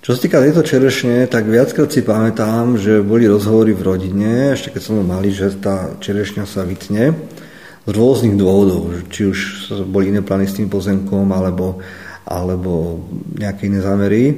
Čo 0.00 0.16
sa 0.16 0.24
týka 0.24 0.40
tejto 0.40 0.64
čerešne, 0.64 1.28
tak 1.28 1.44
viackrát 1.44 1.92
si 1.92 2.00
pamätám, 2.00 2.80
že 2.80 3.04
boli 3.04 3.28
rozhovory 3.28 3.76
v 3.76 3.84
rodine, 3.84 4.56
ešte 4.56 4.72
keď 4.72 4.80
som 4.80 5.04
malý, 5.04 5.28
že 5.28 5.52
tá 5.60 5.92
čerešňa 6.00 6.48
sa 6.48 6.64
vytne 6.64 7.12
z 7.86 7.90
rôznych 7.90 8.36
dôvodov, 8.36 8.92
či 9.08 9.30
už 9.30 9.38
boli 9.88 10.12
iné 10.12 10.20
plány 10.20 10.44
s 10.44 10.56
tým 10.60 10.68
pozemkom, 10.68 11.24
alebo, 11.32 11.80
alebo 12.28 13.00
nejaké 13.36 13.72
iné 13.72 13.80
zámery. 13.80 14.36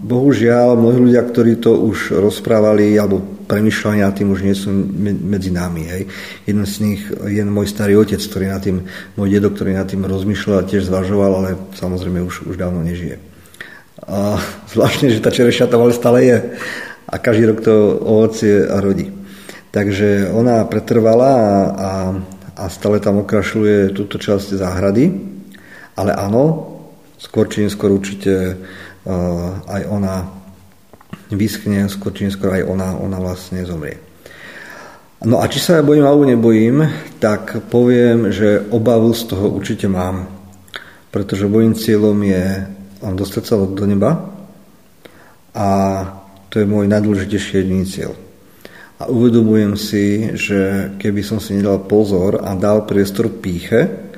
Bohužiaľ, 0.00 0.80
mnohí 0.80 1.12
ľudia, 1.12 1.20
ktorí 1.24 1.60
to 1.60 1.76
už 1.76 2.16
rozprávali 2.16 2.96
alebo 2.96 3.20
premyšľali 3.20 3.98
nad 4.00 4.16
tým, 4.16 4.32
už 4.32 4.40
nie 4.46 4.56
sú 4.56 4.72
medzi 5.20 5.52
nami. 5.52 5.84
Hej. 5.84 6.02
Jeden 6.48 6.64
z 6.64 6.76
nich 6.80 7.02
je 7.10 7.42
môj 7.44 7.68
starý 7.68 8.00
otec, 8.00 8.16
ktorý 8.16 8.48
nad 8.48 8.62
tým, 8.64 8.86
môj 9.18 9.28
dedo, 9.28 9.52
ktorý 9.52 9.76
nad 9.76 9.84
tým 9.84 10.06
rozmýšľal 10.08 10.64
a 10.64 10.68
tiež 10.68 10.88
zvažoval, 10.88 11.32
ale 11.36 11.50
samozrejme 11.76 12.24
už, 12.24 12.48
už 12.48 12.56
dávno 12.56 12.80
nežije. 12.80 13.20
A 14.08 14.40
zvláštne, 14.72 15.12
že 15.12 15.20
tá 15.20 15.28
čerešňa 15.28 15.68
tam 15.68 15.84
ale 15.84 15.92
stále 15.92 16.18
je 16.24 16.36
a 17.10 17.14
každý 17.18 17.50
rok 17.50 17.58
to 17.60 17.74
ovocie 18.00 18.64
rodí. 18.70 19.19
Takže 19.70 20.34
ona 20.34 20.66
pretrvala 20.66 21.32
a, 21.34 21.90
a, 22.58 22.64
stále 22.66 22.98
tam 22.98 23.22
okrašľuje 23.22 23.94
túto 23.94 24.18
časť 24.18 24.58
záhrady. 24.58 25.14
Ale 25.94 26.10
áno, 26.14 26.74
skôr 27.20 27.46
či 27.46 27.62
neskôr 27.62 27.92
určite 27.92 28.56
uh, 28.56 29.50
aj 29.68 29.82
ona 29.90 30.14
vyschne, 31.30 31.86
skôr 31.86 32.10
či 32.16 32.26
neskôr 32.26 32.50
aj 32.56 32.64
ona, 32.66 32.96
ona 32.96 33.18
vlastne 33.20 33.62
zomrie. 33.62 34.00
No 35.20 35.44
a 35.44 35.52
či 35.52 35.60
sa 35.60 35.78
ja 35.78 35.84
bojím 35.84 36.08
alebo 36.08 36.24
nebojím, 36.24 36.76
tak 37.20 37.68
poviem, 37.68 38.32
že 38.32 38.64
obavu 38.72 39.12
z 39.12 39.28
toho 39.28 39.52
určite 39.52 39.84
mám. 39.84 40.32
Pretože 41.12 41.50
mojím 41.50 41.76
cieľom 41.76 42.16
je 42.24 42.64
dostať 43.04 43.42
sa 43.44 43.60
do 43.60 43.84
neba 43.84 44.32
a 45.52 45.68
to 46.48 46.62
je 46.62 46.66
môj 46.66 46.88
najdôležitejší 46.88 47.60
jediný 47.60 47.84
cieľ. 47.84 48.29
A 49.00 49.08
uvedomujem 49.08 49.80
si, 49.80 50.36
že 50.36 50.92
keby 51.00 51.24
som 51.24 51.40
si 51.40 51.56
nedal 51.56 51.80
pozor 51.88 52.44
a 52.44 52.52
dal 52.52 52.84
priestor 52.84 53.32
píche, 53.32 54.12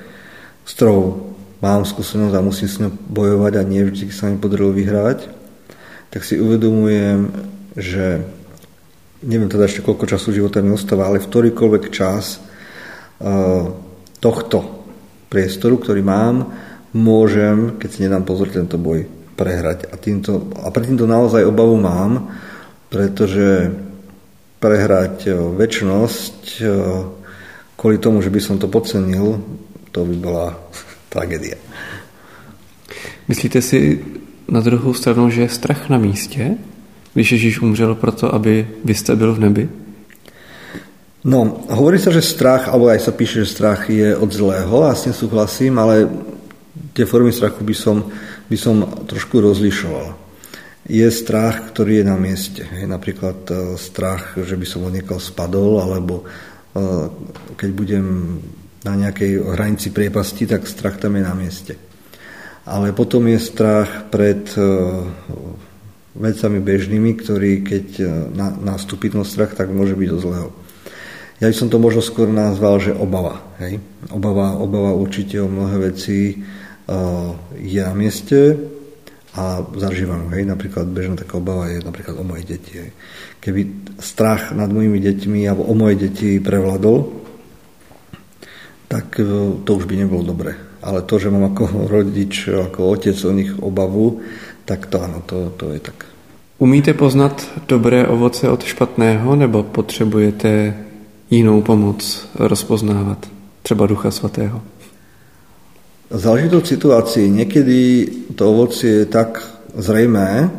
s 0.67 0.71
ktorou 0.75 1.31
mám 1.63 1.87
skúsenosť 1.87 2.35
a 2.35 2.43
musím 2.43 2.67
s 2.67 2.83
ňou 2.83 2.91
bojovať 2.91 3.53
a 3.55 3.63
nie 3.63 3.87
vždy 3.87 4.11
sa 4.11 4.27
mi 4.27 4.43
podarilo 4.43 4.75
vyhrať, 4.75 5.31
tak 6.11 6.27
si 6.27 6.35
uvedomujem, 6.35 7.31
že 7.79 8.27
neviem 9.23 9.47
teda 9.47 9.71
ešte 9.71 9.87
koľko 9.87 10.11
času 10.11 10.35
života 10.35 10.59
mi 10.59 10.75
ostáva, 10.75 11.07
ale 11.07 11.23
v 11.23 11.31
ktorýkoľvek 11.31 11.85
čas 11.95 12.43
uh, 13.23 13.71
tohto 14.19 14.83
priestoru, 15.31 15.79
ktorý 15.79 16.03
mám, 16.03 16.51
môžem, 16.91 17.79
keď 17.79 17.89
si 17.89 18.03
nedám 18.03 18.27
pozor, 18.27 18.51
tento 18.51 18.83
boj 18.83 19.07
prehrať. 19.39 19.89
A, 19.89 19.97
týmto, 19.97 20.51
a 20.59 20.69
pre 20.75 20.85
týmto 20.85 21.07
naozaj 21.07 21.47
obavu 21.47 21.79
mám, 21.79 22.35
pretože 22.91 23.71
prehrať 24.63 25.27
eh, 25.27 25.35
väčšnosť 25.35 26.39
eh, 26.63 26.71
kvôli 27.75 27.99
tomu, 27.99 28.23
že 28.23 28.31
by 28.31 28.39
som 28.39 28.63
to 28.63 28.71
podcenil, 28.71 29.43
to 29.91 30.07
by 30.07 30.15
bola 30.15 30.47
tragédia. 31.13 31.59
Myslíte 33.27 33.59
si 33.59 33.99
na 34.47 34.63
druhou 34.63 34.95
stranu, 34.95 35.31
že 35.31 35.43
je 35.43 35.59
strach 35.59 35.91
na 35.91 35.99
místě, 35.99 36.55
když 37.15 37.33
Ježíš 37.33 37.61
umřel 37.61 37.95
proto, 37.95 38.35
aby 38.35 38.69
vy 38.85 38.95
jste 38.95 39.17
byl 39.17 39.35
v 39.35 39.39
nebi? 39.39 39.69
No, 41.23 41.63
hovorí 41.71 42.03
sa, 42.03 42.11
že 42.11 42.19
strach, 42.19 42.67
alebo 42.67 42.91
aj 42.91 42.99
sa 42.99 43.15
píše, 43.15 43.47
že 43.47 43.55
strach 43.55 43.87
je 43.87 44.11
od 44.11 44.27
zlého, 44.27 44.83
a 44.83 44.91
s 44.91 45.07
tým 45.07 45.15
súhlasím, 45.15 45.79
ale 45.79 46.11
tie 46.99 47.07
formy 47.07 47.31
strachu 47.31 47.63
by 47.63 47.75
som, 47.79 48.11
by 48.51 48.57
som 48.59 48.83
trošku 49.07 49.39
rozlišoval 49.39 50.22
je 50.87 51.07
strach, 51.15 51.71
ktorý 51.71 52.03
je 52.03 52.07
na 52.07 52.19
mieste. 52.19 52.63
Je 52.67 52.87
napríklad 52.91 53.39
e, 53.47 53.55
strach, 53.79 54.35
že 54.35 54.59
by 54.59 54.67
som 54.67 54.87
odniekal 54.87 55.23
spadol, 55.23 55.79
alebo 55.79 56.23
e, 56.23 56.25
keď 57.55 57.71
budem 57.71 58.07
na 58.83 58.99
nejakej 58.99 59.47
hranici 59.55 59.95
priepasti, 59.95 60.51
tak 60.51 60.67
strach 60.67 60.99
tam 60.99 61.15
je 61.15 61.23
na 61.23 61.35
mieste. 61.39 61.75
Ale 62.67 62.91
potom 62.95 63.31
je 63.31 63.39
strach 63.39 64.11
pred 64.11 64.43
e, 64.59 64.63
vecami 66.19 66.59
bežnými, 66.59 67.11
ktorý 67.15 67.65
keď 67.65 67.87
nastúpi 68.61 69.09
ten 69.09 69.25
strach, 69.25 69.57
tak 69.57 69.73
môže 69.73 69.97
byť 69.97 70.09
do 70.13 70.19
zlého. 70.21 70.49
Ja 71.41 71.49
by 71.49 71.57
som 71.57 71.73
to 71.73 71.81
možno 71.81 72.05
skôr 72.05 72.29
nazval, 72.29 72.79
že 72.85 72.93
obava. 72.93 73.41
Hej? 73.65 73.81
Obava, 74.13 74.61
obava 74.61 74.93
určite 74.93 75.41
o 75.41 75.49
mnohé 75.49 75.91
veci 75.91 76.37
je 77.57 77.81
na 77.81 77.95
mieste, 77.97 78.61
a 79.33 79.65
zažívam. 79.77 80.29
Hej. 80.33 80.45
Napríklad 80.45 80.87
bežná 80.89 81.17
taká 81.17 81.41
obava 81.41 81.69
je 81.69 81.81
napríklad 81.81 82.21
o 82.21 82.25
moje 82.25 82.45
deti. 82.45 82.79
Hej. 82.79 82.91
Keby 83.41 83.61
strach 84.01 84.53
nad 84.53 84.69
mojimi 84.69 85.01
deťmi 85.01 85.49
alebo 85.49 85.65
o 85.67 85.75
moje 85.75 86.09
deti 86.09 86.37
prevladol, 86.41 87.09
tak 88.93 89.17
e, 89.17 89.25
to 89.65 89.71
už 89.73 89.89
by 89.89 89.95
nebolo 89.97 90.23
dobre. 90.23 90.73
ale 90.83 91.07
to, 91.07 91.19
že 91.19 91.31
mám 91.31 91.55
ako 91.55 91.65
rodič, 91.95 92.51
ako 92.51 92.91
otec 92.91 93.17
o 93.25 93.33
nich 93.33 93.51
obavu, 93.63 94.21
tak 94.67 94.87
to 94.87 94.99
áno, 94.99 95.23
to, 95.25 95.55
to 95.57 95.71
je 95.73 95.81
tak. 95.81 96.07
Umíte 96.59 96.95
poznat 96.95 97.43
dobré 97.67 98.07
ovoce 98.07 98.47
od 98.47 98.63
špatného, 98.63 99.37
nebo 99.37 99.63
potřebujete 99.63 100.75
jinou 101.31 101.63
pomoc 101.63 102.29
rozpoznávat, 102.35 103.27
třeba 103.63 103.87
Ducha 103.87 104.11
Svatého? 104.11 104.63
Záleží 106.13 106.53
to 106.53 106.61
od 106.61 106.69
situácii. 106.69 107.33
Niekedy 107.33 107.79
to 108.37 108.45
ovocie 108.45 109.03
je 109.03 109.07
tak 109.09 109.41
zrejmé, 109.73 110.53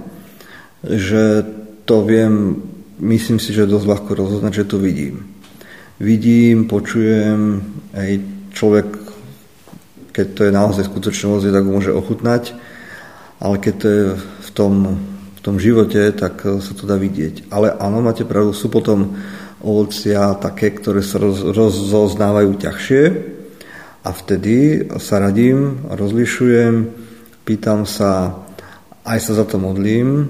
že 0.81 1.45
to 1.85 2.01
viem, 2.01 2.57
myslím 2.97 3.37
si, 3.37 3.53
že 3.53 3.69
dosť 3.69 3.85
ľahko 3.85 4.11
rozoznať, 4.17 4.53
že 4.53 4.65
to 4.65 4.81
vidím. 4.81 5.29
Vidím, 6.01 6.65
počujem, 6.65 7.61
aj 7.93 8.09
človek, 8.57 8.87
keď 10.09 10.27
to 10.33 10.41
je 10.49 10.51
naozaj 10.57 10.89
skutočné 10.89 11.23
ovocie, 11.29 11.53
tak 11.53 11.69
ho 11.69 11.75
môže 11.77 11.93
ochutnať, 11.93 12.57
ale 13.37 13.61
keď 13.61 13.73
to 13.77 13.87
je 13.87 14.03
v 14.17 14.49
tom 14.57 14.73
tom 15.43 15.59
živote, 15.59 15.99
tak 16.15 16.39
sa 16.39 16.71
to 16.71 16.87
dá 16.87 16.95
vidieť. 16.95 17.51
Ale 17.51 17.75
áno, 17.75 17.99
máte 17.99 18.23
pravdu, 18.23 18.55
sú 18.55 18.71
potom 18.71 19.19
ovocia 19.59 20.39
také, 20.39 20.71
ktoré 20.71 21.03
sa 21.03 21.19
roz, 21.19 21.43
rozoznávajú 21.43 22.55
ťažšie 22.63 23.03
a 24.03 24.09
vtedy 24.11 24.87
sa 24.99 25.23
radím, 25.23 25.87
rozlišujem, 25.87 26.91
pýtam 27.47 27.87
sa, 27.87 28.43
aj 29.07 29.19
sa 29.19 29.33
za 29.39 29.45
to 29.47 29.55
modlím, 29.59 30.27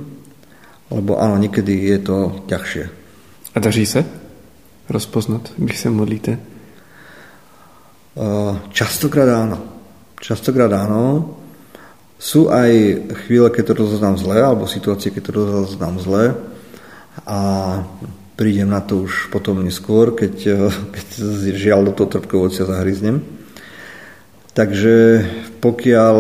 lebo 0.94 1.18
áno, 1.18 1.42
niekedy 1.42 1.90
je 1.90 2.00
to 2.06 2.18
ťažšie. 2.46 2.86
A 3.54 3.60
daří 3.60 3.86
se 3.86 4.06
rozpoznat, 4.90 5.52
když 5.58 5.80
se 5.80 5.90
modlíte? 5.90 6.40
Častokrát 8.70 9.30
áno. 9.30 9.58
Častokrát 10.22 10.70
áno. 10.70 11.34
Sú 12.22 12.54
aj 12.54 12.72
chvíle, 13.26 13.50
keď 13.50 13.74
to 13.74 13.84
rozoznám 13.84 14.16
zle, 14.22 14.38
alebo 14.38 14.70
situácie, 14.70 15.10
keď 15.12 15.22
to 15.28 15.32
rozoznám 15.34 15.98
zle 16.00 16.24
a 17.26 17.40
prídem 18.38 18.70
na 18.70 18.80
to 18.80 19.04
už 19.04 19.28
potom 19.34 19.66
neskôr, 19.66 20.14
keď, 20.14 20.34
keď 20.94 21.08
žiaľ 21.58 21.92
do 21.92 22.06
toho 22.06 22.48
ocia 22.48 22.70
zahryznem. 22.70 23.43
Takže 24.54 25.26
pokiaľ 25.58 26.16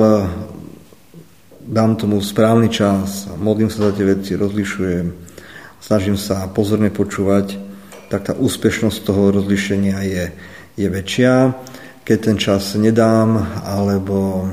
dám 1.69 1.95
tomu 1.95 2.17
správny 2.17 2.69
čas, 2.73 3.29
modlím 3.37 3.69
sa 3.69 3.89
za 3.89 3.91
tie 3.93 4.09
veci, 4.09 4.33
rozlišujem, 4.33 5.05
snažím 5.77 6.17
sa 6.17 6.49
pozorne 6.49 6.89
počúvať, 6.89 7.61
tak 8.09 8.29
tá 8.29 8.33
úspešnosť 8.33 8.99
toho 9.05 9.29
rozlišenia 9.33 9.97
je, 10.05 10.25
je 10.81 10.87
väčšia. 10.89 11.53
Keď 12.03 12.17
ten 12.19 12.37
čas 12.41 12.73
nedám, 12.73 13.37
alebo 13.63 14.49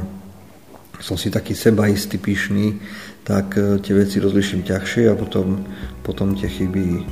som 1.00 1.16
si 1.16 1.32
taký 1.32 1.56
sebaistý, 1.56 2.20
pyšný, 2.20 2.76
tak 3.24 3.56
e, 3.56 3.80
tie 3.80 3.96
veci 3.96 4.20
rozliším 4.20 4.64
ťažšie 4.64 5.08
a 5.08 5.14
potom, 5.16 5.64
potom 6.04 6.36
tie 6.36 6.48
chyby 6.48 6.84
e, 7.00 7.02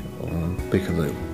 prichádzajú. 0.69 1.28